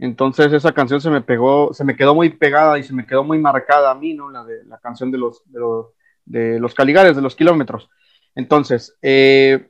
Entonces 0.00 0.52
esa 0.52 0.72
canción 0.72 1.00
se 1.00 1.08
me 1.08 1.20
pegó, 1.20 1.72
se 1.72 1.84
me 1.84 1.94
quedó 1.94 2.16
muy 2.16 2.30
pegada 2.30 2.80
y 2.80 2.82
se 2.82 2.94
me 2.94 3.06
quedó 3.06 3.22
muy 3.22 3.38
marcada 3.38 3.92
a 3.92 3.94
mí, 3.94 4.12
¿no? 4.12 4.28
La, 4.28 4.42
de, 4.42 4.64
la 4.64 4.78
canción 4.78 5.12
de 5.12 5.18
los, 5.18 5.44
de 5.52 5.60
los, 5.60 5.86
de 6.24 6.60
Caligares, 6.76 7.14
de 7.14 7.22
los 7.22 7.36
Kilómetros. 7.36 7.88
Entonces, 8.34 8.98
eh, 9.02 9.68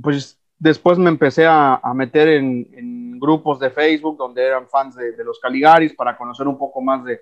pues 0.00 0.38
después 0.60 0.96
me 0.96 1.10
empecé 1.10 1.44
a, 1.44 1.80
meter 1.92 2.28
en 2.28 3.05
grupos 3.18 3.58
de 3.58 3.70
Facebook 3.70 4.16
donde 4.16 4.44
eran 4.44 4.68
fans 4.68 4.96
de, 4.96 5.24
los 5.24 5.38
Caligaris 5.40 5.94
para 5.94 6.16
conocer 6.16 6.46
un 6.46 6.58
poco 6.58 6.80
más 6.80 7.04
de, 7.04 7.20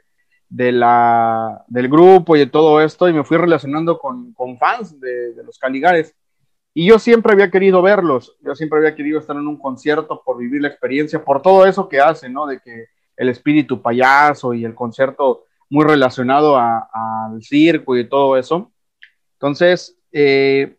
de 0.48 0.72
la, 0.72 1.64
del 1.68 1.88
grupo 1.88 2.36
y 2.36 2.40
de 2.40 2.46
todo 2.46 2.80
esto 2.80 3.08
y 3.08 3.12
me 3.12 3.24
fui 3.24 3.36
relacionando 3.36 3.98
con, 3.98 4.32
con 4.34 4.58
fans 4.58 4.98
de, 5.00 5.32
de, 5.34 5.44
los 5.44 5.58
Caligares. 5.58 6.14
Y 6.72 6.88
yo 6.88 6.98
siempre 6.98 7.32
había 7.32 7.50
querido 7.50 7.82
verlos, 7.82 8.36
yo 8.40 8.54
siempre 8.54 8.80
había 8.80 8.96
querido 8.96 9.20
estar 9.20 9.36
en 9.36 9.46
un 9.46 9.58
concierto 9.58 10.22
por 10.24 10.38
vivir 10.38 10.60
la 10.62 10.68
experiencia, 10.68 11.24
por 11.24 11.40
todo 11.40 11.66
eso 11.66 11.88
que 11.88 12.00
hacen, 12.00 12.32
¿no? 12.32 12.46
De 12.46 12.60
que 12.60 12.86
el 13.16 13.28
espíritu 13.28 13.80
payaso 13.80 14.54
y 14.54 14.64
el 14.64 14.74
concierto 14.74 15.44
muy 15.70 15.84
relacionado 15.84 16.56
al 16.56 17.42
circo 17.42 17.96
y 17.96 18.08
todo 18.08 18.36
eso. 18.36 18.72
Entonces, 19.34 19.96
eh, 20.12 20.76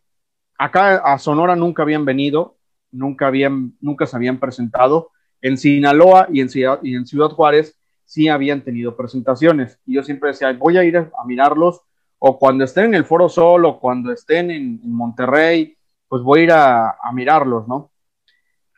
acá 0.58 0.98
a 0.98 1.20
Sonora 1.20 1.56
nunca 1.56 1.84
habían 1.84 2.06
venido, 2.06 2.55
nunca, 2.92 3.28
habían, 3.28 3.74
nunca 3.82 4.06
se 4.06 4.16
habían 4.16 4.40
presentado. 4.40 5.12
En 5.42 5.58
Sinaloa 5.58 6.28
y 6.32 6.42
en, 6.42 6.50
Ciudad, 6.50 6.80
y 6.82 6.96
en 6.96 7.06
Ciudad 7.06 7.30
Juárez 7.30 7.78
sí 8.06 8.30
habían 8.30 8.62
tenido 8.62 8.96
presentaciones. 8.96 9.80
Y 9.86 9.96
yo 9.96 10.04
siempre 10.04 10.30
decía, 10.30 10.54
voy 10.54 10.78
a 10.78 10.84
ir 10.84 10.98
a, 10.98 11.12
mirarlos, 11.26 11.82
o 12.20 12.40
cuando 12.40 12.64
estén 12.64 12.86
en 12.86 12.96
el 12.96 13.06
Foro 13.06 13.28
Sol, 13.30 13.66
o 13.66 13.80
cuando 13.80 14.12
estén 14.12 14.52
en, 14.52 14.80
Monterrey, 14.84 15.78
pues 16.08 16.22
voy 16.22 16.42
a 16.42 16.44
ir 16.44 16.52
a, 16.52 16.96
mirarlos, 17.14 17.68
¿no? 17.68 17.92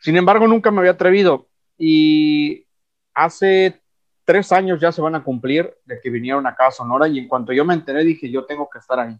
Sin 0.00 0.16
embargo, 0.16 0.46
nunca 0.46 0.70
me 0.70 0.80
había 0.80 0.92
atrevido. 0.92 1.48
Y 1.76 2.66
hace 3.14 3.80
tres 4.24 4.52
años 4.52 4.80
ya 4.80 4.92
se 4.92 5.00
van 5.00 5.14
a 5.14 5.24
cumplir 5.24 5.72
de 5.84 6.00
que 6.00 6.10
vinieron 6.10 6.46
acá 6.46 6.68
a 6.68 6.70
Sonora, 6.70 7.08
y 7.08 7.18
en 7.18 7.28
cuanto 7.28 7.52
yo 7.52 7.64
me 7.64 7.74
enteré, 7.74 8.04
dije, 8.04 8.30
yo 8.30 8.44
tengo 8.44 8.68
que 8.70 8.78
estar 8.78 8.98
ahí. 8.98 9.16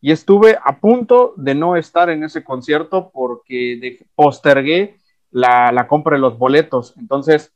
Y 0.00 0.12
estuve 0.12 0.58
a 0.62 0.78
punto 0.78 1.34
de 1.36 1.54
no 1.54 1.76
estar 1.76 2.10
en 2.10 2.24
ese 2.24 2.44
concierto 2.44 3.10
porque 3.12 4.06
postergué 4.14 4.96
la, 5.30 5.86
compra 5.88 6.16
de 6.16 6.20
los 6.20 6.38
boletos. 6.38 6.94
Entonces, 6.96 7.52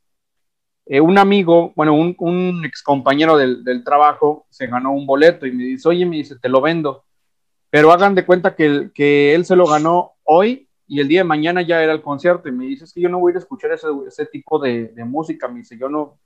eh, 0.85 0.99
un 0.99 1.17
amigo, 1.17 1.71
bueno, 1.75 1.93
un, 1.93 2.15
un 2.19 2.65
ex 2.65 2.83
compañero 2.83 3.37
del, 3.37 3.83
trabajo 3.83 4.45
se 4.49 4.67
ganó 4.67 4.91
un 4.91 5.05
boleto 5.05 5.45
y 5.45 5.51
me 5.51 5.63
dice, 5.63 5.87
oye, 5.87 6.05
me 6.05 6.17
dice, 6.17 6.37
te 6.37 6.49
lo 6.49 6.61
vendo. 6.61 7.05
Pero 7.69 7.91
hagan 7.91 8.15
de 8.15 8.25
cuenta 8.25 8.55
que, 8.55 8.91
que 8.93 9.33
él 9.33 9.45
se 9.45 9.55
lo 9.55 9.65
ganó 9.65 10.13
hoy 10.23 10.67
y 10.87 10.99
el 10.99 11.07
día 11.07 11.21
de 11.21 11.25
mañana 11.25 11.61
ya 11.61 11.81
era 11.81 11.93
el 11.93 12.01
concierto 12.01 12.49
y 12.49 12.51
me 12.51 12.65
dice, 12.65 12.83
es 12.83 12.93
que 12.93 13.01
yo 13.01 13.09
no 13.09 13.19
voy 13.19 13.33
a 13.33 13.39
escuchar 13.39 13.71
ese, 13.71 13.87
ese 14.07 14.25
tipo 14.25 14.59
de, 14.59 14.93
música, 15.05 15.47
me 15.47 15.59
dice, 15.59 15.77
yo 15.77 15.89
no, 15.89 16.19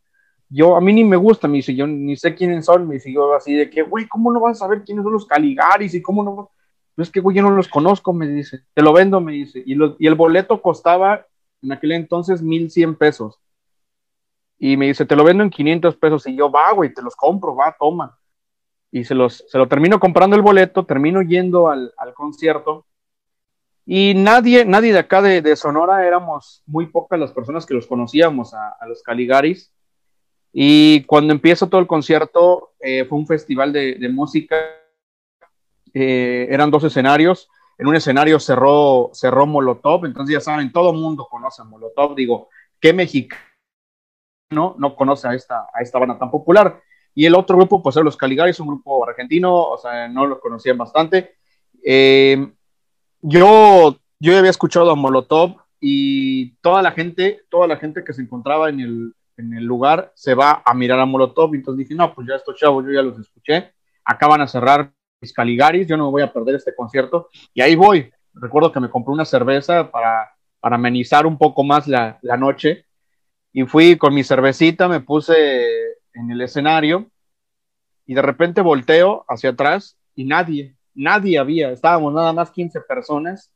yo, 0.49 0.75
a 0.75 0.81
mí 0.81 0.93
ni 0.93 1.03
me 1.03 1.17
gusta, 1.17 1.47
me 1.47 1.57
dice, 1.57 1.75
yo 1.75 1.85
ni 1.87 2.15
sé 2.15 2.33
quiénes 2.33 2.65
son, 2.65 2.87
me 2.87 2.95
dice, 2.95 3.11
yo 3.11 3.33
así 3.33 3.53
de 3.53 3.69
que, 3.69 3.81
güey, 3.81 4.07
¿cómo 4.07 4.31
no 4.31 4.39
vas 4.39 4.57
a 4.57 4.65
saber 4.65 4.83
quiénes 4.83 5.03
son 5.03 5.13
los 5.13 5.25
Caligaris 5.25 5.93
y 5.93 6.01
cómo 6.01 6.23
no? 6.23 6.51
Pues 6.95 7.09
es 7.09 7.11
que, 7.11 7.19
güey, 7.19 7.35
yo 7.35 7.43
no 7.43 7.51
los 7.51 7.67
conozco, 7.67 8.13
me 8.13 8.27
dice, 8.27 8.61
te 8.73 8.81
lo 8.81 8.93
vendo, 8.93 9.19
me 9.19 9.33
dice, 9.33 9.61
y, 9.65 9.77
y 9.99 10.07
el 10.07 10.15
boleto 10.15 10.61
costaba 10.61 11.25
en 11.61 11.71
aquel 11.71 11.91
entonces 11.91 12.41
1100 12.41 12.95
pesos. 12.95 13.39
Y 14.57 14.77
me 14.77 14.87
dice, 14.87 15.05
te 15.05 15.15
lo 15.15 15.23
vendo 15.23 15.43
en 15.43 15.49
500 15.49 15.97
pesos, 15.97 16.27
y 16.27 16.35
yo, 16.35 16.49
va, 16.49 16.71
güey, 16.71 16.93
te 16.93 17.01
los 17.01 17.15
compro, 17.15 17.55
va, 17.55 17.75
toma. 17.77 18.17
Y 18.89 19.03
se, 19.03 19.15
los, 19.15 19.43
se 19.47 19.57
lo 19.57 19.67
termino 19.67 19.99
comprando 19.99 20.35
el 20.35 20.41
boleto, 20.41 20.85
termino 20.85 21.21
yendo 21.21 21.69
al, 21.69 21.93
al 21.97 22.13
concierto, 22.13 22.85
y 23.85 24.13
nadie, 24.15 24.65
nadie 24.65 24.91
de 24.91 24.99
acá 24.99 25.21
de, 25.21 25.41
de, 25.41 25.55
Sonora 25.55 26.05
éramos 26.05 26.61
muy 26.65 26.87
pocas 26.87 27.17
las 27.17 27.31
personas 27.31 27.65
que 27.65 27.73
los 27.73 27.87
conocíamos 27.87 28.53
a 28.53 28.85
los 28.85 29.01
Caligaris. 29.01 29.71
Y 30.53 31.03
cuando 31.03 31.33
empieza 31.33 31.69
todo 31.69 31.81
el 31.81 31.87
concierto, 31.87 32.73
eh, 32.79 33.05
fue 33.05 33.17
un 33.17 33.27
festival 33.27 33.73
de, 33.73 34.09
música. 34.09 34.55
Eh, 35.93 36.47
eran 36.49 36.71
dos 36.71 36.83
escenarios. 36.83 37.49
En 37.77 37.87
un 37.87 37.95
escenario 37.95 38.39
cerró, 38.39 39.11
cerró 39.13 39.45
Molotov. 39.45 40.05
Entonces, 40.05 40.33
ya 40.33 40.41
saben, 40.41 40.71
todo 40.71 40.91
el 40.91 40.97
mundo 40.97 41.27
conoce 41.29 41.61
a 41.61 41.65
Molotov. 41.65 42.15
Digo, 42.15 42.49
¿qué 42.79 42.93
mexicano 42.93 43.39
no 44.77 44.95
conoce 44.95 45.27
a 45.27 45.33
esta, 45.33 45.67
a 45.73 45.81
esta 45.81 45.99
banda 45.99 46.17
tan 46.17 46.31
popular? 46.31 46.81
Y 47.13 47.25
el 47.25 47.35
otro 47.35 47.57
grupo, 47.57 47.83
pues, 47.83 47.95
eran 47.95 48.05
los 48.05 48.17
Caligaris, 48.17 48.59
un 48.59 48.67
grupo 48.67 49.07
argentino. 49.07 49.53
O 49.53 49.77
sea, 49.77 50.07
no 50.07 50.25
lo 50.25 50.39
conocían 50.39 50.77
bastante. 50.77 51.35
Eh, 51.83 52.51
yo, 53.21 53.97
yo 54.19 54.37
había 54.37 54.49
escuchado 54.49 54.91
a 54.91 54.95
Molotov 54.95 55.57
y 55.79 56.55
toda 56.61 56.81
la 56.81 56.91
gente, 56.91 57.41
toda 57.49 57.67
la 57.67 57.77
gente 57.77 58.03
que 58.03 58.13
se 58.13 58.21
encontraba 58.21 58.69
en 58.69 58.79
el, 58.79 59.13
en 59.37 59.53
el 59.53 59.63
lugar 59.63 60.11
se 60.15 60.33
va 60.33 60.61
a 60.65 60.73
mirar 60.73 60.99
a 60.99 61.05
Molotov. 61.05 61.53
Entonces 61.53 61.85
dije, 61.85 61.95
no, 61.95 62.13
pues 62.13 62.27
ya 62.27 62.35
estos 62.35 62.55
chavos, 62.55 62.85
yo 62.85 62.91
ya 62.91 63.01
los 63.01 63.19
escuché. 63.19 63.73
Acaban 64.03 64.41
a 64.41 64.47
cerrar 64.47 64.91
mis 65.21 65.33
Caligaris, 65.33 65.87
yo 65.87 65.97
no 65.97 66.05
me 66.05 66.11
voy 66.11 66.21
a 66.21 66.33
perder 66.33 66.55
este 66.55 66.75
concierto. 66.75 67.29
Y 67.53 67.61
ahí 67.61 67.75
voy. 67.75 68.11
Recuerdo 68.33 68.71
que 68.71 68.79
me 68.79 68.89
compré 68.89 69.13
una 69.13 69.25
cerveza 69.25 69.91
para, 69.91 70.31
para 70.59 70.75
amenizar 70.75 71.25
un 71.25 71.37
poco 71.37 71.63
más 71.63 71.87
la, 71.87 72.19
la 72.21 72.37
noche. 72.37 72.85
Y 73.53 73.63
fui 73.63 73.97
con 73.97 74.13
mi 74.13 74.23
cervecita, 74.23 74.87
me 74.87 74.99
puse 74.99 75.65
en 76.13 76.31
el 76.31 76.41
escenario 76.41 77.09
y 78.05 78.15
de 78.15 78.21
repente 78.21 78.61
volteo 78.61 79.25
hacia 79.27 79.51
atrás 79.51 79.97
y 80.15 80.25
nadie, 80.25 80.75
nadie 80.95 81.37
había, 81.37 81.71
estábamos 81.71 82.13
nada 82.13 82.33
más 82.33 82.51
15 82.51 82.81
personas 82.81 83.51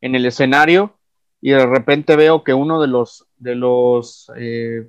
en 0.00 0.14
el 0.14 0.24
escenario 0.24 0.98
y 1.40 1.50
de 1.50 1.66
repente 1.66 2.16
veo 2.16 2.42
que 2.44 2.54
uno 2.54 2.80
de 2.80 2.88
los, 2.88 3.26
de 3.36 3.54
los 3.56 4.30
eh, 4.36 4.88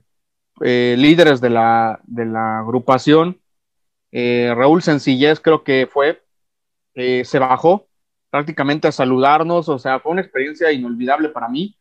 eh, 0.61 0.95
líderes 0.97 1.41
de 1.41 1.49
la, 1.49 1.99
de 2.03 2.25
la 2.25 2.59
agrupación, 2.59 3.39
eh, 4.11 4.53
Raúl 4.55 4.81
Sencillez 4.81 5.39
creo 5.39 5.63
que 5.63 5.87
fue, 5.91 6.23
se 6.95 7.37
bajó 7.37 7.87
prácticamente 8.29 8.87
a 8.87 8.91
saludarnos, 8.91 9.69
o 9.69 9.79
sea, 9.79 9.99
fue 9.99 10.11
una 10.11 10.21
experiencia 10.21 10.71
inolvidable 10.71 11.29
para 11.29 11.47
mí. 11.47 11.77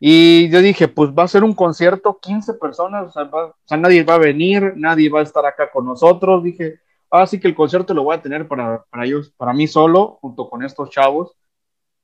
Y 0.00 0.50
yo 0.50 0.60
dije, 0.60 0.88
pues 0.88 1.10
va 1.10 1.22
a 1.24 1.28
ser 1.28 1.44
un 1.44 1.54
concierto, 1.54 2.18
15 2.20 2.54
personas, 2.54 3.08
o 3.08 3.10
sea, 3.10 3.22
o 3.24 3.54
sea 3.64 3.78
nadie 3.78 4.02
va 4.04 4.14
a 4.14 4.18
venir, 4.18 4.74
nadie 4.76 5.08
va 5.08 5.20
a 5.20 5.22
estar 5.22 5.46
acá 5.46 5.70
con 5.70 5.86
nosotros. 5.86 6.42
Dije, 6.42 6.80
así 7.10 7.40
que 7.40 7.48
el 7.48 7.54
concierto 7.54 7.94
lo 7.94 8.04
voy 8.04 8.16
a 8.16 8.22
tener 8.22 8.48
para, 8.48 8.84
para 8.90 9.04
ellos, 9.06 9.32
para 9.36 9.52
mí 9.52 9.66
solo, 9.66 10.18
junto 10.20 10.48
con 10.50 10.64
estos 10.64 10.90
chavos. 10.90 11.36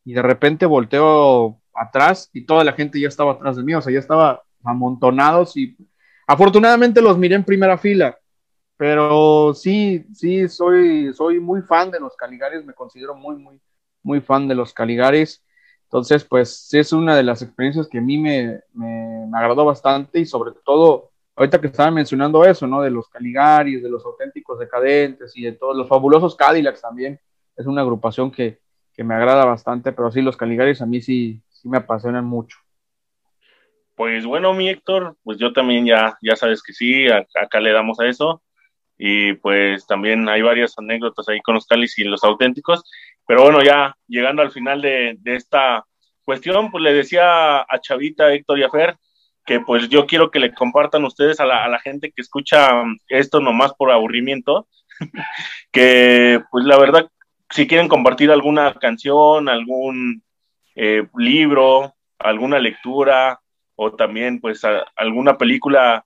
Y 0.05 0.15
de 0.15 0.23
repente 0.23 0.67
volteo 0.67 1.61
atrás 1.75 2.31
y 2.33 2.47
toda 2.47 2.65
la 2.65 2.73
gente 2.73 3.01
ya 3.01 3.09
estaba 3.09 3.33
atrás 3.33 3.57
de 3.57 3.65
mí, 3.65 3.75
o 3.75 3.83
sea, 3.83 3.93
ya 3.93 3.99
estaba 3.99 4.43
amontonados 4.65 5.57
y 5.57 5.77
afortunadamente 6.31 7.03
los 7.03 7.19
miré 7.19 7.35
en 7.35 7.45
primera 7.45 7.77
fila. 7.77 8.17
Pero 8.77 9.53
sí, 9.53 10.07
sí, 10.15 10.49
soy, 10.49 11.13
soy 11.13 11.41
muy 11.41 11.61
fan 11.63 11.91
de 11.91 12.01
los 12.01 12.17
Caligaris, 12.17 12.65
me 12.65 12.73
considero 12.73 13.15
muy, 13.15 13.37
muy, 13.37 13.61
muy 14.03 14.21
fan 14.21 14.47
de 14.47 14.55
los 14.55 14.73
Caligaris. 14.73 15.45
Entonces, 15.85 16.25
pues 16.25 16.73
es 16.73 16.93
una 16.93 17.17
de 17.17 17.25
las 17.25 17.43
experiencias 17.43 17.89
que 17.89 17.99
a 17.99 18.01
mí 18.01 18.17
me, 18.17 18.61
me, 18.73 19.27
me 19.27 19.39
agradó 19.39 19.65
bastante 19.65 20.21
y 20.21 20.25
sobre 20.25 20.53
todo 20.65 21.11
ahorita 21.35 21.61
que 21.61 21.67
estaba 21.67 21.91
mencionando 21.91 22.45
eso, 22.45 22.67
¿no? 22.67 22.81
De 22.81 22.91
los 22.91 23.09
Caligaris, 23.09 23.83
de 23.83 23.91
los 23.91 24.05
auténticos 24.05 24.59
decadentes 24.61 25.37
y 25.37 25.43
de 25.43 25.53
todos 25.53 25.77
los 25.77 25.89
fabulosos 25.89 26.37
Cadillacs 26.37 26.81
también. 26.81 27.21
Es 27.57 27.67
una 27.67 27.83
agrupación 27.83 28.31
que, 28.31 28.61
me 28.99 29.15
agrada 29.15 29.47
bastante, 29.47 29.93
pero 29.93 30.13
sí, 30.13 30.21
los 30.21 30.37
Caligaris 30.37 30.83
a 30.83 30.87
mí 30.87 31.01
sí, 31.01 31.43
sí 31.49 31.69
me 31.69 31.79
apasionan 31.79 32.27
mucho. 32.27 32.59
Pues 34.01 34.25
bueno, 34.25 34.55
mi 34.55 34.71
Héctor, 34.71 35.19
pues 35.23 35.37
yo 35.37 35.53
también 35.53 35.85
ya, 35.85 36.17
ya 36.23 36.35
sabes 36.35 36.63
que 36.63 36.73
sí, 36.73 37.07
acá, 37.11 37.61
le 37.61 37.71
damos 37.71 38.01
a 38.01 38.07
eso. 38.07 38.43
Y 38.97 39.35
pues 39.35 39.87
también 39.87 40.27
hay 40.27 40.41
varias 40.41 40.79
anécdotas 40.79 41.29
ahí 41.29 41.43
con 41.43 41.57
los 41.57 41.67
Calis 41.67 41.99
y 41.99 42.05
los 42.05 42.25
auténticos. 42.25 42.83
Pero 43.27 43.43
bueno, 43.43 43.63
ya 43.63 43.95
llegando 44.09 44.41
al 44.41 44.53
final 44.53 44.81
de, 44.81 45.17
de 45.19 45.37
esta 45.37 45.85
cuestión, 46.25 46.71
pues 46.71 46.83
le 46.83 46.95
decía 46.95 47.59
a 47.61 47.79
Chavita, 47.83 48.33
Héctor 48.33 48.59
y 48.61 48.63
a 48.63 48.71
Fer, 48.71 48.97
que 49.45 49.61
pues 49.61 49.91
yo 49.91 50.07
quiero 50.07 50.31
que 50.31 50.41
le 50.41 50.55
compartan 50.55 51.05
ustedes 51.05 51.39
a 51.39 51.45
la, 51.45 51.67
a 51.67 51.69
la 51.69 51.79
gente 51.79 52.11
que 52.11 52.23
escucha 52.23 52.83
esto 53.09 53.39
nomás 53.41 53.75
por 53.75 53.91
aburrimiento, 53.91 54.67
que 55.73 56.41
pues 56.51 56.65
la 56.65 56.79
verdad, 56.79 57.11
si 57.51 57.67
quieren 57.67 57.89
compartir 57.89 58.31
alguna 58.31 58.73
canción, 58.73 59.51
algún 59.51 60.23
eh, 60.75 61.07
libro, 61.19 61.97
alguna 62.19 62.59
lectura 62.59 63.40
o 63.83 63.93
también 63.93 64.43
pues 64.43 64.61
alguna 64.95 65.39
película 65.39 66.05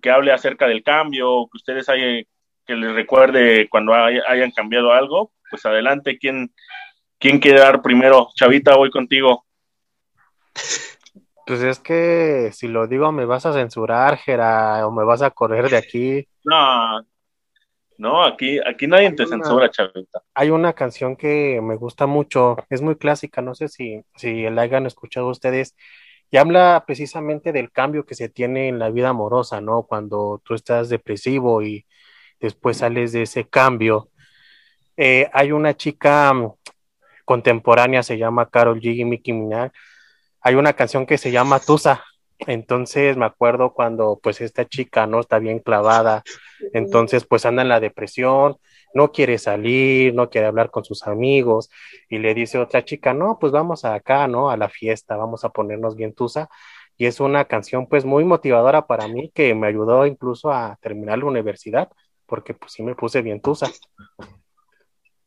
que 0.00 0.10
hable 0.10 0.32
acerca 0.32 0.66
del 0.66 0.82
cambio, 0.82 1.46
que 1.52 1.58
ustedes 1.58 1.86
hayan, 1.90 2.24
que 2.66 2.74
les 2.74 2.94
recuerde 2.94 3.68
cuando 3.68 3.92
hayan 3.92 4.50
cambiado 4.52 4.90
algo, 4.90 5.30
pues 5.50 5.66
adelante, 5.66 6.16
¿quién, 6.18 6.50
quién 7.18 7.38
quiere 7.38 7.60
dar 7.60 7.82
primero? 7.82 8.30
Chavita, 8.34 8.74
voy 8.74 8.90
contigo. 8.90 9.44
Pues 11.46 11.62
es 11.62 11.78
que 11.78 12.52
si 12.54 12.68
lo 12.68 12.86
digo 12.86 13.12
me 13.12 13.26
vas 13.26 13.44
a 13.44 13.52
censurar, 13.52 14.16
Gera, 14.16 14.86
o 14.86 14.90
me 14.90 15.04
vas 15.04 15.20
a 15.20 15.30
correr 15.30 15.68
de 15.68 15.76
aquí. 15.76 16.26
No, 16.42 17.04
no, 17.98 18.24
aquí, 18.24 18.58
aquí 18.66 18.86
nadie 18.86 19.12
te 19.12 19.26
censura, 19.26 19.68
chavita. 19.68 20.22
Hay 20.32 20.48
una 20.48 20.72
canción 20.72 21.16
que 21.16 21.60
me 21.62 21.76
gusta 21.76 22.06
mucho, 22.06 22.56
es 22.70 22.80
muy 22.80 22.96
clásica, 22.96 23.42
no 23.42 23.54
sé 23.54 23.68
si, 23.68 24.02
si 24.16 24.48
la 24.48 24.62
hayan 24.62 24.86
escuchado 24.86 25.28
ustedes, 25.28 25.76
y 26.30 26.36
habla 26.36 26.84
precisamente 26.86 27.52
del 27.52 27.72
cambio 27.72 28.06
que 28.06 28.14
se 28.14 28.28
tiene 28.28 28.68
en 28.68 28.78
la 28.78 28.90
vida 28.90 29.08
amorosa, 29.08 29.60
¿no? 29.60 29.82
Cuando 29.82 30.40
tú 30.44 30.54
estás 30.54 30.88
depresivo 30.88 31.62
y 31.62 31.86
después 32.38 32.78
sales 32.78 33.12
de 33.12 33.22
ese 33.22 33.48
cambio. 33.48 34.08
Eh, 34.96 35.28
hay 35.32 35.52
una 35.52 35.76
chica 35.76 36.32
mm, 36.32 36.52
contemporánea, 37.24 38.02
se 38.02 38.18
llama 38.18 38.48
Carol 38.48 38.80
G. 38.80 38.96
y 38.96 39.04
Mickey 39.04 39.34
Minaj, 39.34 39.72
hay 40.40 40.54
una 40.54 40.72
canción 40.72 41.06
que 41.06 41.18
se 41.18 41.30
llama 41.30 41.60
Tusa. 41.60 42.04
Entonces 42.46 43.16
me 43.16 43.26
acuerdo 43.26 43.74
cuando 43.74 44.18
pues 44.22 44.40
esta 44.40 44.66
chica 44.66 45.06
no 45.06 45.20
está 45.20 45.38
bien 45.38 45.58
clavada, 45.58 46.22
entonces 46.72 47.26
pues 47.26 47.44
anda 47.44 47.60
en 47.62 47.68
la 47.68 47.80
depresión, 47.80 48.56
no 48.94 49.12
quiere 49.12 49.38
salir, 49.38 50.14
no 50.14 50.30
quiere 50.30 50.46
hablar 50.46 50.70
con 50.70 50.84
sus 50.84 51.06
amigos 51.06 51.70
y 52.08 52.18
le 52.18 52.34
dice 52.34 52.58
otra 52.58 52.84
chica, 52.84 53.14
no, 53.14 53.38
pues 53.40 53.52
vamos 53.52 53.84
acá, 53.84 54.26
¿no? 54.28 54.50
A 54.50 54.56
la 54.56 54.68
fiesta, 54.68 55.16
vamos 55.16 55.44
a 55.44 55.50
ponernos 55.50 55.96
bien 55.96 56.14
Tusa. 56.14 56.48
Y 56.96 57.06
es 57.06 57.18
una 57.20 57.46
canción 57.46 57.86
pues 57.86 58.04
muy 58.04 58.24
motivadora 58.24 58.86
para 58.86 59.08
mí 59.08 59.30
que 59.34 59.54
me 59.54 59.68
ayudó 59.68 60.04
incluso 60.06 60.52
a 60.52 60.76
terminar 60.82 61.18
la 61.18 61.24
universidad 61.26 61.88
porque 62.26 62.54
pues 62.54 62.72
sí 62.72 62.82
me 62.82 62.94
puse 62.94 63.22
bien 63.22 63.40
Tusa. 63.40 63.70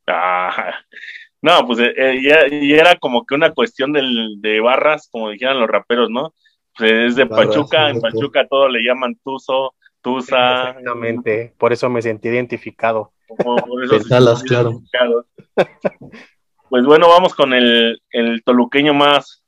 Ah, 0.08 0.76
no, 1.42 1.66
pues 1.66 1.80
eh, 1.80 1.94
eh, 1.98 2.22
ya, 2.22 2.42
era 2.50 2.96
como 2.98 3.26
que 3.26 3.36
una 3.36 3.54
cuestión 3.54 3.92
del, 3.92 4.42
de 4.42 4.60
barras, 4.60 5.10
como 5.12 5.30
dijeran 5.30 5.60
los 5.60 5.70
raperos, 5.70 6.10
¿no? 6.10 6.34
Pues 6.78 6.92
es 6.92 7.16
de 7.16 7.26
Pachuca, 7.26 7.90
en 7.90 8.02
Pachuca 8.02 8.48
todo 8.48 8.68
le 8.68 8.84
llaman 8.84 9.16
Tuzo, 9.24 9.74
Tusa. 10.02 10.70
Exactamente, 10.70 11.54
por 11.58 11.74
eso 11.74 11.90
me 11.90 12.02
sentí 12.02 12.30
identificado. 12.30 13.13
Claro. 14.92 15.26
Pues 16.70 16.86
bueno, 16.86 17.08
vamos 17.08 17.36
con 17.36 17.54
el, 17.54 18.02
el 18.12 18.44
toluqueño 18.44 18.94
más, 18.94 19.44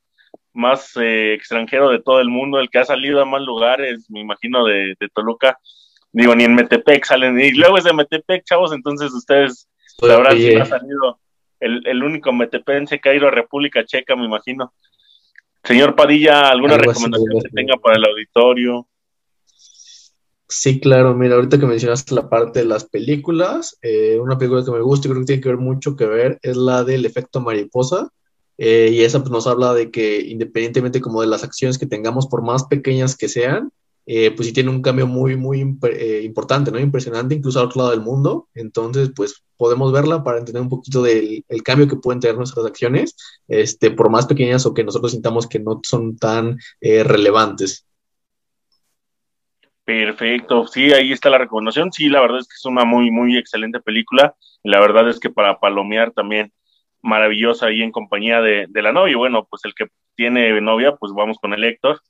más 0.53 0.95
eh, 0.97 1.33
extranjero 1.33 1.89
de 1.89 2.01
todo 2.01 2.19
el 2.21 2.29
mundo, 2.29 2.59
el 2.59 2.69
que 2.69 2.79
ha 2.79 2.85
salido 2.85 3.21
a 3.21 3.25
más 3.25 3.41
lugares, 3.41 4.05
me 4.09 4.19
imagino, 4.19 4.65
de, 4.65 4.95
de 4.99 5.09
Toluca. 5.13 5.59
Digo, 6.11 6.35
ni 6.35 6.43
en 6.43 6.55
Metepec 6.55 7.03
salen, 7.03 7.39
y 7.39 7.51
luego 7.51 7.77
es 7.77 7.83
de 7.83 7.93
Metepec, 7.93 8.45
chavos, 8.45 8.71
entonces 8.73 9.11
ustedes, 9.11 9.67
la 10.01 10.17
verdad, 10.17 10.31
sí 10.31 10.55
ha 10.55 10.65
salido 10.65 11.19
el, 11.59 11.85
el 11.85 12.03
único 12.03 12.31
metepense 12.31 12.99
que 12.99 13.09
ha 13.09 13.15
ido 13.15 13.27
a 13.27 13.31
República 13.31 13.83
Checa, 13.83 14.15
me 14.15 14.25
imagino. 14.25 14.73
Señor 15.63 15.95
Padilla, 15.95 16.49
¿alguna 16.49 16.77
recomendación 16.77 17.41
que 17.41 17.49
tenga 17.49 17.75
para 17.77 17.97
el 17.97 18.05
auditorio? 18.05 18.87
Sí, 20.47 20.79
claro, 20.79 21.15
mira, 21.15 21.35
ahorita 21.35 21.59
que 21.59 21.65
mencionaste 21.65 22.13
la 22.13 22.29
parte 22.29 22.59
de 22.59 22.65
las 22.65 22.85
películas, 22.85 23.77
eh, 23.81 24.19
una 24.19 24.37
película 24.37 24.63
que 24.63 24.71
me 24.71 24.81
gusta 24.81 25.07
y 25.07 25.11
creo 25.11 25.21
que 25.23 25.25
tiene 25.25 25.41
que 25.41 25.49
ver 25.49 25.57
mucho 25.57 25.95
que 25.95 26.05
ver 26.05 26.39
es 26.43 26.55
la 26.55 26.83
del 26.83 27.05
efecto 27.05 27.41
mariposa. 27.41 28.09
Eh, 28.57 28.89
y 28.93 29.01
esa 29.01 29.19
pues, 29.19 29.31
nos 29.31 29.47
habla 29.47 29.73
de 29.73 29.91
que 29.91 30.21
independientemente 30.21 31.01
como 31.01 31.21
de 31.21 31.27
las 31.27 31.43
acciones 31.43 31.77
que 31.79 31.87
tengamos, 31.87 32.27
por 32.27 32.43
más 32.43 32.65
pequeñas 32.65 33.17
que 33.17 33.27
sean, 33.27 33.71
eh, 34.05 34.31
pues 34.35 34.47
sí 34.47 34.53
tiene 34.53 34.69
un 34.69 34.83
cambio 34.83 35.07
muy, 35.07 35.35
muy 35.35 35.59
importante, 36.23 36.71
¿no? 36.71 36.79
Impresionante, 36.79 37.35
incluso 37.35 37.59
al 37.59 37.65
otro 37.65 37.81
lado 37.81 37.91
del 37.91 38.01
mundo. 38.01 38.47
Entonces, 38.53 39.11
pues 39.15 39.43
podemos 39.57 39.91
verla 39.91 40.23
para 40.23 40.37
entender 40.37 40.61
un 40.61 40.69
poquito 40.69 41.01
del 41.01 41.43
el 41.49 41.63
cambio 41.63 41.87
que 41.87 41.95
pueden 41.95 42.19
tener 42.19 42.37
nuestras 42.37 42.65
acciones, 42.67 43.15
este, 43.47 43.89
por 43.91 44.11
más 44.11 44.27
pequeñas 44.27 44.65
o 44.67 44.73
que 44.75 44.83
nosotros 44.83 45.11
sintamos 45.11 45.47
que 45.47 45.59
no 45.59 45.79
son 45.83 46.17
tan 46.17 46.59
relevantes. 46.81 47.85
Perfecto, 49.85 50.65
sí, 50.65 50.91
ahí 50.93 51.11
está 51.11 51.29
la 51.29 51.37
recomendación. 51.37 51.93
Sí, 51.93 52.09
la 52.09 52.19
verdad 52.19 52.39
es 52.39 52.47
que 52.47 52.55
es 52.55 52.65
una 52.65 52.85
muy, 52.85 53.11
muy 53.11 53.37
excelente 53.37 53.79
película. 53.79 54.35
La 54.63 54.79
verdad 54.79 55.07
es 55.07 55.19
que 55.19 55.29
para 55.29 55.59
palomear 55.59 56.11
también 56.11 56.51
maravillosa 57.03 57.67
ahí 57.67 57.83
en 57.83 57.91
compañía 57.91 58.41
de, 58.41 58.67
la 58.73 58.91
novia. 58.91 59.15
Bueno, 59.15 59.45
pues 59.47 59.63
el 59.63 59.75
que 59.75 59.85
tiene 60.15 60.59
novia, 60.59 60.95
pues 60.95 61.13
vamos 61.13 61.37
con 61.39 61.53
el 61.53 61.63
Héctor. 61.63 62.01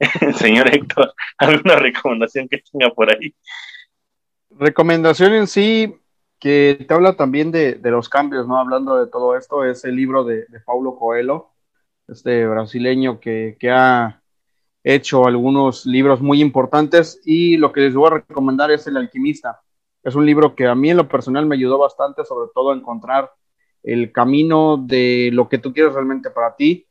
Señor 0.36 0.72
Héctor, 0.72 1.12
¿alguna 1.38 1.74
recomendación 1.74 2.48
que 2.48 2.62
tenga 2.70 2.94
por 2.94 3.10
ahí? 3.10 3.34
Recomendación 4.50 5.34
en 5.34 5.48
sí, 5.48 5.96
que 6.38 6.84
te 6.86 6.94
habla 6.94 7.16
también 7.16 7.50
de, 7.50 7.80
los 7.82 8.08
cambios, 8.08 8.46
¿no? 8.46 8.58
Hablando 8.58 8.96
de 9.04 9.10
todo 9.10 9.36
esto, 9.36 9.64
es 9.64 9.84
el 9.84 9.96
libro 9.96 10.22
de, 10.22 10.46
Paulo 10.64 10.94
Coelho, 10.94 11.50
este 12.06 12.46
brasileño 12.46 13.18
que, 13.18 13.56
que 13.58 13.70
ha 13.72 14.22
hecho 14.84 15.26
algunos 15.26 15.86
libros 15.86 16.20
muy 16.20 16.42
importantes 16.42 17.20
y 17.24 17.56
lo 17.56 17.72
que 17.72 17.80
les 17.80 17.94
voy 17.94 18.06
a 18.08 18.14
recomendar 18.16 18.70
es 18.70 18.86
El 18.86 18.98
alquimista. 18.98 19.62
Es 20.02 20.14
un 20.14 20.26
libro 20.26 20.54
que 20.54 20.66
a 20.66 20.74
mí 20.74 20.90
en 20.90 20.98
lo 20.98 21.08
personal 21.08 21.46
me 21.46 21.56
ayudó 21.56 21.78
bastante, 21.78 22.24
sobre 22.26 22.50
todo 22.54 22.70
a 22.70 22.76
encontrar 22.76 23.32
el 23.82 24.12
camino 24.12 24.76
de 24.76 25.30
lo 25.32 25.48
que 25.48 25.58
tú 25.58 25.72
quieres 25.72 25.94
realmente 25.94 26.30
para 26.30 26.54
ti. 26.54 26.86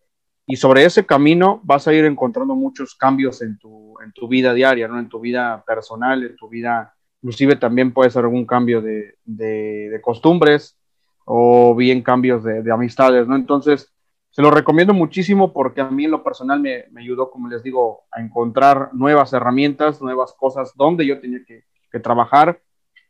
Y 0.48 0.56
sobre 0.56 0.84
ese 0.84 1.06
camino 1.06 1.62
vas 1.64 1.88
a 1.88 1.94
ir 1.94 2.04
encontrando 2.06 2.56
muchos 2.56 2.96
cambios 2.96 3.42
en 3.44 3.58
tu, 3.60 3.94
en 4.04 4.12
tu 4.12 4.28
vida 4.28 4.54
diaria, 4.54 4.88
¿no? 4.88 5.00
En 5.00 5.08
tu 5.08 5.20
vida 5.20 5.64
personal, 5.66 6.24
en 6.24 6.36
tu 6.36 6.50
vida, 6.50 6.96
inclusive 7.22 7.56
también 7.56 7.94
puede 7.94 8.10
ser 8.10 8.24
algún 8.24 8.46
cambio 8.46 8.82
de, 8.82 9.16
de, 9.24 10.00
costumbres 10.02 10.78
o 11.26 11.74
bien 11.76 12.02
cambios 12.02 12.44
de, 12.44 12.62
de 12.62 12.72
amistades, 12.72 13.28
¿no? 13.28 13.36
Entonces, 13.36 13.93
se 14.34 14.42
lo 14.42 14.50
recomiendo 14.50 14.96
muchísimo 14.96 15.54
porque 15.54 15.80
a 15.80 15.92
mí 15.92 16.06
en 16.06 16.12
lo 16.12 16.24
personal 16.24 16.60
me, 16.60 16.86
ayudó, 16.98 17.30
como 17.30 17.50
les 17.50 17.62
digo, 17.62 18.06
a 18.12 18.20
encontrar 18.20 18.90
nuevas 18.92 19.32
herramientas, 19.32 20.02
nuevas 20.02 20.34
cosas 20.34 20.74
donde 20.76 21.06
yo 21.06 21.22
tenía 21.22 21.40
que, 21.46 21.64
trabajar. 22.00 22.60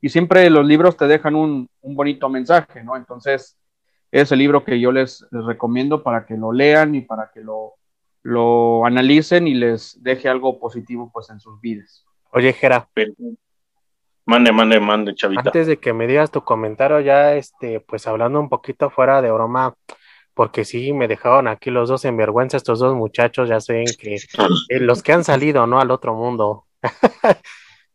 Y 0.01 0.09
siempre 0.09 0.49
los 0.49 0.65
libros 0.65 0.97
te 0.97 1.07
dejan 1.07 1.35
un, 1.35 1.69
bonito 1.81 2.27
mensaje, 2.27 2.83
¿no? 2.83 2.97
Entonces, 2.97 3.57
es 4.11 4.33
el 4.33 4.39
libro 4.39 4.65
que 4.65 4.81
yo 4.81 4.91
les, 4.91 5.25
recomiendo 5.31 6.03
para 6.03 6.25
que 6.25 6.35
lo 6.35 6.51
lean 6.51 6.93
y 6.93 6.99
para 6.99 7.31
que 7.33 7.39
lo, 7.39 7.75
lo 8.23 8.85
analicen 8.85 9.47
y 9.47 9.53
les 9.53 10.03
deje 10.03 10.27
algo 10.27 10.59
positivo 10.59 11.09
pues 11.13 11.29
en 11.29 11.39
sus 11.39 11.61
vidas. 11.61 12.05
Oye, 12.31 12.51
Jera. 12.51 12.89
Mande, 14.25 14.51
mande, 14.51 14.81
mande, 14.81 15.15
chavita. 15.15 15.43
Antes 15.45 15.67
de 15.67 15.77
que 15.77 15.93
me 15.93 16.05
digas 16.05 16.31
tu 16.31 16.43
comentario, 16.43 16.99
ya, 16.99 17.33
este, 17.35 17.79
pues 17.79 18.07
hablando 18.07 18.41
un 18.41 18.49
poquito 18.49 18.89
fuera 18.89 19.21
de 19.21 19.31
broma, 19.31 19.73
porque 20.33 20.65
sí, 20.65 20.93
me 20.93 21.07
dejaron 21.07 21.47
aquí 21.47 21.69
los 21.69 21.89
dos 21.89 22.05
en 22.05 22.17
vergüenza, 22.17 22.57
estos 22.57 22.79
dos 22.79 22.95
muchachos, 22.95 23.49
ya 23.49 23.59
saben 23.59 23.85
que 23.99 24.15
eh, 24.15 24.79
los 24.79 25.03
que 25.03 25.13
han 25.13 25.23
salido, 25.23 25.67
¿no? 25.67 25.79
Al 25.79 25.91
otro 25.91 26.15
mundo. 26.15 26.65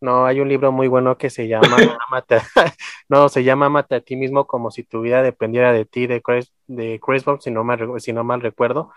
no, 0.00 0.26
hay 0.26 0.40
un 0.40 0.48
libro 0.48 0.72
muy 0.72 0.88
bueno 0.88 1.18
que 1.18 1.30
se 1.30 1.48
llama 1.48 1.76
no, 3.08 3.28
se 3.28 3.44
llama 3.44 3.66
Amate 3.66 3.96
a 3.96 4.00
ti 4.00 4.16
mismo 4.16 4.46
como 4.46 4.70
si 4.70 4.84
tu 4.84 5.00
vida 5.00 5.22
dependiera 5.22 5.72
de 5.72 5.84
ti, 5.84 6.06
de 6.06 6.22
Chris, 6.22 6.52
de 6.66 7.00
Chris 7.04 7.24
si 7.40 7.50
no, 7.50 7.64
mal, 7.64 8.00
si 8.00 8.12
no 8.12 8.24
mal 8.24 8.40
recuerdo. 8.40 8.92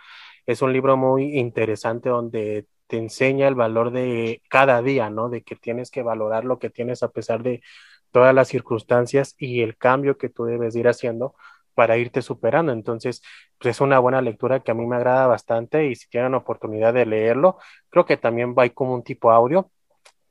Es 0.46 0.62
un 0.62 0.74
libro 0.74 0.98
muy 0.98 1.38
interesante 1.40 2.10
donde 2.10 2.66
te 2.88 2.98
enseña 2.98 3.48
el 3.48 3.56
valor 3.56 3.92
de 3.92 4.42
cada 4.50 4.82
día, 4.82 5.10
¿no? 5.10 5.30
De 5.30 5.44
que 5.44 5.56
tienes 5.56 5.92
que 5.92 6.04
valorar 6.04 6.46
lo 6.46 6.60
que 6.60 6.70
tienes 6.70 7.04
a 7.04 7.12
pesar 7.12 7.42
de 7.44 7.62
todas 8.12 8.36
las 8.36 8.50
circunstancias 8.50 9.36
y 9.38 9.62
el 9.62 9.78
cambio 9.78 10.18
que 10.18 10.30
tú 10.30 10.46
debes 10.46 10.76
ir 10.76 10.88
haciendo 10.88 11.36
para 11.74 11.98
irte 11.98 12.22
superando. 12.22 12.72
Entonces, 12.72 13.22
pues 13.58 13.76
es 13.76 13.82
una 13.82 14.00
buena 14.00 14.22
lectura 14.22 14.62
que 14.62 14.72
a 14.72 14.74
mí 14.74 14.86
me 14.86 14.96
agrada 14.96 15.28
bastante 15.28 15.88
y 15.88 15.96
si 15.96 16.08
tienen 16.10 16.34
oportunidad 16.34 16.94
de 16.94 17.06
leerlo, 17.06 17.58
creo 17.90 18.06
que 18.06 18.18
también 18.18 18.56
va 18.58 18.68
como 18.70 18.94
un 18.94 19.04
tipo 19.04 19.32
audio, 19.32 19.72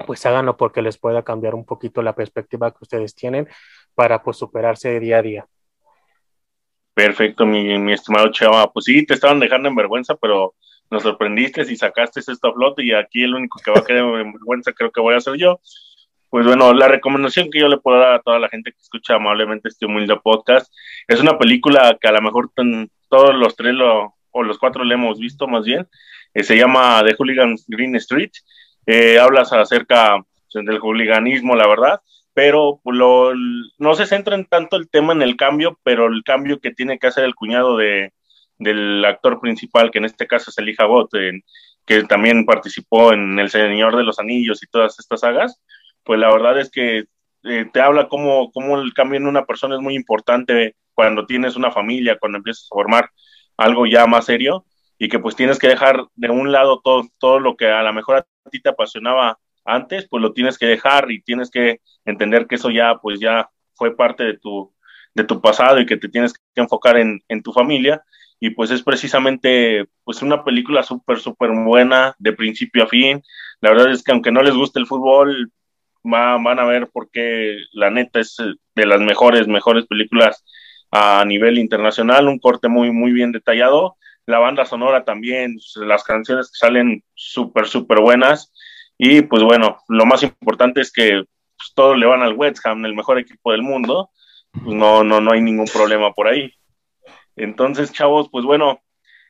pues 0.07 0.24
háganlo 0.26 0.57
porque 0.57 0.82
les 0.82 0.99
pueda 0.99 1.22
cambiar 1.22 1.55
un 1.55 1.64
poquito 1.64 2.03
la 2.03 2.14
perspectiva 2.14 2.70
que 2.70 2.78
ustedes 2.82 3.14
tienen 3.14 3.49
para 3.95 4.22
pues 4.22 4.36
superarse 4.36 4.99
día 5.01 5.18
a 5.18 5.22
día. 5.22 5.47
Perfecto, 6.95 7.47
mi, 7.47 7.78
mi 7.78 7.93
estimado 7.93 8.30
Chava. 8.30 8.70
Pues 8.72 8.84
sí, 8.84 9.07
te 9.07 9.14
estaban 9.14 9.41
dejando 9.41 9.68
en 9.68 9.76
vergüenza, 9.76 10.16
pero 10.16 10.55
nos 10.91 11.03
sorprendiste 11.03 11.62
y 11.62 11.76
sacaste 11.76 12.20
esto 12.20 12.53
flote 12.53 12.84
y 12.84 12.93
aquí 12.93 13.22
el 13.22 13.34
único 13.34 13.61
que 13.64 13.70
va 13.70 13.78
a 13.78 13.84
quedar 13.84 14.05
en 14.05 14.32
vergüenza 14.32 14.72
creo 14.72 14.91
que 14.91 15.01
voy 15.01 15.14
a 15.14 15.20
ser 15.20 15.36
yo. 15.36 15.61
Pues 16.30 16.46
bueno, 16.46 16.72
la 16.72 16.86
recomendación 16.86 17.50
que 17.50 17.58
yo 17.58 17.66
le 17.66 17.78
puedo 17.78 17.98
dar 17.98 18.14
a 18.14 18.22
toda 18.22 18.38
la 18.38 18.48
gente 18.48 18.70
que 18.70 18.78
escucha 18.78 19.16
amablemente 19.16 19.68
este 19.68 19.86
humilde 19.86 20.16
podcast 20.22 20.72
es 21.08 21.20
una 21.20 21.36
película 21.36 21.98
que 22.00 22.06
a 22.06 22.12
lo 22.12 22.22
mejor 22.22 22.52
todos 23.08 23.34
los 23.34 23.56
tres 23.56 23.74
lo, 23.74 24.14
o 24.30 24.42
los 24.44 24.56
cuatro 24.56 24.84
le 24.84 24.94
hemos 24.94 25.18
visto 25.18 25.48
más 25.48 25.64
bien. 25.64 25.88
Eh, 26.32 26.44
se 26.44 26.56
llama 26.56 27.02
The 27.04 27.16
Hooligans 27.18 27.64
Green 27.66 27.96
Street. 27.96 28.30
Eh, 28.86 29.18
hablas 29.18 29.52
acerca 29.52 30.24
pues, 30.52 30.64
del 30.64 30.78
hooliganismo, 30.78 31.56
la 31.56 31.66
verdad, 31.66 32.00
pero 32.32 32.80
lo, 32.84 33.32
no 33.78 33.94
se 33.96 34.06
centra 34.06 34.36
en 34.36 34.44
tanto 34.44 34.76
el 34.76 34.88
tema 34.88 35.12
en 35.12 35.22
el 35.22 35.36
cambio, 35.36 35.80
pero 35.82 36.06
el 36.06 36.22
cambio 36.22 36.60
que 36.60 36.70
tiene 36.70 37.00
que 37.00 37.08
hacer 37.08 37.24
el 37.24 37.34
cuñado 37.34 37.76
de, 37.76 38.12
del 38.56 39.04
actor 39.04 39.40
principal, 39.40 39.90
que 39.90 39.98
en 39.98 40.04
este 40.04 40.28
caso 40.28 40.50
es 40.50 40.58
Elijah 40.58 40.86
Bot, 40.86 41.10
que 41.86 42.04
también 42.04 42.46
participó 42.46 43.12
en 43.12 43.36
El 43.40 43.50
Señor 43.50 43.96
de 43.96 44.04
los 44.04 44.20
Anillos 44.20 44.62
y 44.62 44.68
todas 44.68 44.96
estas 45.00 45.20
sagas 45.20 45.60
pues 46.05 46.18
la 46.18 46.32
verdad 46.32 46.59
es 46.59 46.70
que 46.70 47.05
eh, 47.44 47.66
te 47.72 47.80
habla 47.80 48.09
cómo, 48.09 48.51
cómo 48.53 48.78
el 48.80 48.92
cambio 48.92 49.18
en 49.18 49.26
una 49.26 49.44
persona 49.44 49.76
es 49.76 49.80
muy 49.80 49.94
importante 49.94 50.76
cuando 50.94 51.26
tienes 51.26 51.57
una 51.57 51.70
familia, 51.70 52.18
cuando 52.18 52.38
empiezas 52.38 52.66
a 52.70 52.74
formar 52.74 53.11
algo 53.57 53.86
ya 53.86 54.07
más 54.07 54.26
serio 54.26 54.64
y 54.98 55.09
que 55.09 55.18
pues 55.18 55.36
tienes 55.36 55.59
que 55.59 55.68
dejar 55.68 56.07
de 56.14 56.30
un 56.30 56.53
lado 56.53 56.80
todo, 56.82 57.05
todo 57.18 57.38
lo 57.40 57.57
que 57.57 57.66
a 57.66 57.82
lo 57.82 57.92
mejor 57.92 58.16
a 58.16 58.51
ti 58.51 58.61
te 58.61 58.68
apasionaba 58.68 59.38
antes, 59.64 60.07
pues 60.09 60.22
lo 60.22 60.32
tienes 60.32 60.59
que 60.59 60.66
dejar 60.66 61.11
y 61.11 61.22
tienes 61.22 61.51
que 61.51 61.80
entender 62.05 62.46
que 62.46 62.57
eso 62.57 62.70
ya 62.70 62.96
pues 62.96 63.20
ya 63.20 63.48
fue 63.74 63.96
parte 63.96 64.24
de 64.24 64.38
tu, 64.38 64.74
de 65.14 65.24
tu 65.24 65.40
pasado 65.40 65.80
y 65.80 65.86
que 65.86 65.96
te 65.96 66.09
tienes 66.09 66.34
que 66.34 66.61
enfocar 66.61 66.98
en, 66.98 67.20
en 67.28 67.42
tu 67.42 67.53
familia 67.53 68.03
y 68.40 68.51
pues 68.51 68.70
es 68.70 68.82
precisamente 68.82 69.86
pues 70.05 70.22
una 70.22 70.42
película 70.44 70.82
súper, 70.82 71.18
súper 71.18 71.51
buena 71.51 72.14
de 72.18 72.32
principio 72.32 72.84
a 72.84 72.88
fin. 72.88 73.22
La 73.61 73.70
verdad 73.70 73.90
es 73.92 74.03
que 74.03 74.12
aunque 74.12 74.32
no 74.32 74.42
les 74.42 74.55
guste 74.55 74.80
el 74.80 74.86
fútbol, 74.86 75.53
van 76.03 76.59
a 76.59 76.64
ver 76.64 76.88
por 76.88 77.11
qué 77.11 77.59
la 77.72 77.90
neta 77.90 78.20
es 78.20 78.38
eh, 78.40 78.55
de 78.74 78.86
las 78.86 79.01
mejores, 79.01 79.48
mejores 79.48 79.86
películas 79.86 80.44
a 80.90 81.24
nivel 81.24 81.59
internacional, 81.59 82.28
un 82.28 82.38
corte 82.38 82.68
muy, 82.68 82.90
muy 82.90 83.12
bien 83.12 83.32
detallado. 83.32 83.96
La 84.26 84.38
banda 84.38 84.64
sonora 84.64 85.05
también, 85.05 85.57
las 85.76 86.05
canciones 86.05 86.48
que 86.48 86.59
salen 86.66 87.05
súper, 87.14 87.66
súper 87.66 88.01
buenas. 88.01 88.53
Y 88.98 89.22
pues 89.22 89.42
bueno, 89.42 89.78
lo 89.88 90.05
más 90.07 90.22
importante 90.22 90.80
es 90.80 90.92
que 90.92 91.24
pues, 91.57 91.72
todos 91.74 91.96
le 91.96 92.07
van 92.07 92.22
al 92.22 92.34
West 92.34 92.64
Ham, 92.64 92.84
el 92.84 92.94
mejor 92.94 93.18
equipo 93.18 93.53
del 93.53 93.62
mundo. 93.62 94.11
Pues 94.53 94.74
no, 94.74 95.05
no, 95.05 95.20
no 95.20 95.32
hay 95.32 95.40
ningún 95.40 95.66
problema 95.66 96.12
por 96.12 96.28
ahí. 96.28 96.53
Entonces, 97.36 97.92
chavos, 97.92 98.28
pues 98.30 98.44
bueno, 98.44 98.80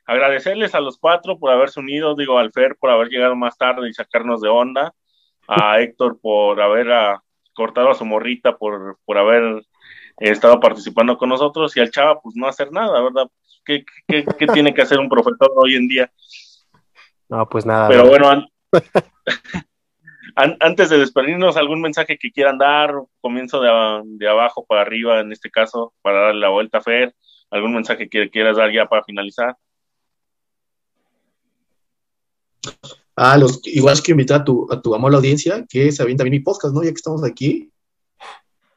agradecerles 0.07 0.75
a 0.75 0.81
los 0.81 0.99
cuatro 0.99 1.39
por 1.39 1.51
haberse 1.51 1.79
unido, 1.79 2.17
digo, 2.17 2.39
al 2.39 2.53
Fer 2.53 2.77
por 2.81 2.91
haber 2.91 3.09
llegado 3.09 3.37
más 3.37 3.57
tarde 3.59 3.89
y 3.89 3.93
sacarnos 3.93 4.41
de 4.41 4.49
onda 4.49 4.95
a 5.51 5.81
Héctor 5.81 6.19
por 6.21 6.61
haber 6.61 6.93
ah, 6.93 7.23
cortado 7.53 7.91
a 7.91 7.95
su 7.95 8.05
morrita, 8.05 8.57
por, 8.57 8.99
por 9.05 9.19
haber 9.19 9.63
estado 10.19 10.61
participando 10.61 11.19
con 11.19 11.29
nosotros, 11.29 11.77
y 11.77 11.81
al 11.81 11.91
Chava, 11.91 12.21
pues 12.21 12.37
no 12.37 12.47
hacer 12.47 12.71
nada, 12.73 13.03
¿verdad? 13.03 13.29
¿Qué, 13.65 13.85
qué, 14.07 14.25
qué 14.39 14.47
tiene 14.47 14.73
que 14.73 14.83
hacer 14.83 14.99
un 14.99 15.09
profesor 15.09 15.51
hoy 15.57 15.75
en 15.75 15.89
día? 15.89 16.11
No, 17.29 17.49
pues 17.49 17.67
nada. 17.67 17.89
Pero 17.89 18.07
bueno, 18.07 18.47
antes 20.37 20.91
de 20.91 20.99
despedirnos, 20.99 21.57
¿algún 21.57 21.81
mensaje 21.81 22.17
que 22.19 22.31
quieran 22.31 22.59
dar? 22.59 22.95
Comienzo 23.21 23.61
de, 23.61 24.03
de, 24.05 24.29
abajo 24.29 24.65
para 24.67 24.83
arriba, 24.83 25.21
en 25.21 25.33
este 25.33 25.51
caso, 25.51 25.93
para 26.03 26.21
darle 26.21 26.41
la 26.41 26.49
vuelta 26.49 26.79
a 26.79 26.83
Fer. 26.83 27.15
¿Algún 27.51 27.75
mensaje 27.75 28.09
que 28.09 28.31
quieras 28.31 28.57
dar 28.57 28.73
ya 28.73 28.87
para 28.87 29.03
finalizar? 29.03 29.57
Ah, 33.23 33.37
los, 33.37 33.61
igual 33.65 33.93
es 33.93 34.01
que 34.01 34.13
invitar 34.13 34.41
a 34.41 34.45
tu, 34.45 34.67
a 34.73 34.81
tu 34.81 34.95
amable 34.95 35.19
audiencia 35.19 35.67
que 35.69 35.93
se 35.93 36.03
avienta 36.03 36.25
bien 36.25 36.31
mi 36.31 36.41
podcast, 36.41 36.73
¿no? 36.73 36.83
Ya 36.83 36.89
que 36.89 36.95
estamos 36.95 37.23
aquí. 37.23 37.71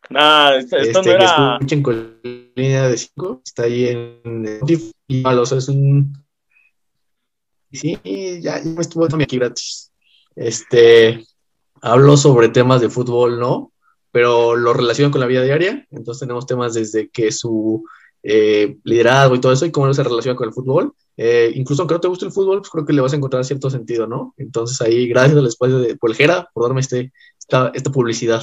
Nah, 0.09 0.57
esto, 0.57 0.75
este, 0.75 0.91
no 0.91 1.01
que 1.01 1.11
era. 1.11 1.53
escuchen 1.53 1.81
con 1.81 2.19
línea 2.53 2.89
de 2.89 2.97
5, 2.97 3.41
está 3.45 3.63
ahí 3.63 3.87
en 3.87 4.45
Spotify, 4.45 5.23
o 5.23 5.45
sea, 5.45 5.59
es 5.59 5.69
un... 5.69 6.11
Sí, 7.71 7.97
ya, 8.41 8.61
ya 8.61 8.69
me 8.69 8.81
estuvo 8.81 9.07
también 9.07 9.27
aquí 9.27 9.37
gratis. 9.37 9.93
Este, 10.35 11.23
hablo 11.81 12.17
sobre 12.17 12.49
temas 12.49 12.81
de 12.81 12.89
fútbol, 12.89 13.39
¿no? 13.39 13.71
Pero 14.11 14.57
lo 14.57 14.73
relaciono 14.73 15.09
con 15.09 15.21
la 15.21 15.27
vida 15.27 15.43
diaria, 15.43 15.87
entonces 15.89 16.19
tenemos 16.19 16.45
temas 16.47 16.73
desde 16.73 17.09
que 17.09 17.31
su 17.31 17.85
eh, 18.23 18.77
liderazgo 18.83 19.35
y 19.35 19.41
todo 19.41 19.51
eso, 19.51 19.65
y 19.65 19.71
cómo 19.71 19.93
se 19.93 20.03
relaciona 20.03 20.35
con 20.35 20.47
el 20.47 20.53
fútbol. 20.53 20.93
Eh, 21.15 21.51
incluso 21.55 21.83
aunque 21.83 21.95
no 21.95 22.01
te 22.01 22.07
guste 22.07 22.25
el 22.25 22.31
fútbol, 22.31 22.59
pues 22.59 22.69
creo 22.69 22.85
que 22.85 22.93
le 22.93 23.01
vas 23.01 23.13
a 23.13 23.17
encontrar 23.17 23.45
cierto 23.45 23.69
sentido, 23.69 24.07
¿no? 24.07 24.33
Entonces 24.37 24.81
ahí, 24.81 25.07
gracias 25.07 25.37
al 25.37 25.45
espacio 25.45 25.79
de 25.79 25.95
Poljera 25.95 26.49
por 26.53 26.63
darme 26.63 26.81
este, 26.81 27.11
esta, 27.37 27.71
esta 27.73 27.91
publicidad. 27.91 28.41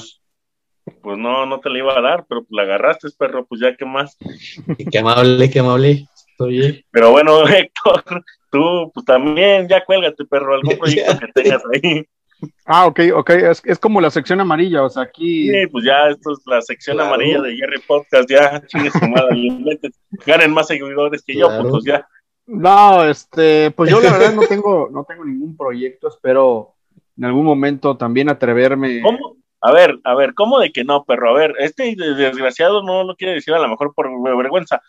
Pues 1.02 1.18
no, 1.18 1.46
no 1.46 1.60
te 1.60 1.70
la 1.70 1.78
iba 1.78 1.98
a 1.98 2.02
dar, 2.02 2.26
pero 2.28 2.42
pues 2.42 2.50
la 2.50 2.62
agarraste, 2.62 3.08
perro, 3.18 3.46
pues 3.46 3.60
ya 3.60 3.74
qué 3.76 3.84
más. 3.84 4.16
Qué 4.90 4.98
amable, 4.98 5.50
qué 5.50 5.58
amable. 5.58 6.06
Oye, 6.38 6.84
Pero 6.90 7.10
bueno, 7.10 7.46
Héctor, 7.48 8.24
tú, 8.50 8.90
pues 8.94 9.04
también, 9.04 9.68
ya 9.68 9.84
cuélgate, 9.84 10.24
perro, 10.24 10.54
algún 10.54 10.78
proyecto 10.78 11.18
que 11.18 11.42
tengas 11.42 11.62
ahí. 11.72 12.06
Ah, 12.66 12.86
ok, 12.86 13.01
ok, 13.14 13.30
es, 13.30 13.62
es 13.64 13.78
como 13.78 14.01
la 14.01 14.11
sección 14.11 14.41
amarilla, 14.41 14.82
o 14.84 14.91
sea, 14.91 15.03
aquí... 15.03 15.49
Sí, 15.51 15.66
pues 15.66 15.84
ya, 15.84 16.09
esto 16.09 16.32
es 16.32 16.38
la 16.47 16.61
sección 16.62 16.97
Claro. 16.97 17.14
amarilla 17.14 17.41
de 17.43 17.57
Jerry 17.57 17.80
Podcast, 17.86 18.30
ya, 18.30 18.62
chingue 18.66 18.91
su 18.91 19.07
madre, 19.09 19.36
ganen 20.26 20.53
más 20.53 20.68
seguidores 20.68 21.22
que 21.24 21.34
Claro. 21.34 21.64
yo, 21.64 21.70
pues 21.70 21.84
ya. 21.84 22.07
No, 22.47 23.05
este, 23.05 23.70
pues 23.72 23.91
yo 23.91 24.01
la 24.01 24.12
verdad 24.12 24.34
no 24.34 24.43
tengo, 24.43 24.88
no 24.93 25.05
tengo 25.05 25.24
ningún 25.24 25.57
proyecto, 25.57 26.09
espero 26.09 26.74
en 27.16 27.24
algún 27.24 27.45
momento 27.45 27.97
también 27.97 28.28
atreverme. 28.28 29.03
¿Cómo? 29.03 29.36
A 29.61 29.72
ver, 29.72 29.99
a 30.05 30.14
ver, 30.14 30.32
¿cómo 30.34 30.59
de 30.59 30.72
que 30.72 30.84
no, 30.84 31.05
perro? 31.05 31.30
A 31.30 31.34
ver, 31.38 31.55
este 31.59 31.95
desgraciado 31.95 32.82
no 32.82 33.05
lo 33.05 33.14
quiere 33.14 33.34
decir 33.34 33.53
a 33.53 33.59
lo 33.59 33.68
mejor 33.68 33.93
por 33.95 34.09
vergüenza. 34.36 34.80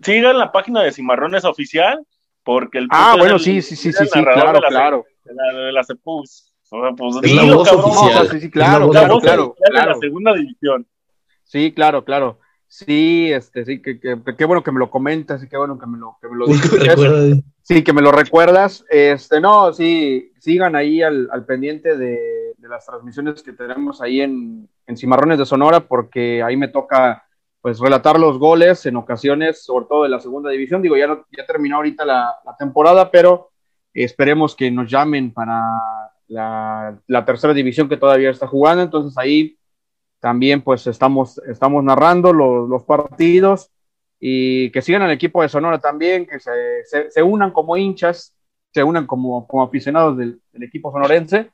Sigan 0.00 0.38
la 0.38 0.52
página 0.52 0.82
de 0.82 0.92
Cimarrones 0.92 1.44
Oficial, 1.44 2.06
porque 2.44 2.78
el 2.78 2.86
Ah, 2.90 3.16
bueno, 3.18 3.34
el- 3.34 3.40
sí, 3.40 3.60
sí, 3.62 3.74
sí, 3.76 3.92
sí, 3.92 4.08
claro, 4.08 4.52
de 4.52 4.60
la- 4.60 4.68
claro. 4.68 5.04
De 5.24 5.34
la, 5.34 5.58
de 5.66 5.72
la 5.72 5.84
CEPUS. 5.84 6.49
O 6.70 6.80
sea, 6.80 6.92
pues 6.96 7.16
Es 7.22 7.34
la 7.34 7.42
dilo, 7.42 7.56
voz 7.56 7.68
cabrón. 7.68 7.90
No, 7.90 8.00
o 8.00 8.08
sea, 8.08 8.20
oficial. 8.22 8.40
sí, 8.40 8.50
claro, 8.50 8.88
claro, 8.90 9.18
claro, 9.20 9.54
la 9.72 9.94
segunda 9.94 10.34
división. 10.34 10.86
Sí, 11.44 11.72
claro, 11.72 12.04
claro. 12.04 12.38
Sí, 12.68 13.32
este, 13.32 13.64
sí, 13.64 13.82
que, 13.82 13.98
que- 13.98 14.22
que 14.24 14.36
qué 14.36 14.44
bueno 14.44 14.62
que 14.62 14.70
me 14.70 14.78
lo 14.78 14.88
comentas 14.90 15.42
y 15.42 15.48
qué 15.48 15.56
bueno 15.56 15.76
que 15.76 15.86
me 15.86 15.98
lo, 15.98 16.16
que 16.22 16.28
me 16.28 16.36
lo 16.36 16.46
dices. 16.46 16.70
recuerda, 16.86 17.36
Sí, 17.62 17.82
que 17.82 17.92
me 17.92 18.00
lo 18.02 18.12
recuerdas. 18.12 18.84
Este, 18.88 19.40
no, 19.40 19.72
sí, 19.72 20.32
sigan 20.38 20.76
ahí 20.76 21.02
al, 21.02 21.28
al 21.32 21.44
pendiente 21.44 21.96
de, 21.96 22.54
de 22.56 22.68
las 22.68 22.86
transmisiones 22.86 23.42
que 23.42 23.52
tenemos 23.52 24.00
ahí 24.00 24.20
en, 24.20 24.68
en 24.86 24.96
Cimarrones 24.96 25.38
de 25.38 25.46
Sonora, 25.46 25.80
porque 25.80 26.42
ahí 26.44 26.56
me 26.56 26.68
toca 26.68 27.24
pues 27.60 27.78
relatar 27.80 28.18
los 28.18 28.38
goles 28.38 28.86
en 28.86 28.96
ocasiones, 28.96 29.64
sobre 29.64 29.86
todo 29.86 30.04
de 30.04 30.08
la 30.08 30.20
segunda 30.20 30.50
división. 30.50 30.80
Digo, 30.80 30.96
ya, 30.96 31.08
no- 31.08 31.26
ya 31.36 31.44
terminó 31.46 31.76
ahorita 31.76 32.04
la, 32.04 32.36
la 32.44 32.56
temporada, 32.56 33.10
pero 33.10 33.50
esperemos 33.92 34.54
que 34.54 34.70
nos 34.70 34.88
llamen 34.88 35.32
para 35.32 35.60
la, 36.30 37.24
tercera 37.26 37.52
división 37.52 37.88
que 37.88 37.96
todavía 37.96 38.30
está 38.30 38.46
jugando. 38.46 38.82
Entonces 38.82 39.16
ahí 39.18 39.58
también 40.20 40.62
pues 40.62 40.86
estamos, 40.86 41.38
estamos 41.48 41.82
narrando 41.84 42.32
los, 42.32 42.82
partidos 42.84 43.70
y 44.18 44.70
que 44.70 44.82
sigan 44.82 45.02
al 45.02 45.10
equipo 45.10 45.42
de 45.42 45.48
Sonora 45.48 45.78
también, 45.78 46.26
que 46.26 46.38
se, 46.38 46.84
se, 47.10 47.22
unan 47.22 47.52
como 47.52 47.76
hinchas, 47.76 48.34
se 48.72 48.84
unan 48.84 49.06
como, 49.06 49.46
como 49.46 49.62
aficionados 49.62 50.16
del, 50.18 50.40
equipo 50.60 50.92
sonorense. 50.92 51.50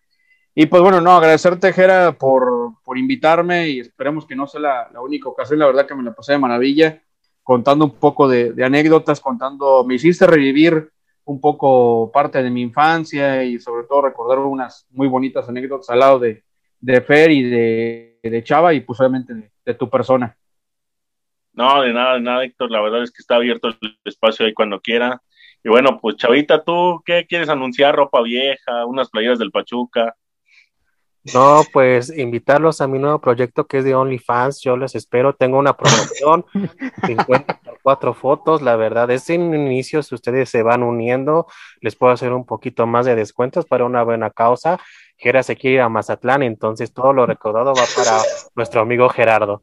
Y 0.55 0.67
pues 0.67 0.83
bueno, 0.83 1.01
no, 1.01 1.13
agradecerte, 1.17 1.73
Jera, 1.73 2.13
por, 2.13 2.73
por 2.83 2.97
invitarme 2.99 3.69
y 3.69 3.81
esperemos 3.81 4.27
que 4.27 4.35
no 4.35 4.47
sea 4.47 4.61
la, 4.61 5.01
única 5.01 5.29
ocasión, 5.29 5.59
la 5.59 5.67
verdad 5.67 5.87
que 5.87 5.95
me 5.95 6.03
la 6.03 6.15
pasé 6.15 6.33
de 6.33 6.39
maravilla, 6.39 7.03
contando 7.43 7.85
un 7.85 7.93
poco 7.93 8.27
de 8.27 8.65
anécdotas, 8.65 9.21
contando, 9.21 9.85
me 9.85 9.95
hiciste 9.95 10.27
revivir 10.27 10.91
un 11.27 11.41
poco 11.41 12.11
parte 12.13 12.43
de 12.43 12.51
mi 12.51 12.63
infancia 12.63 13.43
y 13.45 13.59
sobre 13.59 13.87
todo 13.87 14.03
recordar 14.03 14.39
unas 14.39 14.87
muy 14.91 15.09
bonitas 15.09 15.49
anécdotas 15.49 15.91
al 15.91 15.99
lado 15.99 16.19
de, 16.21 16.45
de 16.81 17.01
Fer 17.01 17.31
y 17.31 17.43
de, 17.43 18.19
de 18.23 18.45
Chava 18.45 18.73
y 18.73 18.81
pues 18.81 19.01
obviamente 19.01 19.35
de, 19.35 19.51
de 19.65 19.75
tu 19.75 19.91
persona. 19.91 20.37
No, 21.53 21.83
de 21.83 21.93
nada, 21.93 22.15
de 22.15 22.21
nada, 22.21 22.45
Héctor. 22.45 22.71
La 22.71 22.81
verdad 22.81 23.03
es 23.03 23.11
que 23.11 23.23
está 23.23 23.37
abierto 23.37 23.69
el 23.69 23.99
espacio 24.05 24.47
ahí 24.47 24.55
cuando 24.55 24.81
quiera. 24.81 25.21
Y 25.65 25.69
bueno, 25.69 25.99
pues 26.01 26.17
Chavita, 26.17 26.63
¿tú 26.63 27.03
qué 27.05 27.27
quieres 27.27 27.49
anunciar? 27.49 27.97
¿Ropa 27.97 28.23
vieja? 28.23 28.87
¿Unas 28.87 29.11
playeras 29.11 29.39
del 29.39 29.51
Pachuca? 29.51 30.15
No, 31.35 31.63
pues 31.73 32.17
invitarlos 32.17 32.81
a 32.81 32.87
mi 32.87 33.01
nuevo 33.01 33.21
proyecto 33.21 33.67
que 33.67 33.79
es 33.79 33.85
de 33.85 33.97
OnlyFans. 33.97 34.61
Yo 34.61 34.77
les 34.77 34.95
espero. 34.95 35.35
Tengo 35.35 35.59
una 35.59 35.77
promoción, 35.77 36.45
50 37.07 37.61
4 37.87 38.15
fotos. 38.15 38.63
La 38.63 38.75
verdad 38.75 39.09
es 39.13 39.31
en 39.31 39.55
inicio, 39.55 40.03
si 40.03 40.17
ustedes 40.17 40.51
se 40.51 40.65
van 40.65 40.83
uniendo, 40.83 41.47
les 41.81 41.95
puedo 41.95 42.13
hacer 42.13 42.33
un 42.33 42.45
poquito 42.45 42.85
más 42.85 43.07
de 43.07 43.15
descuentos 43.15 43.65
para 43.65 43.85
una 43.85 44.03
buena 44.03 44.31
causa. 44.31 44.81
Gera 45.17 45.45
se 45.45 45.55
quiere 45.55 45.77
ir 45.77 45.81
a 45.83 45.89
Mazatlán, 45.89 46.43
entonces 46.43 46.93
todo 46.93 47.13
lo 47.13 47.27
recaudado 47.27 47.75
va 47.75 47.85
para 47.95 48.21
nuestro 48.57 48.81
amigo 48.81 49.09
Gerardo. 49.09 49.63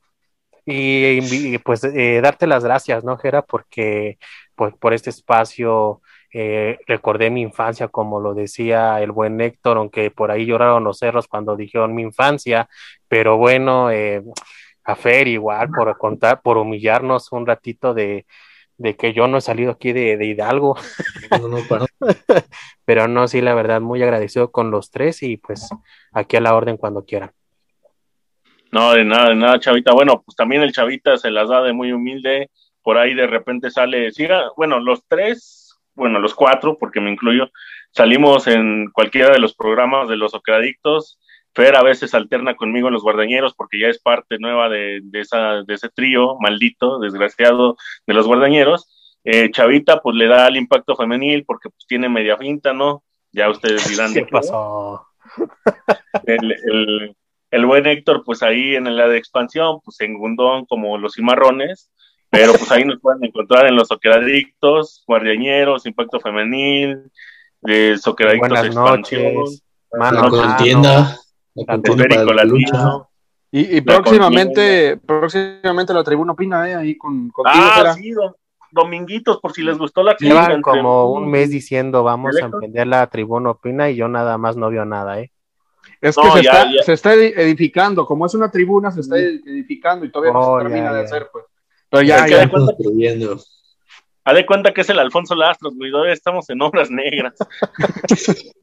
Y, 0.66 1.20
y 1.54 1.58
pues 1.58 1.84
eh, 1.84 2.22
darte 2.24 2.48
las 2.48 2.64
gracias, 2.64 3.04
¿no, 3.04 3.18
Gera? 3.18 3.42
Porque 3.42 4.18
pues, 4.56 4.74
por 4.76 4.94
este 4.94 5.10
espacio 5.10 6.02
eh, 6.32 6.78
recordé 6.88 7.30
mi 7.30 7.42
infancia, 7.42 7.90
como 7.90 8.22
lo 8.22 8.34
decía 8.34 9.02
el 9.02 9.12
buen 9.12 9.42
Héctor, 9.42 9.76
aunque 9.76 10.12
por 10.12 10.32
ahí 10.32 10.46
lloraron 10.46 10.86
los 10.86 10.98
cerros 11.00 11.28
cuando 11.28 11.58
dijeron 11.58 11.94
mi 11.94 12.04
infancia, 12.04 12.70
pero 13.10 13.36
bueno, 13.36 13.92
eh, 13.92 14.24
a 14.84 14.96
Fer 14.96 15.28
igual 15.28 15.70
por 15.70 15.98
contar, 15.98 16.42
por 16.42 16.58
humillarnos 16.58 17.32
un 17.32 17.46
ratito 17.46 17.94
de, 17.94 18.26
de 18.78 18.96
que 18.96 19.14
yo 19.14 19.28
no 19.28 19.38
he 19.38 19.42
salido 19.42 19.72
aquí 19.72 19.94
de, 19.94 20.18
de 20.18 20.26
Hidalgo. 20.26 20.78
No, 21.32 21.48
no, 21.48 21.58
para. 21.68 21.86
pero 22.86 23.08
no, 23.08 23.28
sí, 23.28 23.42
la 23.42 23.54
verdad, 23.54 23.82
muy 23.82 24.02
agradecido 24.04 24.52
con 24.52 24.72
los 24.72 24.92
tres 24.92 25.24
y 25.24 25.38
pues 25.38 25.70
aquí 26.12 26.38
a 26.38 26.42
la 26.42 26.56
orden 26.56 26.78
cuando 26.78 27.06
quieran. 27.06 27.32
No, 28.72 28.94
de 28.94 29.06
nada, 29.06 29.30
de 29.30 29.36
nada, 29.36 29.60
Chavita. 29.60 29.94
Bueno, 29.94 30.24
pues 30.26 30.36
también 30.36 30.64
el 30.64 30.74
Chavita 30.74 31.18
se 31.18 31.30
las 31.30 31.48
da 31.48 31.62
de 31.62 31.74
muy 31.74 31.92
humilde. 31.92 32.50
Por 32.82 32.98
ahí 32.98 33.14
de 33.14 33.28
repente 33.28 33.70
sale, 33.70 34.12
siga, 34.12 34.50
bueno, 34.58 34.80
los 34.80 35.06
tres, 35.08 35.80
bueno, 35.94 36.20
los 36.20 36.34
cuatro, 36.34 36.78
porque 36.80 37.00
me 37.00 37.12
incluyo, 37.12 37.52
salimos 37.92 38.48
en 38.48 38.90
cualquiera 38.92 39.32
de 39.32 39.40
los 39.40 39.54
programas 39.54 40.10
de 40.10 40.18
los 40.18 40.34
Ocradictos. 40.34 41.20
Fer 41.56 41.76
a 41.76 41.84
veces 41.84 42.14
alterna 42.14 42.56
conmigo 42.56 42.88
en 42.88 42.96
los 42.96 43.04
guardañeros 43.04 43.54
porque 43.54 43.80
ya 43.80 43.88
es 43.88 44.00
parte 44.00 44.38
nueva 44.40 44.70
de, 44.70 45.02
de, 45.04 45.20
esa, 45.20 45.64
de 45.64 45.74
ese 45.74 45.90
trío 45.90 46.36
maldito, 46.40 47.00
desgraciado 47.00 47.78
de 48.08 48.14
los 48.14 48.26
guardañeros. 48.26 49.20
Eh, 49.24 49.52
Chavita 49.52 50.02
pues 50.02 50.16
le 50.16 50.28
da 50.28 50.48
el 50.48 50.58
impacto 50.58 50.96
femenil 50.96 51.46
porque 51.46 51.70
pues 51.70 51.86
tiene 51.88 52.10
media 52.10 52.38
finta, 52.38 52.74
¿no? 52.74 53.04
Ya 53.32 53.50
ustedes 53.50 53.88
dirán. 53.90 54.14
¿Qué 54.14 54.26
pasó? 54.26 55.08
El, 56.26 56.52
el, 56.52 57.16
el, 57.50 57.66
buen 57.66 57.88
Héctor 57.88 58.24
pues 58.24 58.44
ahí 58.44 58.76
en 58.76 58.96
la 58.96 59.08
de 59.08 59.18
expansión, 59.18 59.80
pues 59.84 60.00
en 60.02 60.18
Gundón 60.18 60.66
como 60.66 60.98
los 60.98 61.14
cimarrones, 61.14 61.92
pero 62.30 62.54
pues 62.54 62.72
ahí 62.72 62.84
nos 62.84 63.00
pueden 63.00 63.24
encontrar 63.24 63.66
en 63.66 63.76
los 63.76 63.88
soqueradictos, 63.88 65.04
guardiañeros, 65.08 65.86
impacto 65.86 66.20
femenil, 66.20 67.12
de 67.62 67.98
soqueradictos 67.98 68.50
Buenas 68.50 68.66
expansión. 68.66 69.34
Noches. 69.36 69.64
Mano, 69.92 70.24
la 70.24 70.30
contienda. 70.30 71.18
La 71.56 71.66
contienda 71.66 72.26
para 72.26 72.34
la 72.34 72.44
lucha. 72.44 73.08
Y, 73.52 73.78
y 73.78 73.82
próximamente, 73.82 74.98
próximamente 74.98 75.94
la 75.94 76.04
tribuna 76.04 76.32
opina, 76.32 76.68
¿eh? 76.70 76.76
Ahí 76.76 76.98
con, 76.98 77.30
contigo. 77.30 77.64
Ah, 77.64 77.94
sí, 77.94 78.12
do, 78.12 78.36
dominguitos, 78.72 79.40
por 79.40 79.54
si 79.54 79.62
les 79.62 79.78
gustó 79.78 80.02
la 80.02 80.16
tribuna. 80.16 80.48
Llevan 80.48 80.62
como 80.62 81.12
un 81.12 81.30
mes 81.30 81.52
diciendo, 81.52 82.04
vamos 82.04 82.36
a 82.42 82.46
emprender 82.46 82.88
la 82.88 83.06
tribuna 83.08 83.52
opina, 83.52 83.90
y 83.90 83.96
yo 83.96 84.08
nada 84.08 84.38
más 84.40 84.58
no 84.58 84.70
vio 84.70 84.86
nada, 84.86 85.20
¿eh? 85.20 85.32
Es 86.02 86.16
que 86.16 86.28
no, 86.28 86.34
se, 86.34 86.44
ya, 86.44 86.52
está, 86.52 86.72
ya. 86.76 86.84
se, 86.84 86.94
está, 86.94 87.14
edificando, 87.14 88.06
como 88.06 88.26
es 88.26 88.34
una 88.34 88.50
tribuna, 88.50 88.92
se 88.92 89.02
está 89.02 89.18
edificando 89.18 90.06
y 90.06 90.12
todavía 90.12 90.38
oh, 90.38 90.58
no 90.58 90.58
se 90.58 90.64
termina 90.64 90.92
ya, 90.92 90.98
de 90.98 91.04
hacer, 91.04 91.30
pues. 91.32 91.46
Pero 91.90 92.04
ya, 92.04 92.28
ya. 92.28 92.50
Haz 94.26 94.36
de 94.36 94.46
cuenta 94.46 94.74
que 94.74 94.82
es 94.82 94.90
el 94.90 95.00
Alfonso 95.00 95.36
Lastros, 95.36 95.76
güey, 95.76 95.92
estamos 96.12 96.50
en 96.50 96.62
obras 96.62 96.90
negras. 96.90 97.36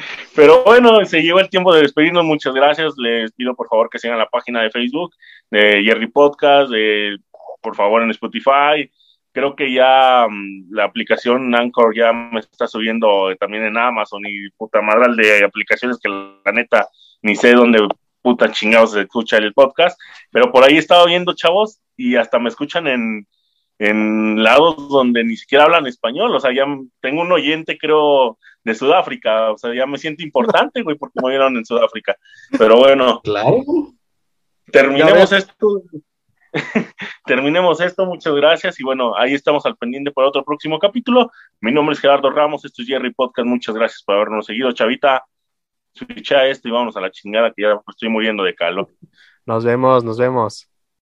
Pero 0.34 0.64
bueno, 0.64 1.04
se 1.04 1.22
llegó 1.22 1.40
el 1.40 1.50
tiempo 1.50 1.72
de 1.74 1.82
despedirnos. 1.82 2.24
Muchas 2.24 2.54
gracias. 2.54 2.94
Les 2.96 3.32
pido 3.32 3.54
por 3.54 3.68
favor 3.68 3.88
que 3.90 3.98
sigan 3.98 4.18
la 4.18 4.28
página 4.28 4.62
de 4.62 4.70
Facebook 4.70 5.14
de 5.50 5.82
Jerry 5.84 6.08
Podcast, 6.08 6.70
de, 6.70 7.18
por 7.60 7.76
favor 7.76 8.02
en 8.02 8.10
Spotify. 8.10 8.90
Creo 9.32 9.54
que 9.54 9.72
ya 9.72 10.26
um, 10.26 10.66
la 10.70 10.84
aplicación 10.84 11.54
Anchor 11.54 11.94
ya 11.94 12.12
me 12.12 12.40
está 12.40 12.66
subiendo 12.66 13.34
también 13.38 13.64
en 13.64 13.76
Amazon 13.76 14.22
y 14.26 14.50
puta 14.50 14.80
madre 14.80 15.14
de 15.16 15.44
aplicaciones 15.44 15.98
que 16.02 16.08
la 16.08 16.52
neta 16.52 16.88
ni 17.22 17.36
sé 17.36 17.52
dónde 17.52 17.86
puta 18.22 18.50
chingados 18.50 18.92
se 18.92 19.02
escucha 19.02 19.36
el 19.36 19.52
podcast. 19.52 19.98
Pero 20.32 20.50
por 20.50 20.64
ahí 20.64 20.76
he 20.76 20.78
estado 20.78 21.06
viendo 21.06 21.34
chavos 21.34 21.80
y 21.96 22.16
hasta 22.16 22.38
me 22.38 22.48
escuchan 22.48 22.88
en, 22.88 23.26
en 23.78 24.42
lados 24.42 24.88
donde 24.88 25.22
ni 25.24 25.36
siquiera 25.36 25.64
hablan 25.64 25.86
español. 25.86 26.34
O 26.34 26.40
sea, 26.40 26.52
ya 26.52 26.64
tengo 27.00 27.22
un 27.22 27.32
oyente, 27.32 27.78
creo, 27.78 28.38
de 28.64 28.74
Sudáfrica. 28.74 29.52
O 29.52 29.58
sea, 29.58 29.74
ya 29.74 29.86
me 29.86 29.98
siento 29.98 30.22
importante, 30.22 30.82
güey, 30.82 30.96
porque 30.96 31.20
me 31.22 31.30
vieron 31.30 31.56
en 31.56 31.64
Sudáfrica. 31.64 32.16
Pero 32.58 32.78
bueno. 32.78 33.20
Claro. 33.22 33.62
terminemos 34.70 35.32
esto. 35.32 35.82
terminemos 37.26 37.80
esto, 37.80 38.06
muchas 38.06 38.34
gracias 38.34 38.80
y 38.80 38.82
bueno, 38.82 39.16
ahí 39.16 39.34
estamos 39.34 39.64
al 39.66 39.76
pendiente 39.76 40.10
para 40.10 40.28
otro 40.28 40.44
próximo 40.44 40.78
capítulo. 40.78 41.30
Mi 41.60 41.72
nombre 41.72 41.94
es 41.94 42.00
Gerardo 42.00 42.30
Ramos, 42.30 42.64
esto 42.64 42.82
es 42.82 42.88
Jerry 42.88 43.12
Podcast, 43.12 43.46
muchas 43.46 43.74
gracias 43.74 44.02
por 44.02 44.16
habernos 44.16 44.46
seguido, 44.46 44.72
Chavita. 44.72 45.24
Switcha 45.92 46.46
esto 46.46 46.68
y 46.68 46.70
vamos 46.70 46.96
a 46.96 47.00
la 47.00 47.10
chingada 47.10 47.52
que 47.52 47.62
ya 47.62 47.80
estoy 47.88 48.08
muriendo 48.08 48.44
de 48.44 48.54
calor. 48.54 48.88
Nos 49.44 49.64
vemos, 49.64 50.04
nos 50.04 50.18
vemos. 50.18 50.69